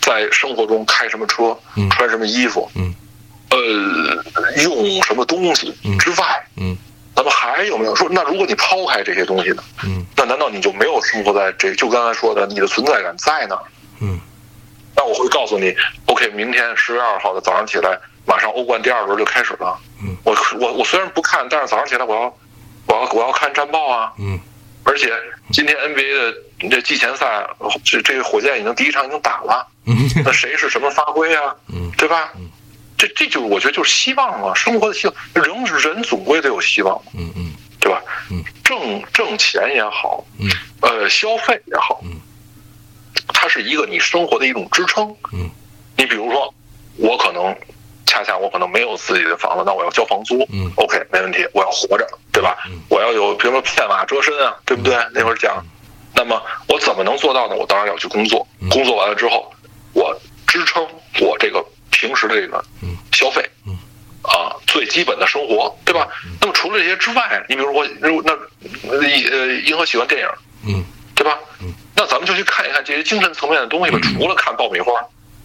[0.00, 2.94] 在生活中开什么车嗯，穿什么衣服，嗯。
[3.50, 4.22] 呃，
[4.62, 5.98] 用什么东西嗯。
[5.98, 6.76] 之外，嗯
[7.20, 8.08] 咱们还有没有说？
[8.10, 9.62] 那如果你抛开这些东西呢？
[9.84, 11.74] 嗯那难道你就没有生活在这？
[11.74, 13.62] 就刚才说的，你的存在感在哪儿？
[14.00, 14.18] 嗯
[14.96, 15.74] 那我会告诉你
[16.06, 19.78] ，OK，明天十月二号的早上起来，马上欧冠第二轮就开始了。
[20.02, 22.22] 嗯我我我虽然不看，但是早上起来我要
[22.86, 24.10] 我要我要看战报啊。
[24.18, 24.40] 嗯
[24.82, 25.12] 而且
[25.52, 27.46] 今天 NBA 的这季前赛，
[27.84, 29.94] 这这个火箭已经第一场已经打了，嗯
[30.24, 31.54] 那谁是什么发挥啊？
[31.70, 32.32] 嗯对吧？
[33.00, 37.50] 这这就是我觉得就是希望啊，生活的希望，人人总归得有希望，嗯嗯
[37.80, 38.02] 对吧？
[38.30, 40.46] 嗯，挣挣钱也好，嗯
[40.82, 42.20] 呃，消费也好，嗯，
[43.28, 45.08] 它是一个你生活的一种支撑。
[45.32, 45.48] 嗯，
[45.96, 46.52] 你比如说，
[46.98, 47.56] 我可能
[48.06, 50.46] 恰恰我可能没有自己的房子，那我要交房租。
[50.52, 52.58] 嗯，OK，没问题，我要活着，对吧？
[52.66, 54.94] 嗯我要有比如说片瓦遮身啊，对不对？
[55.14, 55.64] 那会儿讲，
[56.14, 57.56] 那么我怎么能做到呢？
[57.56, 59.50] 我当然要去工作，嗯工作完了之后，
[59.94, 60.14] 我
[60.46, 60.86] 支撑
[61.20, 61.64] 我这个
[62.00, 63.44] 平时的这个嗯消费。
[63.66, 63.76] 嗯
[64.22, 66.06] 啊，最基本的生活，对吧？
[66.40, 68.32] 那么除了这些之外，你比如我，如那
[68.90, 69.02] 呃，
[69.64, 70.28] 银河喜欢电影，
[70.66, 71.38] 嗯对吧？
[71.62, 73.98] 嗯，那咱们就去看一看这些精神层面的东西吧。
[74.02, 74.92] 除了看爆米花，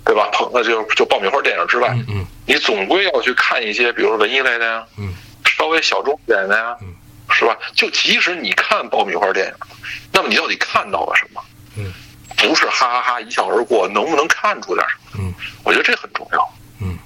[0.03, 0.29] 对吧？
[0.33, 5.13] 捧那就就爆米花电影之外，嗯嗯你总归要去看一些，比如说文艺类的呀，嗯
[5.45, 6.93] 稍微小众一点的呀，嗯
[7.31, 7.57] 是吧？
[7.73, 9.53] 就即使你看爆米花电影，
[10.11, 11.41] 那么你到底看到了什么？
[11.77, 11.93] 嗯
[12.37, 15.23] 不是哈哈哈一笑而过，能不能看出点什么？
[15.27, 15.33] 嗯，
[15.63, 16.53] 我觉得这很重要。
[16.81, 16.97] 嗯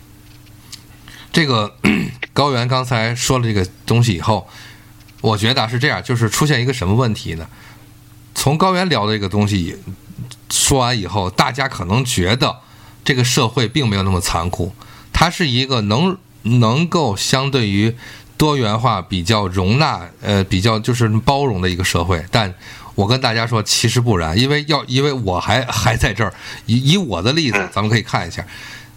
[1.32, 1.76] 这个
[2.34, 4.50] 高原刚才说了这个东西以后，
[5.22, 7.48] 我觉得啊是这样，就是出现一个什么问题呢？
[8.34, 9.78] 从高原聊的这个东西
[10.50, 12.58] 说完以后，大家可能觉得
[13.04, 14.74] 这个社会并没有那么残酷，
[15.14, 17.96] 它是一个能能够相对于
[18.38, 22.26] 多元化、比较容纳、呃比较就是包容的一个社会。
[22.32, 22.54] 但
[23.00, 26.34] 我跟大家说，其实不然，因为要因为我还还在这儿，
[26.66, 28.46] 以以我的例子，咱们可以看一下。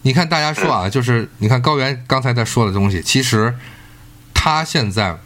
[0.01, 3.55] 你看，大家说啊，就是你看高原刚才在说的东西，其实
[4.33, 5.17] 他现在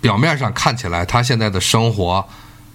[0.00, 2.24] 表面上看起来，他现在的生活，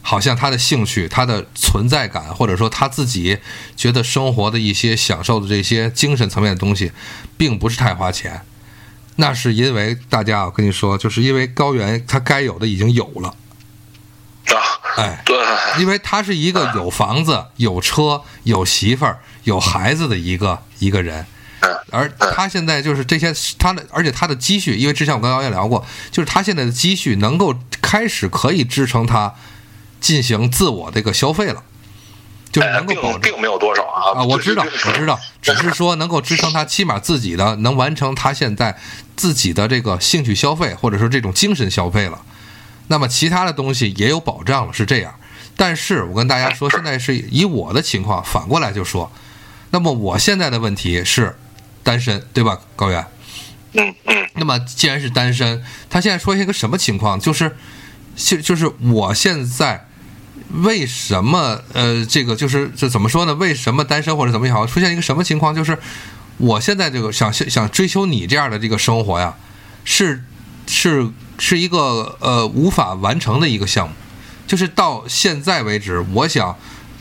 [0.02, 3.38] 好像他的兴趣、他的存在感，或者说他自己
[3.78, 6.92] 觉得生活的一些享受的这些精神层面的东西，
[7.38, 8.42] 并不是太花钱。
[9.16, 13.36] 那是因为大家，我跟你说，就是因为高原他该有的已经有了，啊，
[14.98, 15.38] 哎，对，
[15.80, 21.26] 因为他是一个有房子、有车、有媳妇儿、有孩子的一个一个人，
[21.62, 21.70] 嗯。
[21.92, 29.34] 而他现在就是这些他的，而且他的积蓄，因为之前我跟高原聊过，就是他现在的积蓄能够开始可以支撑他
[30.00, 31.64] 进行自我这个消费了，
[32.52, 33.22] 就是哎能够保证。
[33.22, 38.78] 并并没有多少啊啊，我知道，我知道，只是说能够支撑他，起码自己的能完成他现在
[39.16, 42.22] 自己的这个兴趣消费，或者说这种精神消费了。
[42.92, 45.16] 那么其他的东西也有保障了，是这样。
[45.56, 49.10] 但是我跟大家说，现在是以我的情况反过来就说，
[49.70, 51.34] 那么我现在的问题是
[51.84, 53.06] 单身，对吧，高原？
[53.74, 57.18] 嗯嗯那么既然是单身，他现在说一个什么情况？
[57.18, 57.56] 就是，
[58.18, 59.88] 就就是我现在
[60.52, 63.34] 为什么呃，这个就是这怎么说呢？
[63.36, 65.56] 为什么单身或者怎么也好，出现一个什么情况？
[65.56, 65.78] 就是
[66.36, 69.34] 我现在这个想想追求你这样的这个生活呀，
[69.86, 70.22] 是
[70.68, 73.96] 是是一个呃无法完成的一个项目。
[74.48, 76.58] 就是到现在为止，我想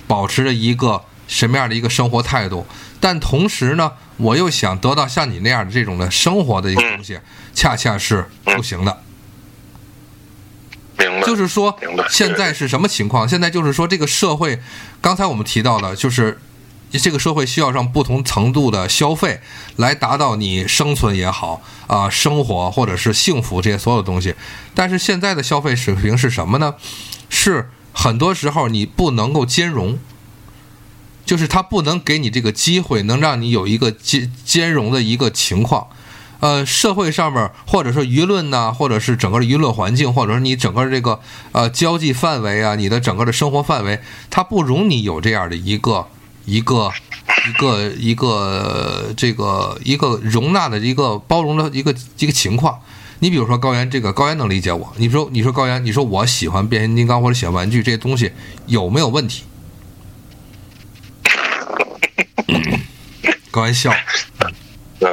[0.07, 2.65] 保持着一个什么样的一个生活态度，
[3.01, 7.19] 但同时呢，我又想得到像你那样的这种的生活的一个东西，
[7.53, 9.03] 恰恰是不行的。
[10.97, 11.27] 明白。
[11.27, 11.77] 就是说
[12.09, 13.29] 现在是什么情况？
[13.29, 14.61] 现在就是说，这个社会，
[15.01, 16.39] 刚才我们提到的，就是
[16.99, 19.41] 这个社会需要让不同程度的消费
[19.77, 24.35] 来达到你生存也好啊、生活或者是幸福这些所有东西。
[24.75, 26.75] 但是现在的消费水平是什么呢？
[27.29, 29.99] 是很多时候你不能够兼容。
[31.27, 35.87] 就是它不能给你这个机会，能让你有一个兼兼容的一个情况。
[36.41, 41.21] 呃，社会上面或者说舆论呐、或者是整个的舆论环境，或者说你整个这个
[41.53, 46.09] 呃交际范围啊，你的整个的生活范围，它不容你有这样的一个
[46.45, 46.93] 一个
[47.49, 52.81] 一个一个呃这个一个容纳的一个包容的一个一个情况。
[53.23, 54.93] 你比如说高原，这个高原能理解我。
[54.97, 58.33] 你说你说高原，你说我喜欢变形金刚或者喜欢玩具这些东西
[58.67, 59.45] 有没有问题？
[63.51, 63.93] 高原笑。
[65.01, 65.11] 呃，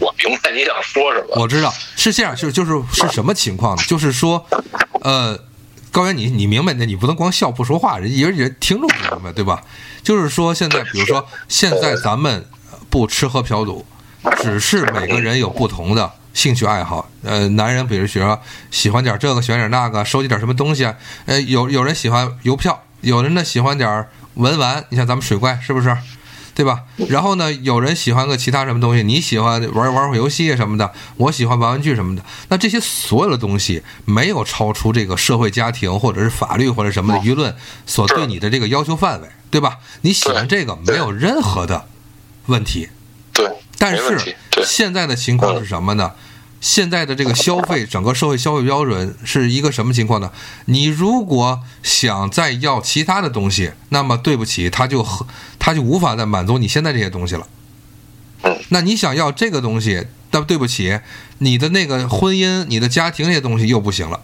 [0.00, 1.36] 我明白你想说什么。
[1.36, 3.82] 我知道是这样，就就是是什么情况呢？
[3.86, 4.46] 就是说，
[5.02, 5.38] 呃，
[5.92, 9.62] 高原，你你明白的，你不能光笑不说话，人人人听众不明白，对吧？
[10.02, 12.46] 就是说，现在比如说，现在咱们
[12.88, 13.84] 不吃喝嫖赌，
[14.42, 17.10] 只是每个人有不同的兴趣爱好。
[17.22, 18.40] 呃，男人比如说
[18.70, 20.84] 喜欢点这个，喜欢点那个，收集点什么东西。
[21.26, 24.84] 呃，有有人喜欢邮票，有人呢喜欢点文玩。
[24.90, 25.96] 你像咱们水怪是不是？
[26.60, 26.82] 对吧？
[27.08, 32.22] 然后呢，有人喜欢个其他什么东西，你喜欢玩玩会游戏什么的，我喜欢玩玩具什么的。
[32.50, 37.56] 那这些所有的东西没有超出这个社会、家庭或者是法律或者什么的舆论
[37.86, 39.78] 所对你的这个要求范围，对吧？
[40.02, 41.86] 你喜欢这个没有任何的
[42.44, 42.90] 问题。
[43.32, 46.12] 对，但是现在的情况是什么呢？
[46.60, 50.30] 现在的这个消费，整个社会消费标准是一个什么情况呢？
[50.66, 55.26] 你如果想再要其他的东西，那么对不起，他就和
[55.58, 57.46] 他就无法再满足你现在这些东西了。
[58.68, 61.00] 那你想要这个东西，那对不起，
[61.38, 64.20] 你的那个婚姻、你的家庭这些东西又不行了。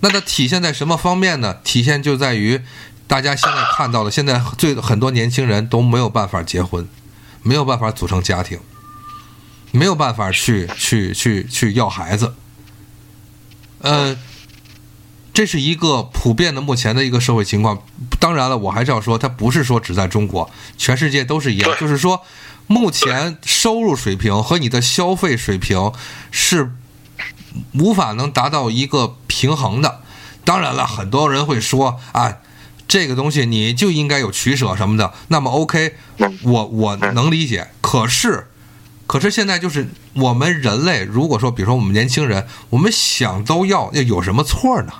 [0.00, 1.58] 那它体现在什么方面呢？
[1.62, 2.60] 体现就在于
[3.06, 6.88] 大家现在看到的，现在最很多年轻人都没有办法结婚，
[7.42, 8.58] 没有办法组成家庭，
[9.72, 12.34] 没有办法去去去去要孩子。
[13.80, 14.16] 呃，
[15.32, 17.82] 这是一个普遍的目前的一个社会情况。
[18.18, 21.74] 当然了，我还是要说，它不是说只在中国，全世界都是一样。
[21.80, 22.22] 就是说，
[22.66, 25.92] 目前收入水平和你的消费水平
[26.30, 26.72] 是
[27.72, 30.02] 无法能达到一个平衡的。
[30.44, 32.38] 当然了，很多人会说啊，
[32.86, 35.14] 这个东西你就应该有取舍什么的。
[35.28, 35.94] 那么 OK，
[36.42, 37.68] 我我能理解。
[37.80, 38.49] 可是，
[39.10, 44.92] 可是现在就是我们人类，如果说比如说我们年轻人，我们想都要，要有什么错呢？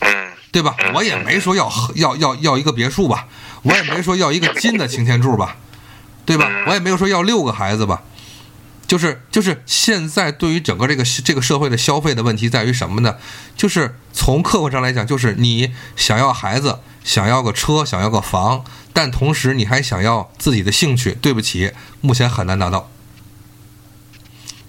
[0.00, 0.10] 嗯，
[0.50, 0.74] 对吧？
[0.92, 3.28] 我也没说要要要要一个别墅吧，
[3.62, 5.58] 我也没说要一个金的擎天柱吧，
[6.26, 6.50] 对吧？
[6.66, 8.02] 我也没有说要六个孩子吧。
[8.90, 13.18] 就是就是现在对于整个这个这个社会的消费的问题在于什么呢？
[13.56, 21.16] 就是从客观上来讲，就是你想要孩子，想要个车，想要个房，但同时你还想要自己的兴趣。
[21.22, 22.90] 对不起，目前很难达到。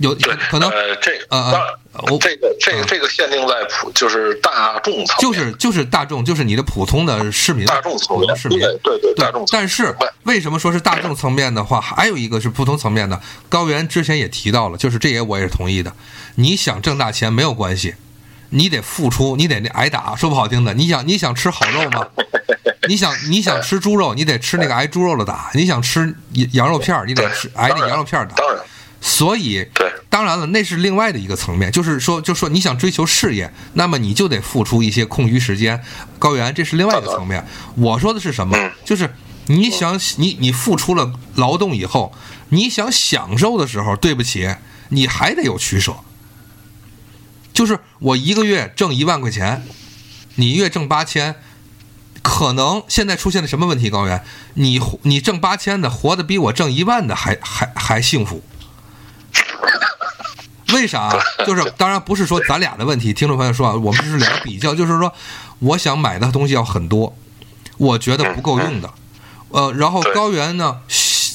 [0.01, 0.15] 有
[0.49, 1.53] 可能呃，这呃
[1.93, 9.45] 呃，这个这个这个限定在普就是大众层就是就是大众，就是你的普通的市民，大众层面市民，对对对，大众。
[9.51, 13.21] 但是为什么说是大众层面的话，还有一个是普通层面的？
[13.49, 15.93] 高原之前也提到了，就是这也我也是同意的。
[16.35, 17.93] 你想挣大钱没有关系，
[18.49, 20.15] 你得付出，你得那挨打。
[20.15, 22.07] 说不好听的，你想你想吃好肉吗？
[22.87, 25.51] 你想你想吃猪肉，你得吃那个挨猪肉的打。
[25.53, 26.15] 你想吃
[26.53, 28.35] 羊肉片你得吃挨那羊肉片打。
[28.35, 28.59] 当然。
[29.03, 35.83] 所以，对，当然了，那是另外的一个层面，就是说，就说你想追求事业，那么你就得付出一些空余时间。
[36.19, 37.43] 高原，这是另外一个层面。
[37.75, 38.55] 我说的是什么？
[38.85, 39.11] 就是
[39.47, 42.13] 你想你你付出了劳动以后，
[42.49, 44.55] 你想享受的时候，对不起，
[44.89, 45.95] 你还得有取舍。
[47.51, 49.63] 就是我一个月挣一万块钱，
[50.35, 51.35] 你月挣八千，
[52.21, 53.89] 可能现在出现了什么问题？
[53.89, 54.23] 高原，
[54.53, 58.43] 你你挣八千的，活得比我挣一万的还还还幸福。
[60.73, 61.11] 为啥？
[61.45, 65.13] 就是当然不是说咱俩的问题，听众朋友说啊，我们是两个比较，就是说，
[65.59, 67.15] 我想买的东西要很多，
[67.77, 68.89] 我觉得不够用的，
[69.49, 70.77] 呃，然后高原呢，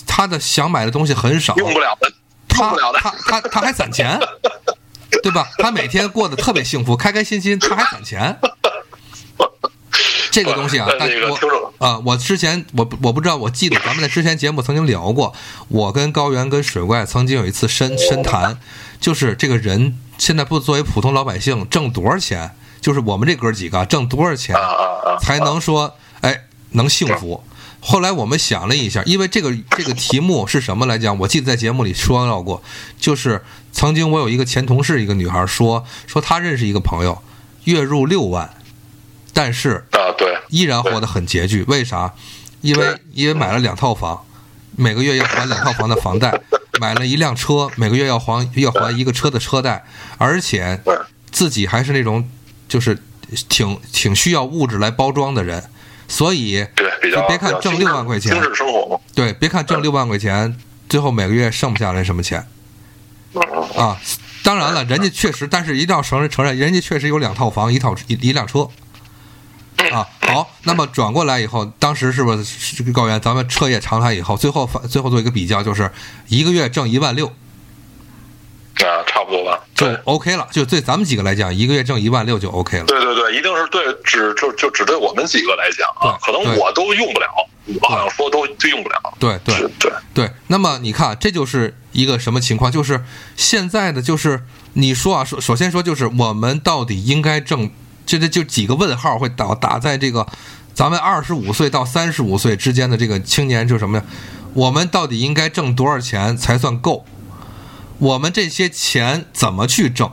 [0.06, 2.10] 他的想买的东西很少，用不了的，
[2.48, 4.18] 他他他他还攒钱，
[5.22, 5.46] 对吧？
[5.58, 8.38] 他每天过得特别幸福，开开心心，他还攒钱。
[10.36, 15.32] 这个东西啊，但我啊，我之前我我不知道，我记得咱们在之前节目曾经聊过，
[15.68, 18.58] 我跟高原跟水怪曾经有一次深深谈，
[19.00, 22.50] 就是这个人现在不作为普通老百姓挣多少钱，
[22.82, 24.54] 就是我们这哥几个挣多少钱
[25.22, 26.42] 才能说哎
[26.72, 27.42] 能幸福？
[27.80, 31.18] 后来我们想了一下，因为这个这个题目是什么来讲？
[31.20, 32.62] 我记得在节目里说到过，
[33.00, 33.42] 就是
[33.72, 37.22] 曾经我有一个前同事，一个女孩说说她认识一个朋友，
[37.64, 38.50] 月入六万。
[39.36, 41.62] 但是啊，对，依然活得很拮据。
[41.64, 42.14] 为啥？
[42.62, 44.24] 因为因为买了两套房，
[44.74, 46.30] 每个月要还两套房的房贷；
[46.80, 49.84] 买了一辆车，每个月要还要还一个车的车贷。
[50.16, 50.80] 而且
[51.30, 52.26] 自己还是那种
[52.66, 52.98] 就是
[53.50, 55.62] 挺挺需要物质来包装的人，
[56.08, 56.90] 所以对，
[57.28, 60.58] 别看挣六万块钱，生活对，别看挣六万块钱，
[60.88, 62.46] 最后每个月剩不下来什么钱。
[63.76, 64.00] 啊，
[64.42, 68.66] 当然了，人家确实，但是一定要承认承认，人家确实有两套房，一套一一辆车。
[69.92, 73.20] 啊，好，那么转过来以后，当时是不是高原？
[73.20, 75.90] 咱们彻夜长谈以后，最后反最后做一个比较，就是
[76.28, 80.48] 一个月挣一万六，啊，差不多吧，就 OK 了。
[80.50, 82.84] 就对咱们几个来讲，一个月挣一万六就 OK 了。
[82.86, 87.26] 对对对，一定是对，只就就只对我们几个来讲啊，可能我都用不了，
[87.80, 89.14] 我好像说都都用不了。
[89.18, 90.30] 对对对对。
[90.48, 92.72] 那么你看，这就是一个什么情况？
[92.72, 93.04] 就是
[93.36, 94.42] 现在的，就是
[94.72, 97.70] 你说啊，首首先说，就是我们到底应该挣。
[98.06, 100.26] 这这就几个问号会打打在这个
[100.72, 104.04] 咱们二十五岁到三十五岁之间的这个青年，就是什么呀？
[104.54, 107.04] 我们到底应该挣多少钱才算够？
[107.98, 110.12] 我们这些钱怎么去挣？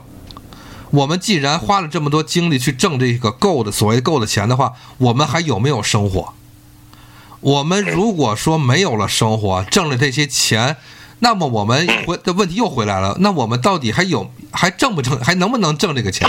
[0.90, 6.34] 我们既然花了这么多精力去挣这个够的所谓够的钱的话，我们还有没有生活？
[7.40, 10.76] 我们如果说没有了生活，挣了这些钱，
[11.18, 13.16] 那么我们回的问题又回来了。
[13.20, 15.18] 那我们到底还有还挣不挣？
[15.20, 16.26] 还能不能挣这个钱？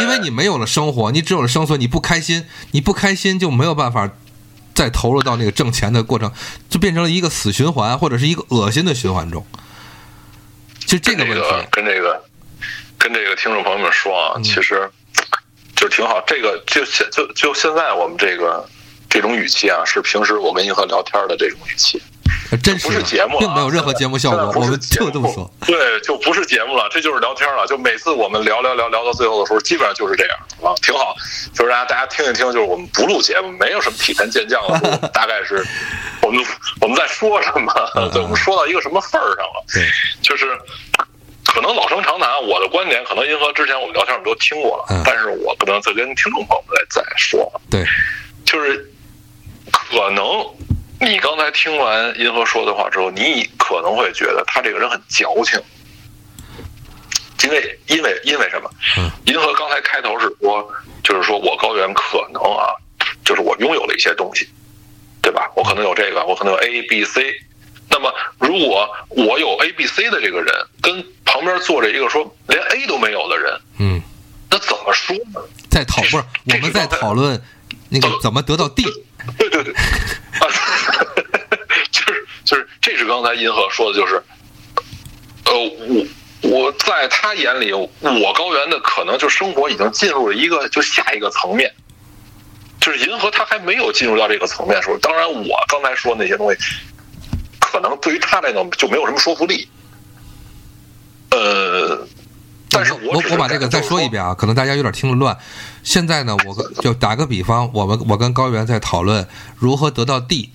[0.00, 4.10] 因为你没有了生活，你只有了生存，你不开心，你不开心就没有办法
[4.74, 6.32] 再投入到那个挣钱的过程，
[6.70, 9.46] 就变成了一个死循环，或者是一个恶心的循环中。
[10.86, 12.24] 就这个问题，跟这个
[12.98, 14.90] 跟这个听众朋友们说啊，其实
[15.76, 16.22] 就挺好。
[16.26, 18.66] 这个就现就就现在我们这个
[19.08, 22.02] 这种语气啊，是平时我跟银河聊天的这种语气。
[22.62, 25.50] 真是不是节目啊并没有任何节目效果，我们就这么说。
[25.66, 27.66] 对，就不是节目了，这就是聊天了。
[27.66, 31.14] 就每次我们聊聊聊聊到最后的时候，基本上就是这样啊，挺好。
[31.54, 35.64] 就是让大家听一听，就是我们不录节目，没有什么体坛健将了，录 大概是
[36.22, 36.44] 我们
[36.80, 37.72] 我们在说什么，
[38.12, 39.86] 对，我们说到一个什么份儿上了，对，
[40.20, 40.58] 就是。
[41.44, 47.60] 可能老生常谈，我的观点可能因和之前我们聊天我们都听过了，嗯但是我可能再跟听众朋友们再再说了。
[47.70, 47.84] 对，
[48.42, 48.90] 就是
[49.70, 50.24] 可能
[51.02, 55.60] 你刚才听完银河说的话之后，你可能会觉得他这个人很矫情，
[57.42, 58.70] 因为因为因为什么？
[58.98, 60.72] 嗯，银河刚才开头是说，
[61.02, 62.70] 就是说我高原可能啊，
[63.24, 64.48] 就是我拥有了一些东西，
[65.20, 65.50] 对吧？
[65.56, 67.34] 我可能有这个，我可能有 A、B、C。
[67.90, 74.00] 那么，如果我有 A、B、C 的这个人，跟旁边坐着一个说连 A 都没有的人，嗯，
[74.48, 75.40] 那怎么说呢？
[75.68, 77.42] 在讨不是我们在讨论
[77.90, 78.84] 那个怎么得到 D，
[79.36, 79.74] 对对对，
[80.40, 80.48] 啊，
[81.90, 84.22] 就是就是，这是刚才银河说的，就是，
[85.44, 85.52] 呃，
[85.88, 86.06] 我
[86.42, 87.88] 我在他眼里，我
[88.34, 91.72] 高原的可能就生活已经进入了一个就下一个层面，
[92.80, 96.58] 就是银河他还没有进入到这个层面的时候，当然我刚才说那些东西，
[97.58, 99.68] 可能对于他来讲就没有什么说服力，
[101.30, 101.81] 呃。
[102.72, 105.36] 但是我是我把这个再说一遍啊，可能大家有点听得乱。
[105.82, 110.50] 现在呢，我跟就打个比方，我们我跟高原在讨论如何得到 D，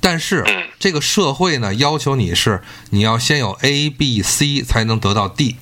[0.00, 0.62] 但是嗯。
[0.82, 2.60] 这个社会呢要求你是
[2.90, 5.58] 你要先有 A、B、C 才能得到 D，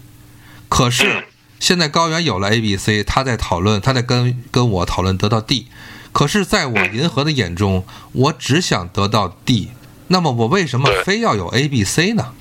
[0.70, 1.24] 可是嗯
[1.58, 5.66] 现在高原有了 A、B、C，他在讨论，他在跟跟我讨论得到 D，
[6.12, 6.96] 可是在我嗯。
[6.96, 9.72] 银河的眼中，我只想得到 D，
[10.06, 12.32] 那么我为什么非要有 A、B、C 呢？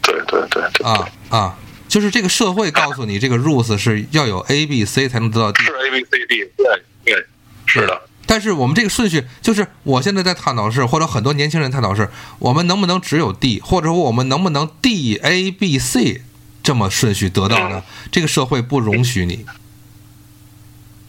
[0.00, 0.86] 对对对对。
[0.86, 1.58] 啊啊，
[1.94, 5.62] 就是这个社会告诉你，这个 rules 是要有 A、B、C 才能得到 D。
[5.62, 7.26] 是 A B C D，对对，
[7.66, 8.02] 是的。
[8.26, 12.10] 但是我们这个顺序，就是我现在在探讨是，或者很多年轻人探讨是，
[12.40, 16.22] 我们能不能只有 D，或者说我们能不能 D A B C
[16.64, 17.84] 这么顺序得到呢？
[18.10, 19.46] 这个社会不容许你。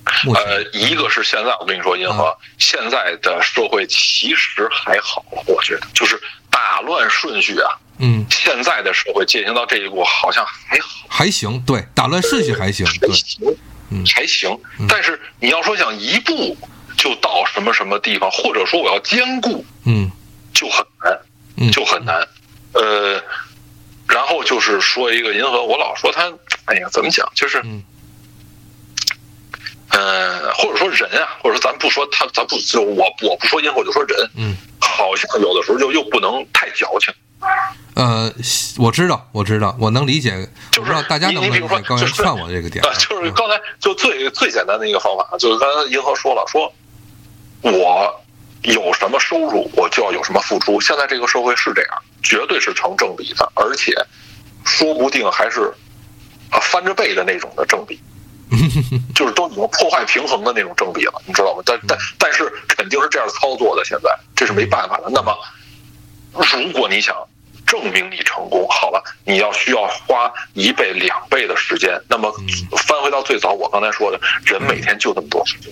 [0.05, 6.21] 呃，一个是现在我跟你说，银河、现在的社会其实还好，我觉得就是
[6.51, 7.73] 打乱顺序啊。
[7.99, 13.57] 嗯，现在的社会进行到这一步，好像还好，还行，对，打乱顺序还行，对，还行，
[13.89, 14.05] 嗯。
[14.05, 14.59] 还行。
[14.87, 16.57] 但是你要说想一步
[16.97, 20.11] 就到什么什么地方，或者说我要兼顾，嗯。
[20.53, 21.19] 就很难，
[21.57, 22.27] 嗯，就很难。
[22.73, 23.21] 呃，
[24.07, 26.31] 然后就是说一个银河，我老说他，
[26.65, 27.61] 哎呀，怎么讲，就是。
[27.63, 27.83] 嗯。
[29.89, 37.13] 呃，或者说人啊，或者说咱不说他，咱不就我我不说银河，我就说人，嗯，好像有的时候就又不能太矫情，
[37.95, 38.31] 呃，
[38.77, 40.31] 我知道，我知道，我能理解，
[40.71, 46.71] 就是我知道大家能不能理你你比如说解高原就是劝我这个点啊，就是刚才就最最简单的一个方法，就是刚才银河说了，说
[47.61, 48.21] 我
[48.63, 50.79] 有什么收入，我就要有什么付出。
[50.81, 53.93] 现在这个社会是这样，绝对是成正比的，而且
[54.65, 55.73] 说不定还是
[56.49, 57.99] 啊翻着倍的那种的正比。
[59.15, 61.63] 就是都已经破坏平衡的那种正比了，你知道吗？
[61.65, 65.09] 但但但是肯定是这样操作的，现在这是没办法的。
[65.09, 65.35] 那么，
[66.33, 67.15] 如果你想
[67.65, 71.99] 证明你成功，好了，你要需要花一倍、两倍的时间。
[72.07, 72.31] 那么
[72.87, 75.71] 翻回到最早我刚才说的，人每天就那么多时间，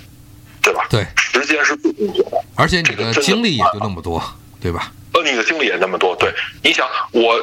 [0.61, 0.85] 对吧？
[0.89, 2.43] 对，时间是最重要的。
[2.55, 4.21] 而且你的精力也就那么多，
[4.59, 4.91] 对吧？
[5.13, 6.33] 呃，你的精力也那么多，对，
[6.63, 7.35] 你想我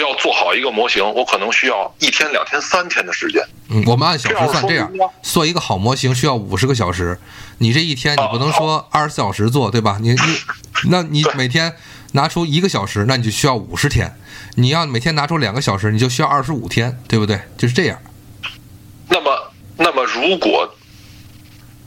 [0.00, 3.40] 要做好一个模型，我可能需要一天、两天、三天的时间。
[3.68, 4.90] 嗯，我们按小时算，这样
[5.22, 7.16] 做一个好模型需要五十个小时，
[7.58, 9.98] 你这一天你不能说二十四小时做，对吧？
[10.00, 10.18] 你你，
[10.90, 11.76] 那你每天
[12.14, 14.08] 拿出一个小时，那你就需要五十天；
[14.54, 17.40] 你要每天拿出两个小时，你就需要二十五天，对不对？
[17.58, 18.00] 就是这样。
[19.08, 20.72] 那么，那么如果，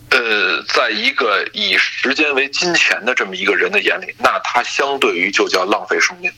[0.09, 6.29] 呃，在一个以时间为金钱的这么一个人的眼里，那他相对于就叫浪费生命。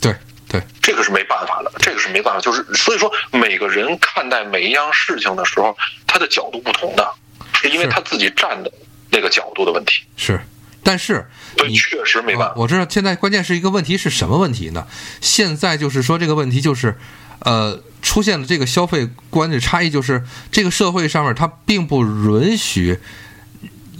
[0.00, 0.14] 对
[0.48, 2.40] 对，这个是没办法的，这个是没办法。
[2.40, 5.76] 就是所以说，每个人看待每一样事情的时候，
[6.06, 7.12] 他的角度不同的，
[7.60, 8.72] 是因为他自己站的
[9.10, 10.04] 那个角度的问题。
[10.16, 10.40] 是。
[10.82, 11.26] 但是
[11.66, 12.54] 你确实没办法。
[12.54, 14.86] 啊我知道现在关键是一个问题是什么问题呢？
[15.20, 16.98] 现在就是说这个问题就是，
[17.40, 22.98] 呃，出现了这个消费观的差异，就是这个社会上面它并不允许。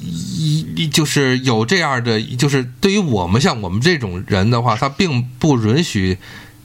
[0.02, 6.16] 一一就是有这样的，就是对于我们像我们这种人的话，他并不允许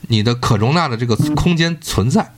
[0.08, 2.34] 你的可容纳的这个空间存在。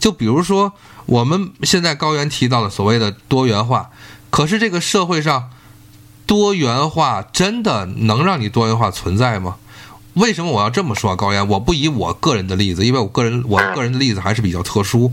[0.00, 0.72] 就比如说
[1.04, 3.90] 我们现在高原提到的所谓的多元化，
[4.30, 5.50] 可是这个社会上
[6.26, 9.56] 多元化真的能让你多元化存在吗？
[10.14, 11.16] 为什么我要这么说啊？
[11.16, 15.12] 高原，我不以我个人的例子，因为我个人我个人的例子还是比较特殊。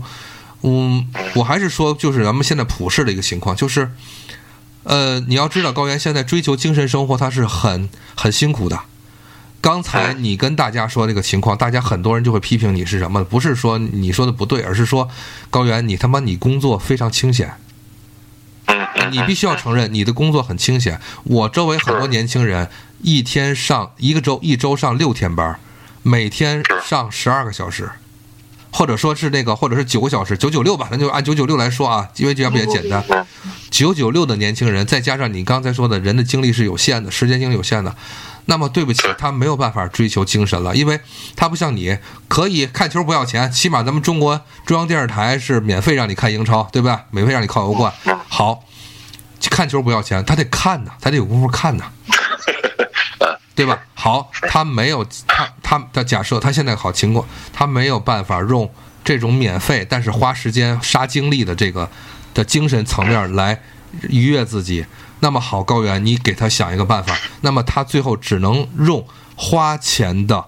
[0.62, 3.90] 嗯，我还是说，就是咱们现在普世的一个情况，就是
[4.82, 8.78] 呃，你要知道，高原现在追求精神生活，他是很很辛苦的。
[9.62, 13.24] 刚才你跟大家说那个情况，大家很多人就会批评你是什么？
[13.24, 15.08] 不是说你说的不对，而是说
[15.48, 17.54] 高原你他妈你工作非常清闲。
[19.10, 21.00] 你必须要承认你的工作很清闲。
[21.24, 22.68] 我周围很多年轻人
[23.02, 25.58] 一天上一个周一周上六天班，
[26.02, 27.90] 每天上十二个小时，
[28.70, 33.04] 或者说是那个或者是九个小时，九九六吧，咱就按九九六来说啊，因为这样比较简单。
[33.70, 37.94] 九九六的年轻人，再加上你刚才说的人的精力是有限的，时间精力有限的，
[38.46, 41.00] 那么对不起，他没有办法追求精神了，因为
[41.36, 41.96] 他不像你
[42.26, 47.04] 可以看球不要钱，起码咱们中国中央电视台是免费让你看英超，对吧？
[47.10, 47.92] 免费让你看欧冠。
[48.26, 48.64] 好，
[49.48, 51.84] 看球不要钱，他得看呐，他得有功夫看呐，
[53.54, 53.78] 对吧？
[53.94, 58.70] 好，他没有他他他假设他现在好情况，他没有办法用
[59.04, 61.88] 这种免费但是花时间杀精力的这个
[62.34, 63.60] 的精神层面来
[64.08, 64.84] 愉悦自己。
[65.20, 69.06] 那么好，高原，你给他想一个办法，那么他最后只能用
[69.36, 70.42] 花钱的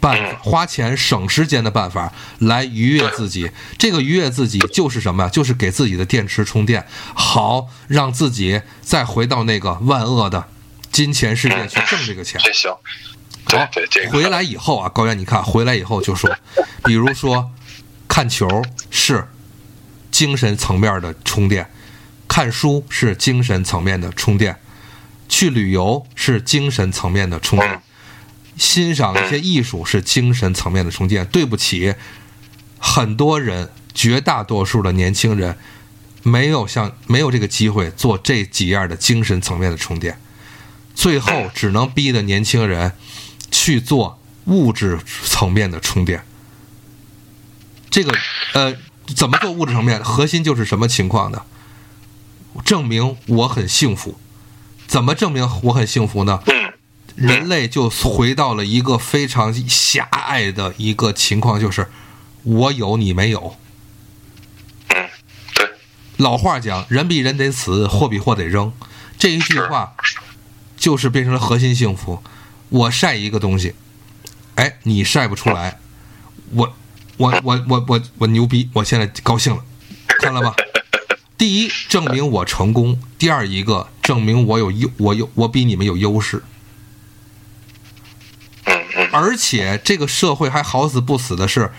[0.00, 3.50] 办法，花钱省时间的办法来愉悦自己。
[3.78, 5.28] 这个愉悦自己就是什么呀？
[5.28, 10.48] 就是给自己的电池充电，好让自己再回到那个万恶的
[10.90, 12.40] 金钱世界去挣这个钱。
[12.42, 12.74] 这行。
[13.44, 13.68] 好
[14.12, 16.30] 回来以后啊，高原，你看回来以后就说，
[16.84, 17.50] 比如说
[18.06, 18.46] 看球
[18.90, 19.26] 是
[20.12, 21.68] 精神层面的充电，
[22.28, 24.56] 看书是精神层面的充电，
[25.28, 27.80] 去旅游是精神层面的充电嗯，
[28.60, 31.26] 欣赏一些艺术是精神层面的充电。
[31.26, 31.94] 对不起，
[32.78, 35.56] 很多人，绝大多数的年轻人
[36.22, 40.20] 没有像没有这个机会做这几样的精神层面的充电，
[40.94, 42.92] 最后只能逼的年轻人
[43.50, 46.22] 去做物质层面的充电。
[47.88, 48.14] 这个
[48.52, 48.76] 呃，
[49.16, 50.04] 怎么做物质层面？
[50.04, 51.42] 核心就是什么情况呢？
[52.62, 54.20] 证明我很幸福。
[54.86, 56.42] 怎么证明我很幸福呢？
[57.16, 61.88] 嗯人类就回到了一个非常狭隘的一个情况，就是
[62.42, 63.56] 我有你没有。
[64.88, 65.08] 嗯，
[65.54, 65.68] 对，
[66.16, 68.72] 老话讲，人比人得死，货比货得扔。
[69.18, 69.94] 这一句话
[70.76, 72.22] 就是变成了核心幸福。
[72.70, 73.74] 我晒一个东西，
[74.54, 75.78] 哎，你晒不出来，
[76.52, 76.72] 我
[77.16, 79.62] 我我我我我牛逼，我现在高兴了，
[80.20, 80.54] 看了吧？
[81.36, 86.42] 第一，证明我成功；第二，一个证明我有优，我有我比你们有优势。
[89.10, 91.70] 而且这个社会还好死不死的是，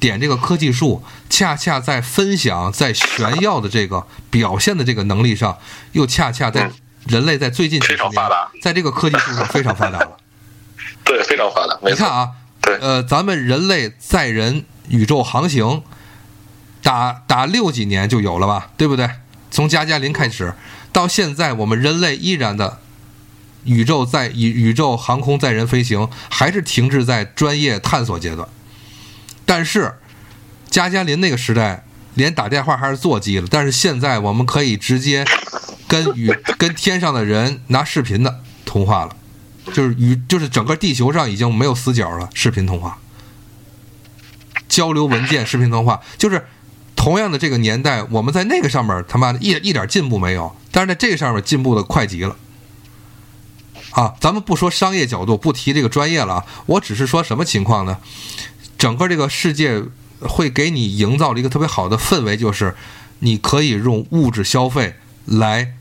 [0.00, 5.58] 点这个科技树，恰恰在分享、在炫耀的这个表现的这个能力上，
[5.92, 6.72] 又恰恰在嗯
[7.06, 10.16] 人类在最近几非十年常发达，在这个科技树上非常发达了。
[11.04, 15.82] 对，非常发达，你看啊，对，呃，咱们人类载人宇宙航行，
[16.82, 19.08] 打打六几年就有了吧，对不对？
[19.50, 20.52] 从加加林开始，
[20.92, 22.78] 到现在我们人类依然的
[23.68, 28.48] 宇宙在宇宇宙航空载人飞行，还是停滞在专业探索阶段。
[29.44, 29.94] 但是
[30.68, 31.84] 加加林那个时代，
[32.14, 35.24] 连打电话还是座机了，但是现在我们可以直接
[35.86, 39.14] 跟宇跟天上的人拿视频的通话了。
[39.74, 42.98] 就是与就是整个地球上已经没有死角了，视频通话、
[44.66, 46.46] 交流文件、视频通话，就是
[46.96, 52.34] 同样的这个年代，我们在那个上面他妈的一一点进步没有，但是在这个上面进步的快极了。
[53.98, 57.98] 啊，咱们不说商业角度，不提这个专业了，我只是说什么情况呢？
[58.78, 59.82] 整个这个世界
[60.20, 62.76] 会给你营造了一个特别好的氛围，就是
[63.18, 64.94] 你可以用物质消费
[65.24, 65.72] 来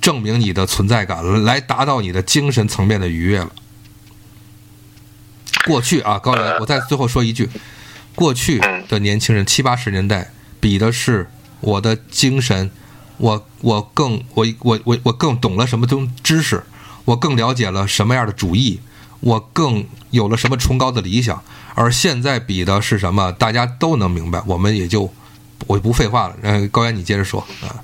[0.00, 3.52] 证明你的存在感，来达到你的精神层面的愉悦了。
[5.64, 7.48] 过去啊，高原，我再最后说一句，
[8.16, 11.30] 过去的年轻人七八十年代比的是
[11.60, 12.68] 我的精神，
[13.18, 16.64] 我我更我我我我更懂了什么东知识，
[17.06, 18.80] 我更了解了什么样的主义，
[19.20, 21.42] 我更有了什么崇高的理想。
[21.74, 23.32] 而现在比的是什么？
[23.32, 25.10] 大家都能明白，我们也就
[25.66, 26.36] 我就不废话了。
[26.42, 27.80] 嗯，高原你接着说啊。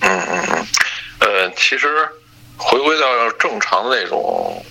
[0.00, 0.66] 嗯嗯嗯，
[1.20, 2.08] 呃，其实
[2.56, 4.64] 回归到正常的那种，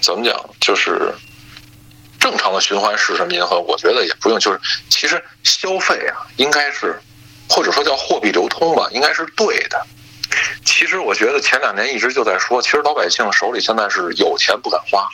[0.00, 1.12] 怎么讲，就是
[2.18, 3.60] 正常的循环是什么银河？
[3.60, 6.98] 我觉得也不用，就是其实消费啊，应该是
[7.48, 9.86] 或者说叫货币流通吧，应该是对的。
[10.64, 15.08] 其实我觉得前两年一直就在说，其实老百姓手里现在是有钱不敢花，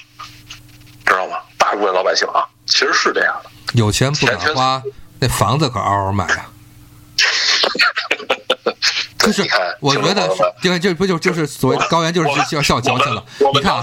[1.04, 1.36] 知道吗？
[1.56, 3.50] 大部分老百姓啊，其实是这样的。
[3.74, 4.82] 有钱不敢花，
[5.20, 6.50] 那房子可嗷嗷买啊。
[9.18, 13.24] 就是我觉得听众朋友们是，因为这不就就是所谓的高原就是笑笑矫情了。
[13.54, 13.80] 你看啊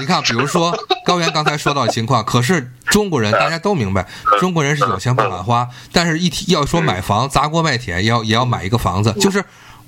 [0.00, 4.08] 你看，比如说高原刚才说到的情况，可是中国人大家都明白，
[4.40, 9.12] 中国人是有钱不敢花，但是一提要说买房，砸锅卖铁也要也要买一个房子。
[9.20, 9.44] 就是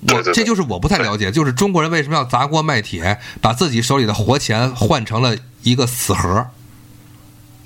[0.08, 6.46] 我这就是我不太了解，就是中国人为什么要砸锅卖铁，把自己手里的活钱换成了一个死盒，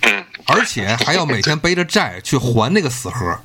[0.01, 3.39] 嗯，而且还要每天背着债去还那个死盒。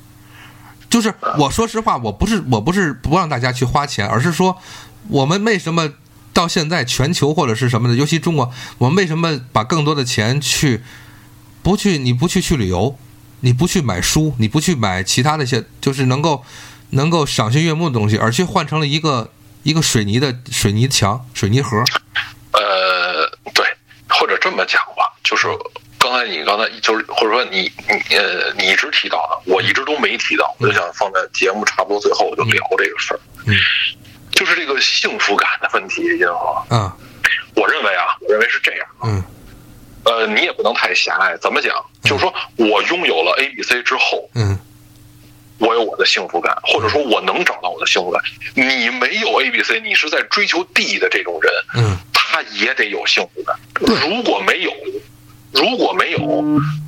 [0.88, 4.58] 就是我说实话，我不是我不是不让大家去花钱，而是说
[5.06, 5.88] 我们为什么
[6.32, 10.82] 到现在全球或者是什么的，尤其中国，我们为什么把更多的钱去
[11.62, 12.98] 不去你不去去旅游，
[13.38, 16.42] 你不去买书，你不去买其他的一些就是能够
[16.90, 19.30] 能够赏心悦目的东西，而去换成了一个
[19.62, 21.82] 一个水泥的水泥墙、水泥盒。
[22.52, 23.64] 呃，对，
[24.08, 25.46] 或者这么讲吧，就是
[25.98, 33.54] 刚才你刚才就是或者说你你呃你一直提到的，我一直都没提到，我就想放在节目差不多最后我就聊这个事儿，嗯，
[34.32, 36.64] 就是这个幸福感的问题，银河。
[36.74, 36.96] 啊，
[37.54, 38.86] 我认为啊，我认为是这样。
[39.04, 39.22] 嗯
[40.02, 41.36] 呃，你也不能太狭隘。
[41.36, 41.74] 怎么讲？
[42.02, 44.58] 就是说我拥有了 A、B、C 之后，嗯
[45.60, 48.20] 我有我的幸福感，或者说我能找到我的幸福感。
[48.54, 53.56] 你没有 A、B、C，你是在追求 D 的这种人，嗯他也得有幸福感。
[53.74, 54.72] 如果没有，
[55.52, 56.44] 如果没有，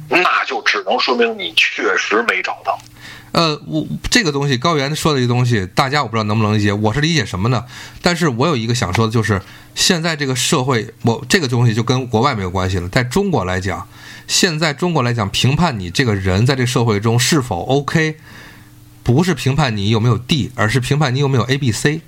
[0.08, 2.78] 那就只能说明你确实没找到。
[3.32, 6.72] 呃，我这个东西高原说的这个东西，大家我不知道能不能理解。
[6.72, 7.64] 我是理解什么呢？
[8.02, 9.40] 但是我有一个想说的，就是
[9.74, 12.88] 现在这个社会，我这个东西就跟国外没有关系了。
[12.90, 13.88] 在中国来讲，
[14.28, 18.16] 现在中国来讲，评判你这个人在这个社会中是否 OK，
[19.02, 22.00] 不是评判你有没有 D，而是评判你有没有 A、B、C。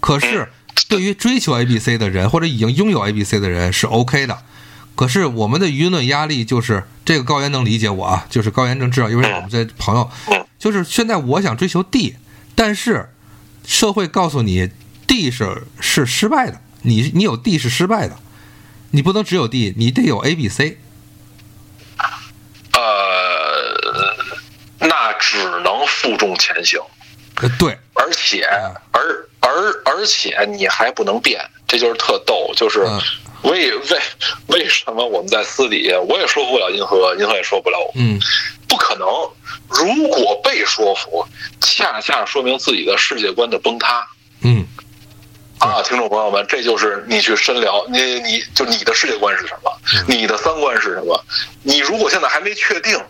[0.00, 0.48] 可是
[0.88, 4.38] 对于追求 A、B、C 的人，或者已经拥有 A、B、C 的人是 OK 的。
[4.94, 10.10] 可是我们的舆论压力就是这个高原能理解我啊，就是高原能知道，因为我们这朋友，
[10.58, 12.16] 就是现在我想追求 D，
[12.54, 13.08] 但是
[13.66, 14.70] 社会告诉你
[15.06, 18.18] D 是是失败的，你你有 D 是失败的，
[18.90, 20.78] 你不能只有 D，你得有 A、B、C。
[22.74, 22.80] 呃，
[24.94, 26.78] 那只能负重前行，
[27.40, 28.46] 呃，对，而且
[28.90, 33.00] 而而而且你还不能变，这就是特逗，就是嗯
[33.44, 34.00] 为为
[34.48, 38.20] 为什么我们在私底下我也说服不了银河，银河也说不了我，嗯
[38.68, 39.08] 不可能。
[39.70, 41.26] 如果被说服，
[41.58, 44.06] 恰恰说明自己的世界观的崩塌。
[44.42, 44.66] 嗯
[45.58, 49.72] 啊，听众朋友们，这就是你去深聊，你你就你的世界观是什么，
[50.06, 51.24] 你的三观是什么？
[51.62, 53.00] 你如果现在还没确定，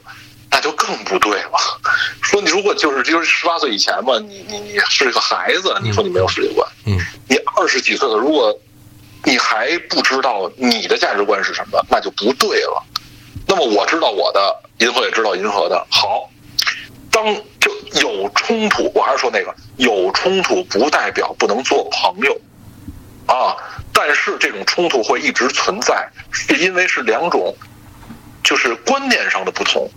[0.52, 1.58] 那就更不对了。
[2.20, 6.96] 说你如果就是就是十八岁以前嘛，你你你是个孩子，你说你没有世界观，嗯
[7.26, 8.56] 你二十几岁了，如果
[9.24, 12.84] 你还不知道你的价值观是什么，那就不对了。
[13.46, 15.86] 那么我知道我的，银河也知道银河的。
[15.90, 16.30] 好，
[17.10, 17.24] 当
[17.58, 17.70] 就
[18.00, 22.40] 有冲突，我还是说那个有冲突不代表不能做朋友
[23.26, 23.56] 啊，
[23.92, 27.54] 但是这种冲突会一直存在，是因为是两种
[28.44, 29.90] 就是观念上的不同。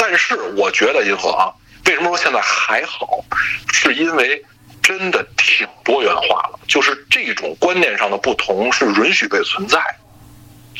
[0.00, 1.52] 但是我觉得银河啊，
[1.84, 3.22] 为什么说现在还好，
[3.70, 4.42] 是因为
[4.82, 9.78] 真的挺多元化了，就是这种观念上的不同是允许被存在，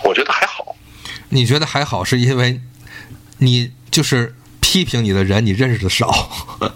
[0.03, 0.75] 我觉得还好。
[1.29, 2.59] 你觉得还好，是因为
[3.39, 6.31] 你就是批评你的人你认识的少。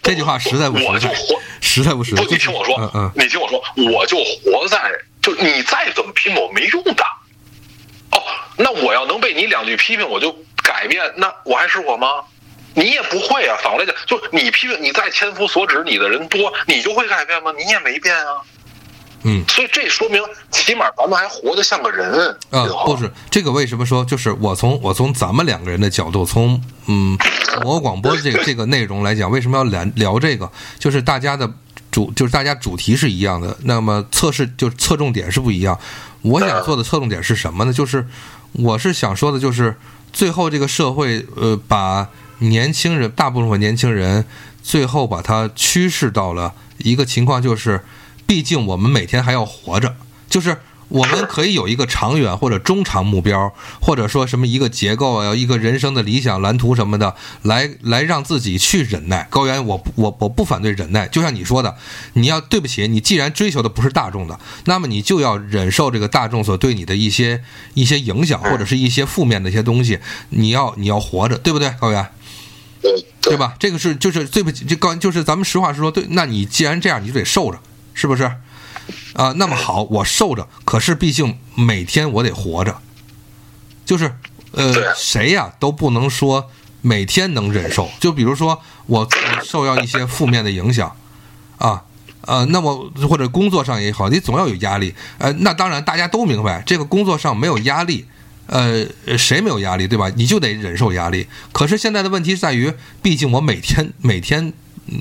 [0.00, 2.22] 这句话实在不实在，我就活，实在不实在。
[2.22, 3.60] 不，你听我说，嗯嗯你听我说，
[3.92, 4.90] 我就活在，
[5.20, 7.04] 就你再怎么批评我没用的。
[8.60, 10.30] 哦，那我要能被你两句批评我就
[10.62, 12.06] 改变，那我还是我吗？
[12.74, 13.56] 你也不会啊。
[13.62, 17.52] 反过来讲，就你批评你再千夫所指，你的人多，你就会改变吗？
[17.56, 18.34] 你也没变啊。
[19.22, 22.30] 嗯所以这说明，起码咱们还活得像个人。
[22.50, 27.18] 啊不是这个，为什么说就是我从我从咱们两个人的角度，从嗯
[27.64, 30.50] 我广播这个 这个内容来讲，为什么要聊聊这个？
[30.78, 31.50] 就是大家的
[31.90, 35.78] 主就是大家主题是一样的，那么测试就侧重点是不一样。
[36.22, 37.72] 我想做的侧重点是什么呢？
[37.74, 38.06] 就是
[38.52, 39.76] 我是想说的，就是
[40.12, 42.08] 最后这个社会呃，把
[42.38, 44.24] 年轻人大部分年轻人
[44.62, 47.82] 最后把它趋势到了一个情况，就是
[48.26, 49.94] 毕竟我们每天还要活着，
[50.28, 50.56] 就是
[50.90, 59.26] 我们可以有一个长远或者中长目标，或者说什么一个结构啊，一个人生的理想蓝图什么的，来来让自己去忍耐。
[59.30, 61.76] 高原，我不我我不反对忍耐，就像你说的，
[62.14, 67.42] 你要对不起，你既然追求的不是大众的，那么你就要忍受这个大众所对你的一些
[67.74, 70.00] 一些影响，或者是一些负面的一些东西，
[70.30, 72.04] 你要你要活着，对不对，高原？
[72.80, 73.36] 对对？
[73.36, 73.54] 吧？
[73.58, 77.60] 这个是就是对不起，这高就是咱们实话实说，对，那你既然这样，你就得受着，
[77.94, 78.28] 是不是？
[79.14, 82.78] 啊，那么好，我受着，可是毕竟每天我得活着，
[83.84, 84.14] 就是
[84.52, 86.50] 呃，谁呀都不能说
[86.80, 87.90] 每天能忍受。
[88.00, 90.96] 就比如说我我受到一些负面的影响，
[91.58, 91.82] 啊。
[92.26, 94.94] 呃，那么或者工作上也好，你总要有压力。
[95.16, 98.04] 呃，那当然大家都明白，这个工作上没有压力，
[98.44, 100.12] 呃，谁没有压力，对吧？
[100.14, 101.26] 你就得忍受压力。
[101.50, 104.52] 可是现在的问题在于，毕竟我每天每天，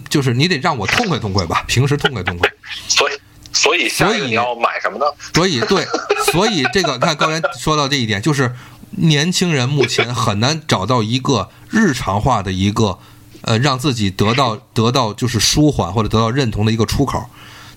[0.07, 2.49] 就是你得让我痛快痛快吧，平时痛快痛快。
[2.88, 3.14] 所以，
[3.61, 5.06] 所以下一个你要买什么呢？
[5.34, 5.86] 所以，对，
[6.31, 8.56] 所以这个看高原说到这一点，就是
[8.91, 12.99] 年轻人目前很难找到一个日常化的一个，
[13.41, 17.26] 呃，让自己得到 得到就是舒缓或者得到认同的一个出口。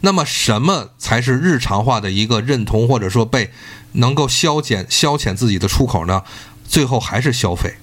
[0.03, 3.51] 那么，什么才是日常化的一个认同，或者说被
[3.93, 6.23] 能够消减消遣自己的出口呢？
[6.69, 7.75] 最后还是消费，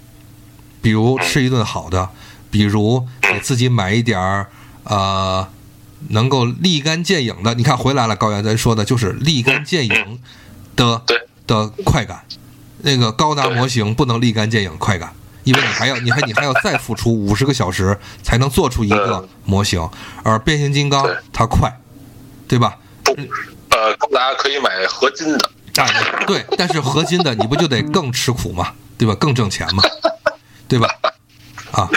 [0.81, 2.09] 比如吃一顿好的，
[2.49, 4.47] 比如给自己买一点儿
[4.85, 5.47] 呃
[6.07, 7.53] 能够立竿见影的。
[7.53, 10.19] 你看回来了，高原咱说的就是立竿见影
[10.75, 11.01] 的
[11.45, 12.23] 的快感。
[12.81, 15.13] 那个高达模型不能立竿见影快感，
[15.43, 19.89] 因为你还要你还你还要再付出五十个小时才能做出一个模型，
[20.23, 21.71] 而变形金刚它快。
[22.47, 22.75] 对吧？
[23.03, 23.11] 不，
[23.69, 25.51] 呃，高达可以买合金的。
[25.83, 25.85] 啊，
[26.25, 29.13] 对，但是合金的你不就得更吃苦嘛，对吧？
[29.13, 29.83] 更挣钱嘛，
[30.67, 30.89] 对吧？
[31.71, 31.87] 啊，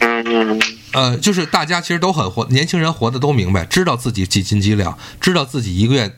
[0.00, 0.60] 嗯，
[0.96, 6.16] 呃，就是大家其实都很活，年轻人活的都明白，知道自己几斤几两，知道自己一个月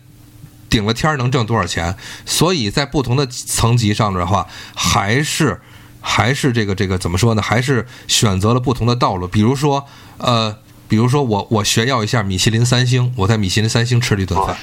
[0.71, 4.47] 顶了天能挣多少钱，所以在不同的层级上的话，
[4.77, 5.61] 还是
[6.01, 7.43] 还是这个这个怎么说呢？
[7.43, 9.85] 还是选择了不同的道路，比如说，
[10.19, 10.57] 呃。
[10.91, 14.57] 比如说我我炫耀一下米其林三星，我在米其林三星吃了一顿饭，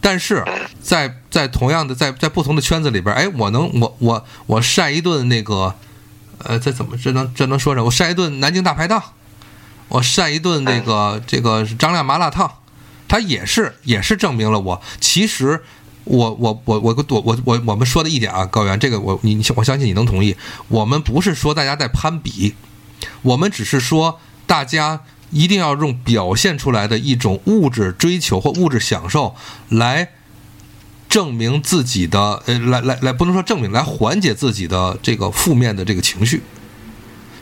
[0.00, 0.44] 但是
[0.82, 5.76] 在在同样的在在不同的圈子里边，哎，我能我我我晒一顿那个，
[6.38, 7.86] 呃，这怎么这能这能说什么？
[7.86, 9.00] 我晒一顿南京大排档，
[9.90, 12.50] 我晒一顿那个这个张亮麻辣烫，
[13.06, 15.62] 它也是也是证明了我其实
[16.04, 20.34] 我我我我我我我我们说的一点啊，高原这个我你我相信你能同意，
[20.68, 22.54] 我们不是说大家在攀比，
[23.20, 25.02] 我们只是说大家。
[25.32, 29.36] 一定要用表现出来的一种物质追求或物质享受
[29.68, 30.08] 来
[31.08, 36.42] 证明自己的，呃，来来来，不能说证明，来缓解自己的这个负面的这个情绪。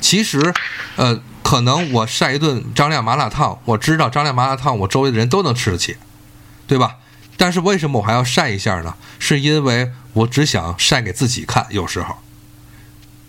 [0.02, 0.52] 其实，
[0.96, 1.18] 呃，
[1.48, 5.96] 可能我晒一顿张亮麻辣烫，我知道张亮麻辣烫我周围的人都能吃得起，
[6.66, 6.96] 对吧？
[7.38, 8.94] 但是为什么我还要晒一下呢？
[9.18, 12.16] 是因为我只想晒给自己看，有时候。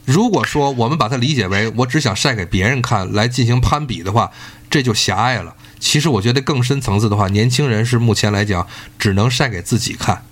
[0.04, 4.30] 如果说我们把它理解为我只想晒给别人看来进行攀比的话，
[4.70, 5.56] 这就狭隘了。
[5.80, 8.68] 其实我觉得更深层次的话，年轻人是目前来讲
[8.98, 10.26] 只能晒给自己看。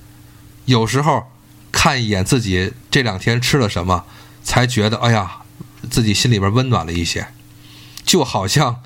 [0.66, 1.32] 有时候
[1.72, 4.04] 看一眼自己这两天吃了什么，
[4.44, 5.38] 才觉得哎呀，
[5.90, 7.26] 自己心里边温暖了一些。
[8.08, 8.82] 就好像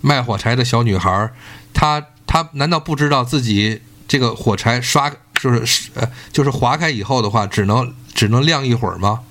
[0.00, 1.32] 卖火柴的小女孩，
[1.74, 9.22] 她她难道不知道自己这个火柴刷就是呃就是划开以后的话，只能只能亮一会儿吗？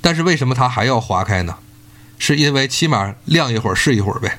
[0.00, 1.56] 但是为什么她还要划开呢？
[2.18, 4.38] 是因为起码亮一会儿是一会儿呗。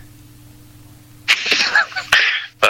[2.60, 2.70] 呃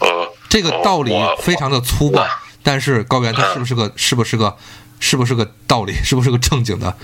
[0.00, 2.26] 呃，这个道理非常的粗暴，
[2.62, 4.56] 但是高原它是不是个是不是个
[4.98, 5.94] 是不是个道理？
[6.04, 6.96] 是不是个正经的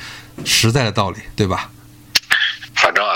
[0.45, 1.19] 实在的道理？
[1.37, 1.71] 对吧？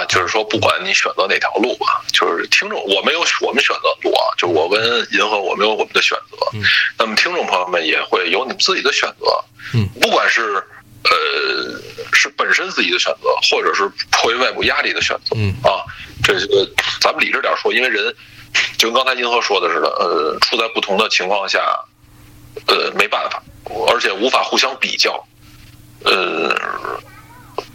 [0.06, 4.80] 就是说，不管你选择哪条路吧，就是听众，我没有我们选择路啊，就我跟
[5.12, 6.36] 银河，我们有我们的选择。
[6.54, 6.62] 嗯。
[6.98, 9.44] 那么听众朋友们也会有你们自己的选择。
[9.74, 9.88] 嗯。
[10.00, 10.62] 不管是。
[11.02, 11.80] 呃，
[12.12, 15.34] 是本身自己的选择，或者是迫于外部压力的选择。
[15.34, 15.80] 嗯啊，
[16.22, 16.70] 这个
[17.00, 18.14] 咱们理智点说，因为人
[18.76, 21.58] 就跟刚才银河说的似的，呃，处在不同的情况下，
[22.66, 23.42] 呃，没办法，
[23.90, 25.24] 而且无法互相比较。
[26.04, 26.54] 呃，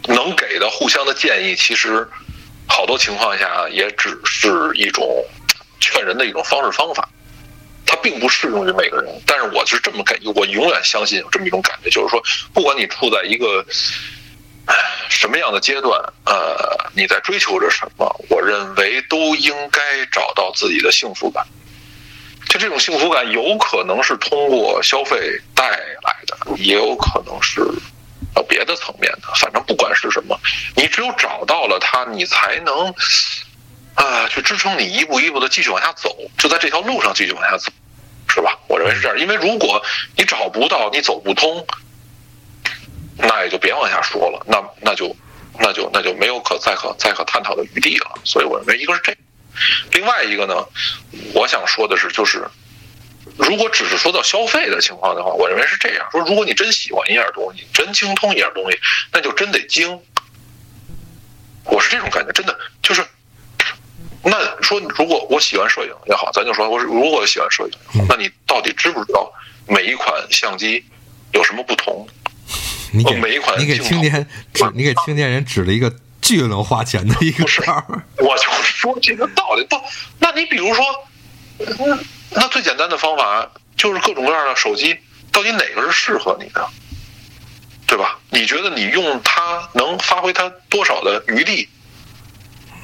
[0.06, 2.08] 能给的互相的建议，其实
[2.66, 5.24] 好多情况下也只是一种
[5.80, 7.08] 劝人的一种方式方法。
[7.88, 12.20] 它并不适用于每个人，但是我是这么感，我永远相信有这么一种感觉，就是说，
[12.52, 13.64] 不管你处在一个
[15.08, 19.80] 什么样的阶段，呃，你在追求着什么，我认为都应该
[20.10, 21.46] 找到自己的幸福感。
[22.48, 27.62] 就这种幸福感，有可能是通过消费带来的，也有可能是
[28.36, 29.34] 呃别的层面的。
[29.34, 30.38] 反正不管是什么，
[30.76, 32.94] 你只有找到了它，你才能。
[33.96, 37.72] 啊，去支撑你一步一步的继续往下走，就在这条路上继续往下走，
[38.28, 38.58] 是吧？
[38.68, 39.82] 我认为是这样，因为如果
[40.14, 41.66] 你找不到，你走不通，
[43.16, 45.16] 那也就别往下说了，那那就
[45.58, 48.18] 那就那就没有可再可再可探讨的余地了。
[48.22, 49.16] 所以我认为一个是这，
[49.92, 50.54] 另外一个呢，
[51.32, 52.46] 我想说的是，就是
[53.36, 58.78] 如果只是说到消费的情况的话，我认为是这样说：如果你真喜欢一样东西，真精通一样东西，
[59.12, 60.00] 那就真得精。
[61.64, 63.04] 我是这种感觉，真的就是。
[64.22, 69.32] 那说，如果我喜欢摄影也好，咱就说，我如果喜欢摄影，那你到底知不知道
[69.68, 70.84] 每一款相机
[71.32, 72.04] 有什么不同？
[72.92, 77.84] 你给每一款，你给青年指，你给青年人指了一个巨能花钱的一个事儿。
[78.18, 79.76] 我就说这个道理不？
[80.18, 80.84] 那你比如说，
[82.36, 84.96] 那最简单的方法就是各种各样的手机，
[85.32, 86.68] 到底哪个是适合你的？
[87.86, 91.68] 对吧你觉得你用它能发挥它多少的余地？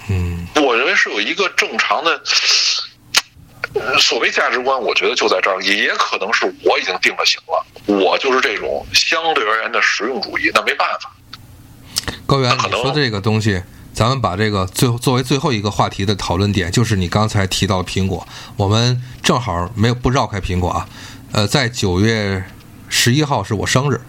[0.09, 2.21] 嗯，我认为是有一个正常的。
[3.75, 11.11] 呃所谓价值观，我觉得就在这儿，也可能是我已经定了型了，我就是这种相对而言的实用主义，那没办法。
[12.27, 13.63] 高原，可能你说这个东西，
[13.93, 20.89] 咱们把这个最后作为最后一个话题的讨论点，就是你刚才提到的苹果，我们正好没有不绕开苹果啊。
[21.33, 22.45] 呃，在九月
[22.89, 24.01] 十一号是我生日，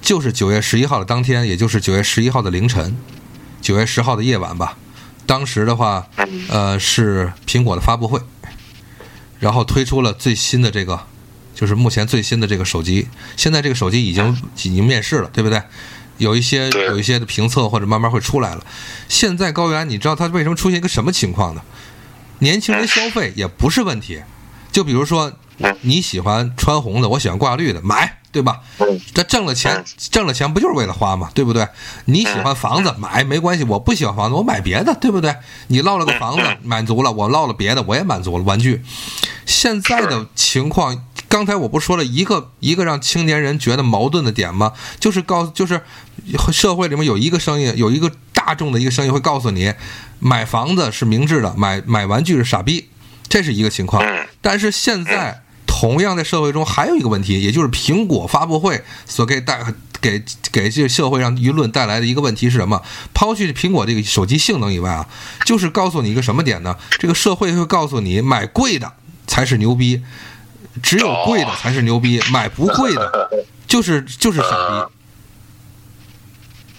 [0.00, 2.96] 就是九月十一号的当天，也就是九月十一号的凌晨，
[3.60, 4.76] 九月十号的夜晚吧。
[5.26, 6.08] 当时的话，
[6.48, 8.20] 呃，是苹果的发布会，
[9.38, 11.00] 然后推出了最新的这个，
[11.54, 13.08] 就是目前最新的这个手机。
[13.36, 15.62] 现在这个手机已经已经面世了，对不对？
[16.18, 18.64] 有一些有一些的评测或者慢慢会出来了。
[19.08, 21.62] 现在高原，你知道它为什么出现一个什么情况呢？
[22.40, 24.22] 年轻人消费也不是问题，
[24.70, 25.32] 就比如说
[25.80, 28.60] 你喜欢穿红的，我喜欢挂绿的，买，对吧？
[28.78, 31.66] 嗯这挣了钱，挣了钱不就是为了花嘛，对不对？
[32.04, 35.34] 你喜欢房子，买没关系，我不喜欢房子，我买别的，对不对？
[35.66, 38.44] 你落了个房子，满足了，我落了别的，我也满足了。
[38.44, 38.82] 玩具，
[39.44, 44.72] 现在的情况，刚才我不说了一个一个让青年人觉得矛盾的点吗？
[45.00, 45.82] 就是告，就是
[46.52, 49.72] 社会里面有一个声音，有一个大众的一个声音会告诉你，
[50.18, 52.88] 买房子是明智的，买买玩具是傻逼，
[53.28, 54.02] 这是一个情况。
[54.02, 59.60] 嗯但是现在同样在社会中还有一个问题，也就是苹果发布会所给带
[60.00, 60.22] 给
[60.52, 62.80] 给这个社会上舆论带来的一个问题是什么？
[63.12, 65.08] 抛去苹果这个手机性能以外啊，
[65.44, 66.76] 就是告诉你一个什么点呢？
[66.98, 68.92] 这个社会会告诉你，买贵的
[69.26, 70.02] 才是牛逼，
[70.82, 73.28] 只有贵的才是牛逼，买不贵的
[73.66, 74.50] 就是就是傻
[74.86, 74.92] 逼，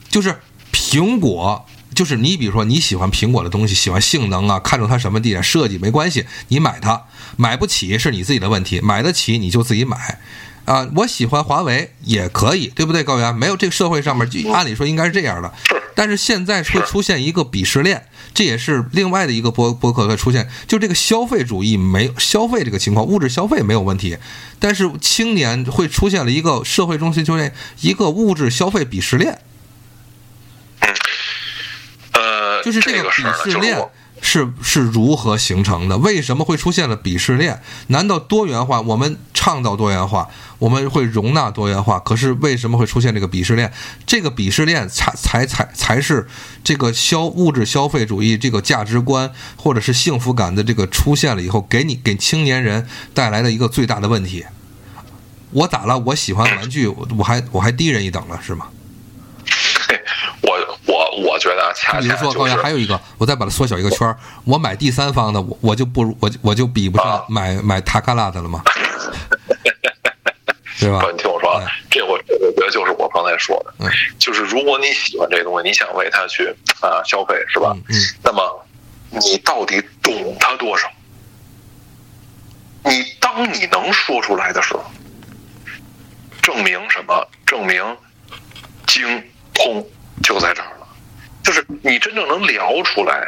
[0.09, 0.39] 就是
[0.71, 1.65] 苹果。
[1.95, 7.01] 就是你，比如说你喜欢苹果的东西，喜欢性能啊，看中它什么地点设计没关系，你买它，
[7.35, 10.19] 买不起是你自己的问题，买得起你就自己买，
[10.63, 13.35] 啊，我喜欢华为也可以，对不对，高原？
[13.35, 15.51] 没有这个社会上面，就按理说应该是这样的，
[15.93, 24.15] 但是现在会出现一个鄙视链，这也是另外的一个博博客会出现，就这个消费主义没有消费这个情况，物质消费没有问题，
[24.59, 29.39] 但是青年会出现了一个社会中心出现一个物质消费鄙视链。
[32.59, 33.77] 呃，就是这个鄙视链
[34.21, 35.97] 是是是如何形成的？
[35.97, 37.61] 为什么会出现了鄙视链？
[37.87, 38.81] 难道多元化？
[38.81, 43.71] 我们倡导多元化，我们会容纳多元化，可是为什么会出现这个鄙视链？
[44.05, 46.27] 这个鄙视链才才才才是
[46.63, 54.45] 这个消物质消费主义这个价值观或者是幸福感的这个出现了以后，给你给青年人带来的一个最大的问题。
[55.51, 55.97] 我咋了？
[55.97, 58.67] 我喜欢玩具，我我还我还低人一等了是吗？
[60.43, 60.58] 我
[61.49, 64.15] 觉得啊，恰比如说，高原恰就是还有一个，我再把它缩小一个圈儿，
[64.45, 68.61] 我买第三方的，我我就不如我我就比不上啊买买塔卡拉的了吗？
[70.79, 71.11] 对吧不，？
[71.11, 76.47] 你听我说啊哎，这我我觉得就是我刚才说的，嗯就是如果你喜欢这个东西，你想为它去
[76.81, 77.73] 啊消费，是吧？
[77.75, 78.65] 嗯嗯那么
[79.09, 80.87] 你到底懂它多少？
[82.85, 84.83] 你当你能说出来的时候，
[86.41, 87.27] 证明什么？
[87.45, 87.83] 证明
[88.87, 89.23] 精
[89.53, 89.85] 通
[90.23, 90.78] 就在这儿了，
[91.49, 93.27] 就是你真正能聊出来。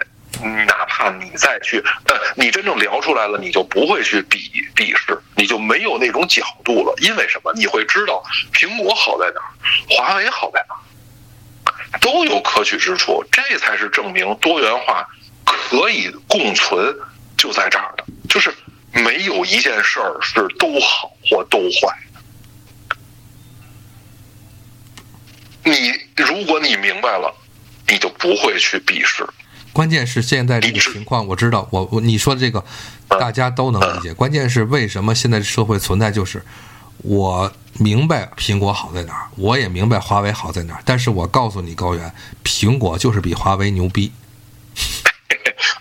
[0.68, 4.38] 哪怕你再去，呃，你真正聊出来了，你就不会去鄙
[4.76, 6.94] 鄙视，你就没有那种角度了。
[7.02, 7.52] 因为什么？
[7.56, 8.24] 你会知道
[8.54, 9.50] 苹果好在哪儿，
[9.90, 15.08] 华为好在哪，都有可取之处，这才是证明多元化
[15.44, 16.96] 可以共存，
[17.36, 18.54] 就在这儿的，就是
[18.94, 21.98] 没有一件事儿是都好或都坏。
[25.64, 27.36] 你如果你明白了，
[27.92, 29.28] 你就不会去鄙视。
[29.74, 32.64] 关键是现在这个情况，我知道，我我你说的这个
[33.08, 34.14] 大家都能理解。
[34.14, 36.44] 关键是为什么现在社会存在，就是
[36.98, 42.14] 我明白苹果好在哪儿，我也明白华为好在哪儿，但是我告诉你高原，
[42.44, 44.12] 苹果就是比华为牛逼。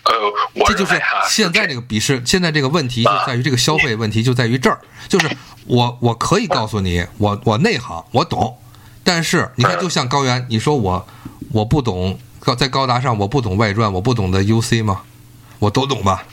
[0.03, 0.13] 呃，
[0.53, 4.79] 我这就是现在这个鄙视，现在这个问题就在于这个消费问题就在于这儿，
[5.09, 5.29] 就是
[5.65, 8.57] 我我可以告诉你，我我内行，我懂，
[9.03, 11.05] 但是你看，就像高原，你说我
[11.51, 15.01] 我不懂高在高达上我不懂外传，我不懂的 UC 吗？
[15.59, 16.25] 我都懂吧，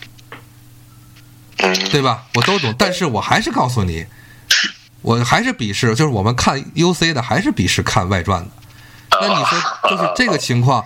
[1.58, 2.24] 嗯对吧？
[2.34, 4.06] 我都懂，但是我还是告诉你，
[5.02, 8.50] 我还是鄙视，就是我们看 UC 的还是鄙视看外传的。
[9.20, 9.58] 那你说，
[9.90, 10.84] 就是这个情况，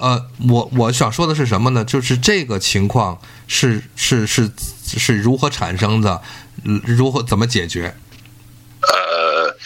[0.00, 1.84] 呃，我我想说的是什么呢？
[1.84, 4.50] 就是这个情况是是是
[4.84, 6.20] 是如何产生的，
[6.64, 7.94] 嗯如何怎么解决？
[8.82, 9.56] 呃，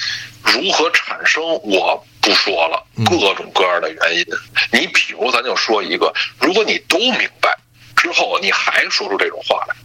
[0.52, 4.24] 如何产生我不说了，嗯各种各样的原因。
[4.72, 7.54] 你比如，咱就说一个，如果你都明白
[7.96, 9.76] 之后，你还说出这种话来，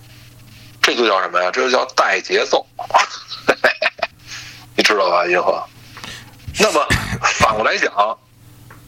[0.81, 1.51] 这就叫什么呀？
[1.51, 2.65] 这就叫带节奏，
[4.77, 5.61] 你知道吧，银河？
[6.59, 6.85] 那么
[7.39, 7.91] 反过来讲，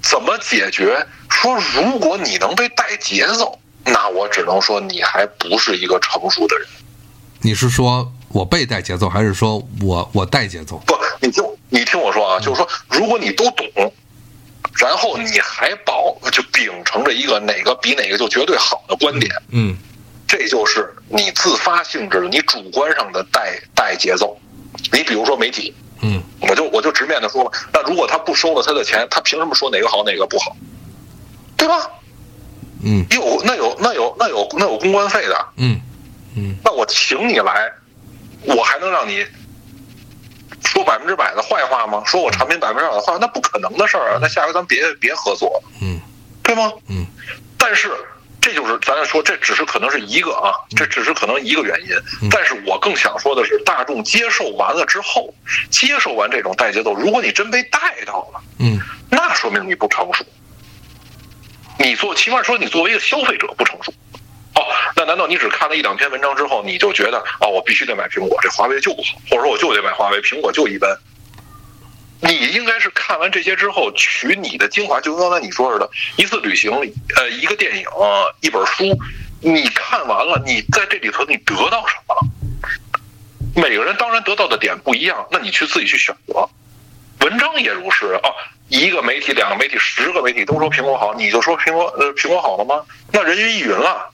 [0.02, 1.06] 怎么解决？
[1.30, 6.68] 说如果你能被带节奏，那我只能说你还不是一个成熟的人。
[7.42, 10.78] 你是说我被带节奏，还是说我我带节奏？
[10.86, 13.94] 不，你听你听我说啊，就是说，如果你都懂，
[14.78, 19.78] 然后你还保就秉承着一个哪个比哪个就绝对好的观点，嗯。
[20.28, 24.40] 这就是你自发性质的、你主观上的带带节奏。
[24.92, 26.22] 你比如说媒体，嗯。
[26.42, 30.56] 我就我就直面的说了，那如果他不收了他的钱，他凭什么说哪个好哪个不好？
[31.58, 31.90] 对吧？
[32.84, 33.04] 嗯。
[33.10, 35.82] 有那有那有那有那有公关费的，嗯。
[36.36, 36.56] 嗯。
[36.64, 37.72] 那我请你来，
[38.44, 39.26] 我还能让你
[40.80, 42.02] 说百分之百的坏话吗？
[42.06, 44.20] 说我产品百分之百的坏话，那不可能的事儿啊！
[44.22, 46.00] 那下回咱别别合作了，嗯
[46.42, 46.72] 对吗？
[46.88, 47.06] 嗯
[47.58, 47.92] 但是
[48.40, 52.30] 这就是咱要说，这只是可能是一个啊，这只是可能一个原因。
[52.32, 55.34] 但是我更想说的是，大众接受完了之后，
[55.70, 58.80] 接受完这种带节奏，如果你真被带到了，嗯
[59.10, 60.24] 那说明你不成熟。
[61.78, 63.92] 你做，起码说你作为一个消费者不成熟。
[64.56, 64.62] 哦，
[64.96, 70.90] 那难道你只看了一两篇文章之后，你就觉得哦，我必须得买苹果，这华为就不好，或者说我就得买华为，苹果就一般？
[72.22, 76.72] 你应该是看完这些之后，取你的精华，就跟刚才你说似的，一次旅行，
[77.16, 77.86] 呃，一个电影，
[78.42, 78.84] 一本书，
[79.42, 82.22] 你看完了，你在这里头你得到什么了？
[83.56, 86.50] 每个人当然得到的点不一样，那你去自己去选择。
[87.22, 88.30] 文章也如是啊，
[88.68, 92.84] 一个媒体、两个媒体、十个媒体都说苹果好，你就说苹果呃苹果好了吗？
[93.14, 94.10] 那人云亦云了。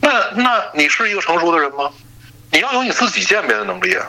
[0.00, 1.90] 那那你是一个成熟的人吗？
[2.50, 4.06] 你要有你自己鉴别的能力啊。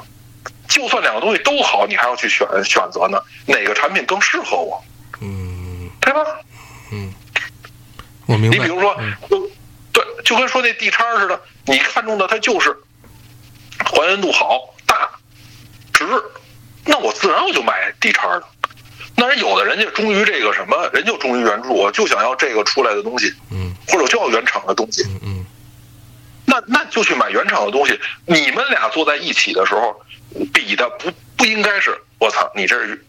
[0.68, 4.82] 就算两个东西都好，你还要去选选择呢，哪个产品更适合我，
[5.20, 6.24] 嗯对吧？
[6.91, 7.11] 嗯，
[8.28, 8.57] 我明白。
[8.57, 9.49] 你比如说，嗯
[9.91, 12.78] 对，就跟说那地叉似的，你看中的它就是
[13.80, 15.10] 还原度好、大、
[15.91, 16.06] 值，
[16.86, 18.44] 那我自然我就买地叉的。
[19.16, 25.39] 那人有的人家忠于这个什么，人就忠于原著，我就想要这个出来的东西，嗯或者我就要原厂的东西，嗯嗯
[26.50, 28.00] 那那就去买原厂的东西。
[28.26, 30.02] 你们俩坐在一起的时候，
[30.52, 33.06] 比的不不应该是我操，你这是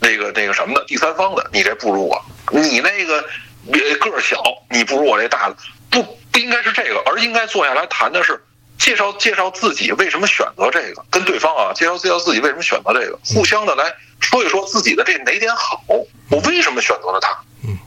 [0.00, 2.20] 那个那个什么的第三方的，你这不如我，
[2.50, 3.24] 你那个
[3.72, 5.56] 呃个儿小，你不如我这大的，
[5.88, 6.02] 不
[6.32, 8.42] 不应该是这个，而应该坐下来谈的是
[8.78, 17.28] 介绍介绍自己为什么选择这个，跟对方啊介绍介绍自己为什么选择这个，互相的来说一说自己的这哪点好，我为什么选择了他，
[17.64, 17.78] 嗯，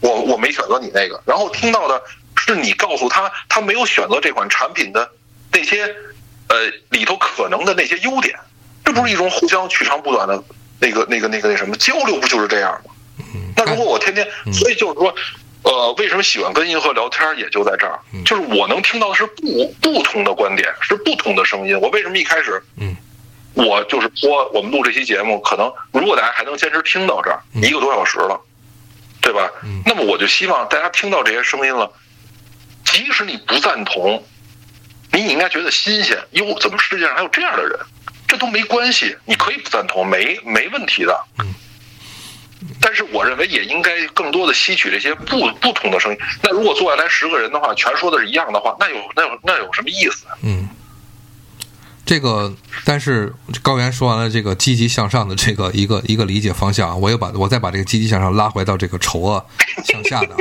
[0.00, 2.02] 我我没选择你那个，然后听到的
[2.46, 5.10] 是你告诉他他没有选择这款产品的
[5.52, 5.84] 那些
[6.48, 6.56] 呃
[6.90, 8.38] 里头可能的那些优点，
[8.84, 10.42] 这不是一种互相取长补短的
[10.80, 12.92] 那个那个那个那什么交流，不就是这样吗？
[13.18, 13.52] 嗯。
[13.56, 15.14] 那如果我天天，所以就是说，
[15.62, 21.78] 呃，为什么喜欢跟银河聊天，也就在这儿，就是我能听到的是不不同的观点，是不同的声音。
[21.78, 22.96] 我为什么一开始，嗯，
[23.54, 28.40] 我就是说，我们录这期节目，可能如果大家还能坚持听到这儿，一个多小时了，
[29.20, 29.50] 对吧？
[29.62, 31.92] 嗯那么我就希望大家听到这些声音了，
[32.92, 34.22] 即使你不赞同，
[35.12, 36.18] 你应该觉得新鲜。
[36.32, 37.78] 哟，怎么世界上还有这样的人？
[38.26, 41.18] 这都没关系，你可以不赞同，没没问题的。
[41.38, 41.54] 嗯。
[42.78, 46.18] 但是我认为也应该更多的吸取这些不不同的声音。
[46.42, 50.26] 那如果坐下来十个人的话，全说的是一样的话，那有那有那有什么意思？
[50.42, 50.68] 嗯，
[52.04, 52.54] 这个，
[52.84, 59.46] 但是高原说完了这个积极向上的这个一个一个理解方向啊，我又把我再把这个积极向上拉回到这个丑恶
[59.84, 60.36] 向下的。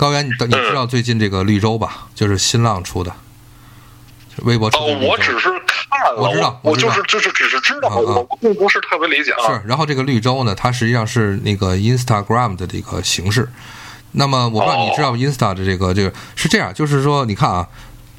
[0.00, 2.06] 高原，你你知道最近这个绿洲吧？
[2.14, 3.12] 就是新浪出的，
[4.38, 5.06] 微博出哦的。
[5.06, 9.46] 我只是看了，我知道我我就是就是只是知道，我并不是特别理解啊。
[9.46, 13.46] 是，然后这个绿洲呢，它实际上是那个 Instagram 的这个形式。
[14.12, 17.68] 那么我不知道你知道 Insta 的这个这个是这样，就是说你看啊，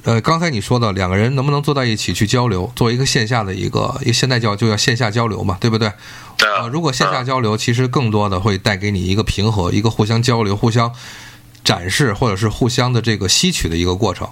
[0.03, 5.91] 呃，刚才你说的两个人能不能坐在一起去交流，作为一个线下的一个一个现代教就要线下交流嘛，对不对？
[6.59, 10.93] 呃，如果线下交流，其实更多的会带给你一个平和，一个互相交流、互相
[11.63, 14.27] 展示，或者是互相的这个吸取的一个过程。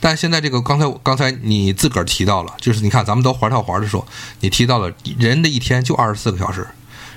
[0.00, 4.06] 但现在这个刚才刚才你自个儿提到了，就是你看咱们都环套环的说，
[4.40, 6.66] 你提到了人的一天就二十四个小时，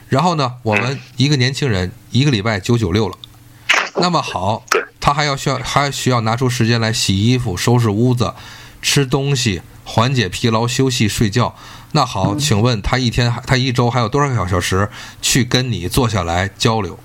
[0.08, 3.18] 然后呢，我们一个年轻人一个礼拜九九六了，
[4.00, 4.64] 那么好，
[5.02, 8.34] 他还要需要还需要拿出时间来洗衣服、收拾屋子、
[8.82, 11.54] 吃东西、缓解疲劳、休息、睡觉。
[11.92, 14.90] 那好，请问他一天他一周还有多少个小时
[15.22, 16.98] 去跟你坐下来交流？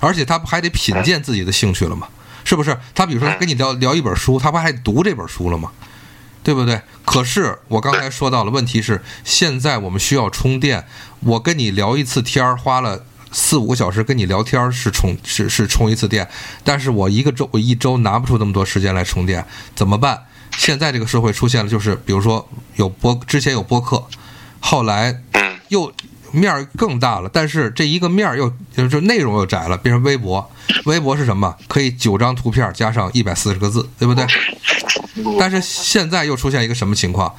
[0.00, 2.08] 而且他不还得品鉴自己的兴趣了嘛？
[2.44, 2.76] 是不是？
[2.94, 5.70] 他比如说跟你聊聊一本书，他不还读这本书了吗？
[6.42, 6.78] 对不对？
[7.06, 10.84] 可是我刚才说到了，问题是现在我们需要充电。
[11.20, 13.02] 我跟你聊一次天儿，花了
[13.32, 16.28] 四五个小时跟你聊天儿是充是是充一次电，
[16.62, 19.42] 但是我一个周我一周拿不出那么多时间来充电，
[19.74, 20.26] 怎么办？
[20.58, 22.46] 现在这个社会出现了，就是比如说
[22.76, 24.06] 有播之前有播客，
[24.60, 25.90] 后来嗯又
[26.34, 30.50] 面儿更大了，但是这一个面儿又就是内容又窄了，变成微博。
[30.84, 31.54] 微博是什么？
[31.68, 34.26] 可以九张图片加上一百四十个字，对不对？
[35.38, 37.32] 但是现在又出现一个什么情况？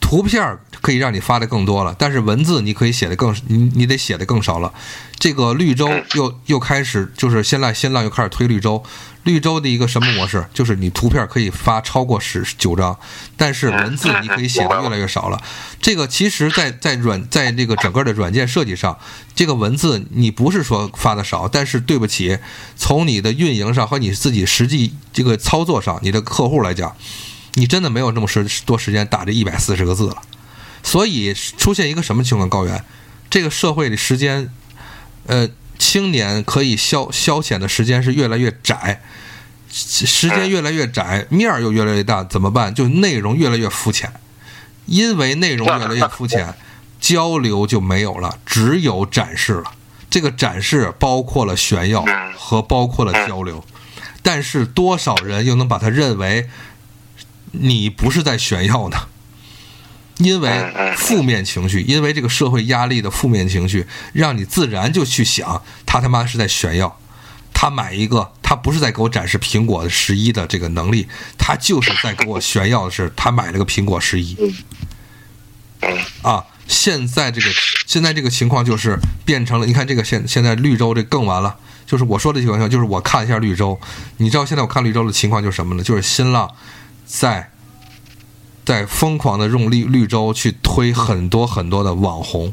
[0.00, 4.72] 图片可以让你发的更多了，但是文字你可以写的更，你你得写的更少了。
[5.18, 8.82] 这个绿洲又又开始，就是现在新浪又开始推绿洲。
[9.24, 10.46] 绿洲的一个什么模式？
[10.54, 12.96] 就是你图片可以发超过十九张，
[13.36, 15.42] 但是文字你可以写的越来越少了。
[15.82, 18.96] 这个其实，在在软在这个整个的软件设计上，
[19.34, 22.38] 这个文字你不是说发的少，但是对不起，
[22.76, 26.96] 从你的运营上和你自己实际这个操作上，你的客户来讲。
[27.54, 30.16] 你真的没有那么时多时间打这一百四十个字了，
[30.82, 32.48] 所以出现一个什么情况？
[32.48, 32.84] 高原，
[33.28, 34.48] 这个社会的时间，
[35.26, 35.48] 呃，
[35.78, 39.02] 青年可以消消遣的时间是越来越窄，
[39.70, 42.74] 时间越来越窄，面儿又越来越大，怎么办？
[42.74, 44.12] 就内容越来越肤浅，
[44.86, 46.54] 因为内容越来越肤浅，
[47.00, 49.72] 交流就没有了，只有展示了。
[50.08, 52.04] 这个展示包括了炫耀
[52.36, 53.64] 和包括了交流，
[54.22, 56.48] 但是多少人又能把它认为？
[57.52, 58.98] 你不是在炫耀呢，
[60.18, 60.50] 因为
[60.96, 66.98] 负面情绪，因为这个社会压力的负面情绪，让你自然就去想，他他妈是在炫耀，
[67.54, 71.06] 他买一个，他不是在给我展示苹果的十一的这个能力，
[71.38, 74.36] 他就是在给我炫耀的是他买了个苹果十一。
[76.22, 77.46] 啊，现在这个
[77.86, 83.78] 现在这个情况就是变成了，你看这个现现在绿洲这更完了，就是我说的情况，就是我看一下绿洲，
[84.16, 85.82] 你知道现在我看绿洲的情况就是什么呢？
[85.84, 86.50] 就是新浪。
[87.06, 87.50] 在，
[88.68, 92.52] 在疯狂的用绿绿洲去推很多很多的网红，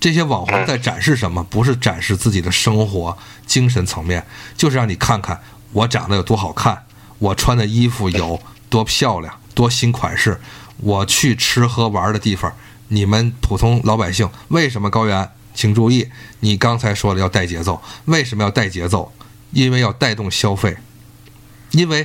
[0.00, 1.44] 这些网红在展示什么？
[1.44, 3.16] 不是展示自己的生活
[3.46, 5.40] 精神层面，就是让你看看
[5.72, 6.82] 我长得有多好看，
[7.20, 10.40] 我穿的衣服有多漂亮，多新款式，
[10.78, 12.52] 我去吃喝玩的地方，
[12.88, 15.30] 你们普通老百姓为什么高原？
[15.54, 16.08] 请注意，
[16.40, 19.12] 你刚才说了要带节奏，为什么要带节奏？
[19.52, 20.76] 因为要带动消费，
[21.70, 22.04] 因为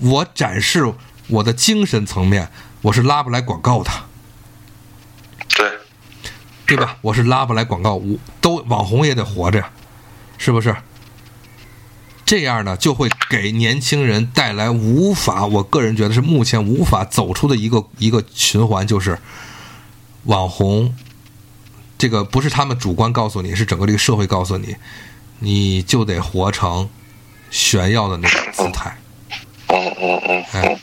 [0.00, 0.92] 我展示。
[1.28, 2.50] 我的精神层面，
[2.84, 3.90] 我是拉不来广告的，
[5.56, 5.72] 对，
[6.66, 6.98] 对吧？
[7.00, 9.64] 我是拉不来广告，我都网红也得活着，
[10.36, 10.76] 是不是？
[12.26, 19.18] 这样呢，就会给年轻人带来无法，我个人觉得是目前无法走出的一个一个循环，就是
[20.24, 20.94] 网红，
[21.96, 24.76] 这个不是他们主观告诉你，是整个这个社会告诉你，
[25.38, 26.90] 你就得活成
[27.50, 28.94] 炫耀的那种姿态。
[29.68, 30.78] 嗯嗯嗯，哎。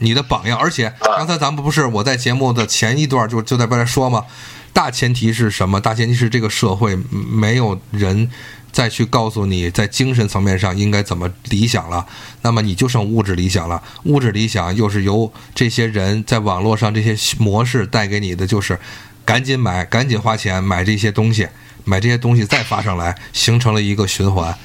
[0.00, 4.24] 你的榜样，而且刚才咱们不是我在节目的前一段就就在边说吗？
[4.72, 5.80] 大前提是什么？
[5.80, 8.30] 大前提是这个社会没有人
[8.70, 12.06] 再去告诉你在精神层面上应该怎么理想了，
[12.42, 13.82] 那么你就剩物质理想了。
[14.04, 18.78] 物质理想又是由这些人在网络上这些模式带给你的，就是
[19.24, 21.48] 赶紧买，赶紧花钱买这些东西，
[21.84, 24.56] 买这些东西再发上来，形成了一个循环。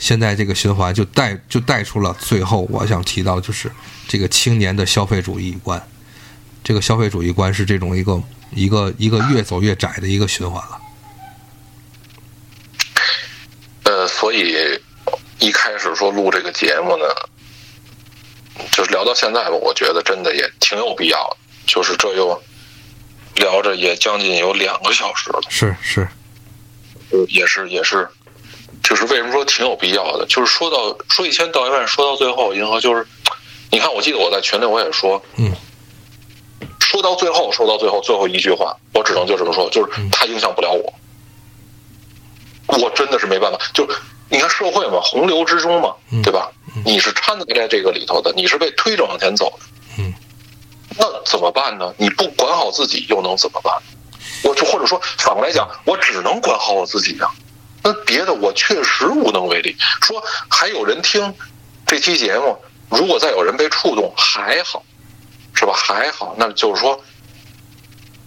[0.00, 3.70] 现在这个循环就带就带出了最后我想提到就是
[4.08, 5.80] 这个青年的消费主义观，
[6.64, 8.20] 这个消费主义观是这种一个
[8.50, 10.80] 一个一个越走越窄的一个循环了。
[13.84, 14.56] 呃，所以
[15.38, 17.04] 一开始说录这个节目呢，
[18.72, 21.36] 就是聊到现在吧，我觉得真的也挺有必要的。
[21.66, 22.42] 就是这又
[23.36, 26.08] 聊着也将近有两个小时了，是是，
[27.28, 28.08] 也是也是。
[28.90, 30.26] 就是为什么说挺有必要的？
[30.26, 33.06] 就是说到说一千道一万，说到最后，银河就是，
[33.70, 35.52] 你看，我记得我在群里我也说，嗯，
[36.80, 40.92] 说到最后，说到最后，最后一句话，我只能就这么说，就是他影响不了我，
[42.80, 43.58] 我真的是没办法。
[43.72, 43.88] 就
[44.28, 45.94] 你看社会嘛，洪流之中嘛，
[46.24, 46.50] 对吧？
[46.84, 50.12] 你是掺杂在这个里头的，你是被推着往前走的，嗯，
[50.98, 51.94] 那怎么办呢？
[51.96, 53.72] 你不管好自己，又能怎么办？
[54.42, 57.30] 我就或者说反过来讲，我只能管好我自己呀。
[57.82, 59.76] 那别的我确实无能为力。
[60.02, 61.34] 说还有人听
[61.86, 62.56] 这期节目，
[62.90, 64.82] 如果再有人被触动，还好，
[65.54, 65.72] 是吧？
[65.74, 67.02] 还好，那就是说，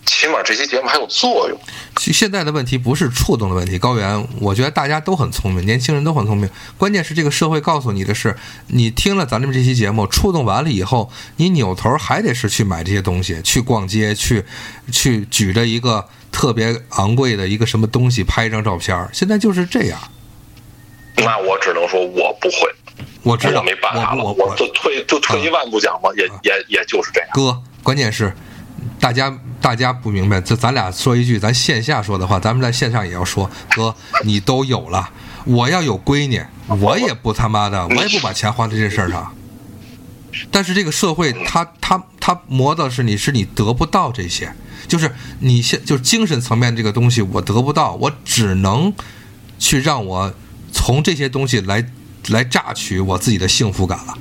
[0.06, 1.60] 起码这期节目还有作用。
[1.98, 6.50] 现在的问题不是触动的问题，高原，我觉得大家都很聪明，年轻人都很聪明。
[6.78, 8.36] 关键是这个社会告诉你的是，
[8.68, 14.46] 你听了咱们这期节目，触动完了以后，你扭头还得是去买这些东西，去逛街，去
[14.92, 16.08] 去举着一个。
[16.34, 20.00] 特别昂贵的一个什么东西，拍一张照片现在就是这样。
[21.18, 22.68] 那我只能说我不会，
[23.22, 24.24] 我知道没办法了。
[24.24, 27.30] 我就退就退一万步讲吧，也也也就是这样。
[27.34, 28.34] 哥，关键是
[29.04, 33.52] 大家大家不明白，这咱俩说一句，咱线下说的话，咱们在线上也要说。
[33.76, 33.94] 哥，
[34.24, 35.10] 你都有了，
[35.44, 36.42] 我要有闺女，
[36.80, 39.36] 我也不他妈的，我也不把钱花在这事儿上。
[40.50, 44.56] 但是这个社会，他他他磨的是你是你得不到这些，
[44.88, 48.94] 就是你现就是精神层面这个东西我得不到，我只能
[49.60, 50.34] 去让我
[50.72, 51.86] 从这些东西来
[52.30, 54.18] 来榨取我自己的幸福感了。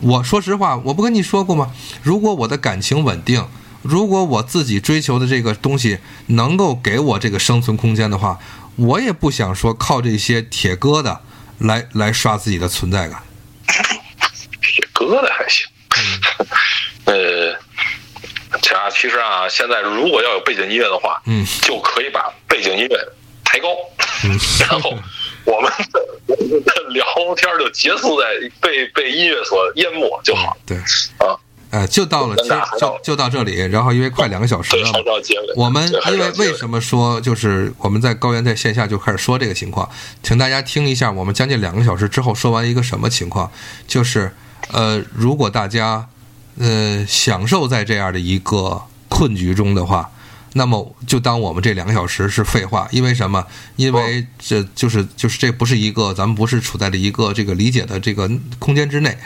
[0.00, 1.70] 我说实话，我不跟你说过吗？
[2.02, 3.46] 如果我的感情稳定，
[3.84, 5.98] 如果我自己追求的这个东西
[6.28, 8.38] 能够给我这个生存空间的话，
[8.76, 11.18] 我也不想说靠这些铁疙瘩
[11.58, 13.22] 来来刷自己的存在感。
[14.62, 15.66] 铁疙瘩还行，
[17.04, 17.54] 呃，
[18.62, 23.12] 其啊，其实啊，现在如果要有背景音乐的话，嗯，就可以把背景音乐
[23.44, 23.68] 抬高，
[24.24, 24.38] 嗯。
[24.66, 24.96] 然后
[25.44, 27.04] 我们的聊
[27.36, 28.26] 天就结束在
[28.62, 30.56] 被被音乐所淹没就好。
[30.64, 30.78] 对，
[31.18, 31.36] 啊。
[31.74, 32.36] 呃，就到了，
[32.78, 34.98] 就就到这里，然后因为快两个小时，了嘛。
[35.56, 39.90] 我们因为为什么说就是我们在高原在线下就开始说这个情况，
[40.22, 43.50] 请大家听一下，我们将近两个小时之后说完一个什么情况，
[43.88, 44.32] 就是
[44.70, 46.06] 呃，如果大家
[46.60, 50.08] 呃享受在这样的一个困局中的话，
[50.52, 53.44] 那么就当我们这两个小时是废话，因为什么？
[53.74, 58.30] 因为这就是就是这不是一个咱们不是处在了一个这个理解的这个
[58.60, 59.18] 空间之内，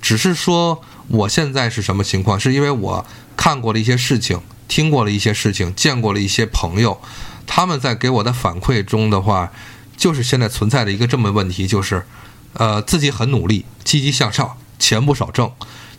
[0.00, 3.04] 只是说我现在是什么情况，是因为我
[3.36, 7.00] 看过了一些事情，听过了一些事情，见过了一些朋友，
[7.46, 9.50] 他们在给我的反馈中的话，
[9.96, 12.06] 就是现在存在的一个这么问题，就是
[12.52, 15.50] 呃自己很努力，积极向上，钱不少挣，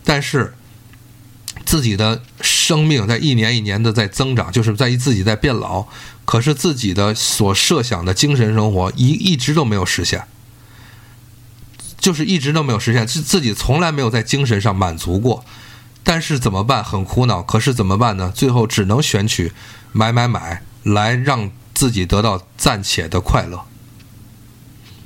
[0.02, 0.54] 但是
[1.66, 5.86] 自己的生命在一年一年的在增长，就是在于自己在变老，
[6.24, 10.24] 可是自己的所设想的精神生活一一直都没有实现。
[12.02, 15.44] 就是一直都没有实现，自自己从来没有在精神上满足过，
[16.02, 16.82] 但是怎么办？
[16.82, 17.40] 很苦恼。
[17.40, 18.32] 可是怎么办呢？
[18.34, 19.52] 最后只能选取
[19.92, 23.62] 买买买来让自己得到暂且的快乐。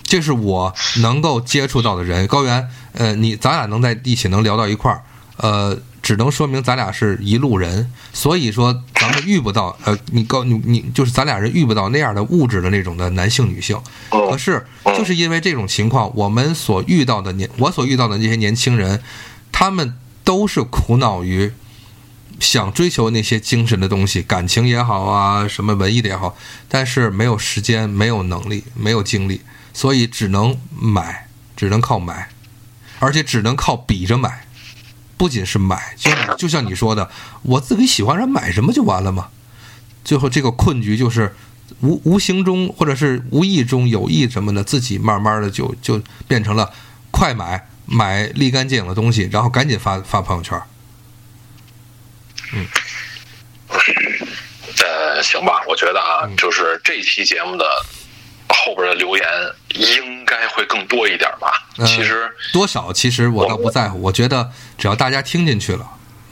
[0.05, 2.27] 这是我能够接触到的人。
[2.27, 5.03] 高原，呃，你咱俩能在一起能聊到一块儿，
[5.37, 7.91] 呃，只能说明咱俩是一路人。
[8.13, 13.77] 所以说，咱们遇不到，呃，你告你你就是咱俩人遇不到那样的物质的那种的男性女性。
[14.11, 19.03] 可嗯，是，就是因为这种情况，我们所遇到的年，我所遇到的这些年轻人，
[19.51, 21.53] 他们都是苦恼于
[22.39, 26.37] 想追求那些精神的东西，感情也好啊，什么文艺的也好，
[26.69, 29.41] 但是没有时间、没有能力、没有精力，
[29.75, 31.27] 所以只能买，
[31.57, 32.29] 只能靠买，
[33.01, 34.46] 而且只能靠比着买。
[35.17, 37.11] 不仅是买，就就像你说的，
[37.43, 39.29] 我自己喜欢上买什么就完了嘛？
[40.05, 41.35] 最后这个困局就是
[41.81, 46.73] 无无形中或者是无意中有意什么的，自己慢慢的就就变成了
[47.11, 50.61] 快买买立竿见影的东西，然后赶紧发发朋友圈。
[52.53, 52.67] 嗯
[54.79, 57.65] 呃，行吧，我觉得啊，嗯就是这期节目的
[58.49, 59.27] 后边的留言
[59.75, 61.67] 应该会更多一点吧。
[61.79, 65.87] 嗯其实，多少其实我倒不在乎，我觉得只要大家听进去了，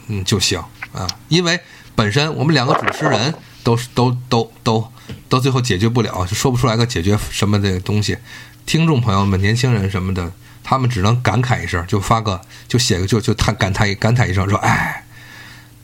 [0.07, 0.59] 嗯就行
[0.91, 1.07] 啊。
[1.27, 1.59] 因为
[1.95, 3.33] 本身我们两个主持人
[3.63, 4.91] 都是都都都
[5.29, 8.17] 都最后解决不了，就说不出来个解决什么的东西。
[8.65, 10.31] 听众朋友们、年轻人什么的，
[10.63, 15.05] 他们只能感慨一声，就发个就写个就就叹感叹感叹一声说，哎，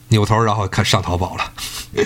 [0.07, 1.53] 扭头然后看上淘宝了。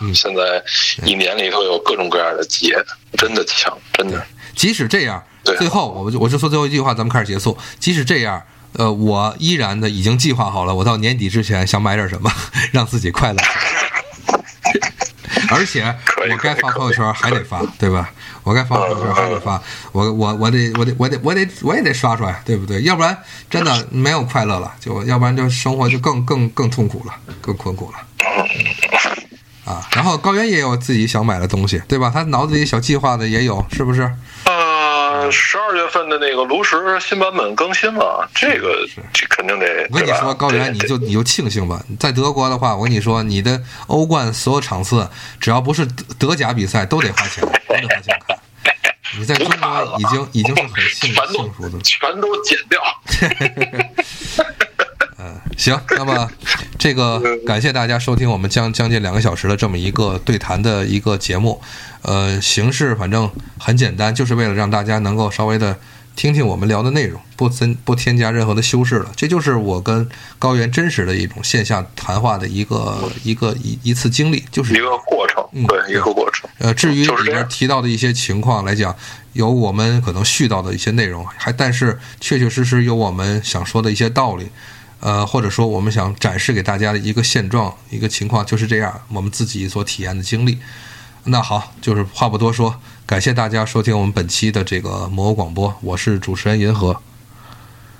[0.00, 0.62] 嗯现在
[1.04, 2.76] 一年里头有各种各样的节，
[3.18, 4.24] 真的强，真的。
[4.54, 7.56] 即使这样，对最后我就我就说最后一句话，咱们开始结束。
[7.78, 8.42] 即使这样，
[8.72, 12.30] 呃，我依然的已经计划好了，我到年底之前想买点什么，
[12.72, 13.38] 让自己快乐。
[15.48, 15.94] 而且
[16.30, 18.10] 我该发朋友圈还得发，对吧？
[18.42, 19.62] 我该发朋友圈还得发，
[19.92, 22.82] 我我我得我得我得我得我也得刷出来，对不对？
[22.82, 23.16] 要不然
[23.48, 27.98] 真的没有快乐了，就要不然就生活就更更更痛苦了，更困苦了。
[29.66, 32.10] 啊，然后高原也有自己想买的东西，对吧？
[32.14, 34.10] 他脑子里小计划的也有，是不是？
[34.44, 39.88] 呃，十二月份的那个炉石新版本更新了，这个这肯定得。
[39.90, 41.82] 我跟你说，高原，你就你就庆幸吧。
[41.98, 45.08] 在德国的话，我跟你说，你的欧冠所有场次，
[45.40, 48.38] 只要不是德德甲比赛，都得花钱，都得花钱看。
[49.18, 51.80] 你在中国已经已经是很幸幸福的。
[51.80, 52.80] 全都剪掉。
[55.56, 56.30] 行，那么
[56.78, 61.60] 这个感谢大家收听我们将将近两个小时的这么一个对谈的一个节目，
[62.02, 65.78] 呃，形式反正很简单，就是为了让大家能够稍微的
[66.14, 69.10] 听听我们聊的内容，不增不添加任何的修饰了。
[69.16, 70.06] 这就是我跟
[70.38, 76.48] 高原真实的一种线下谈话的一个一个一一次经历，就是一个过程，嗯对，一个过程。
[76.58, 78.94] 呃，至于里边提到的一些情况来讲，
[79.32, 84.48] 有我们可能絮叨的一些内容，还但是确确实实有我们想说的一些道理，
[85.00, 90.58] 呃，或者说我们想展示给大家的一个现状、一个情况，就是这样，我们自己所体验的经历。
[91.24, 97.02] 那好，就是话不多说，感谢大家收听我们本期的这个魔偶广播，我是主持人银河。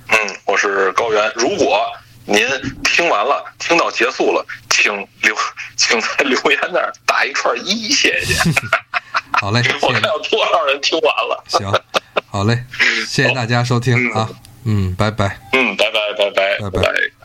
[0.09, 1.31] 嗯，我是高原。
[1.35, 1.81] 如果
[2.25, 2.39] 您
[2.83, 5.35] 听完了，听到结束了，请留，
[5.75, 8.33] 请在留言那儿打一串一，谢谢。
[9.33, 11.43] 好嘞， 我看有多少人听完了。
[11.47, 11.81] 行，
[12.27, 12.63] 好嘞，
[13.07, 14.29] 谢谢大家收听啊，
[14.67, 17.16] 嗯，拜拜，嗯，拜拜，拜拜，拜拜。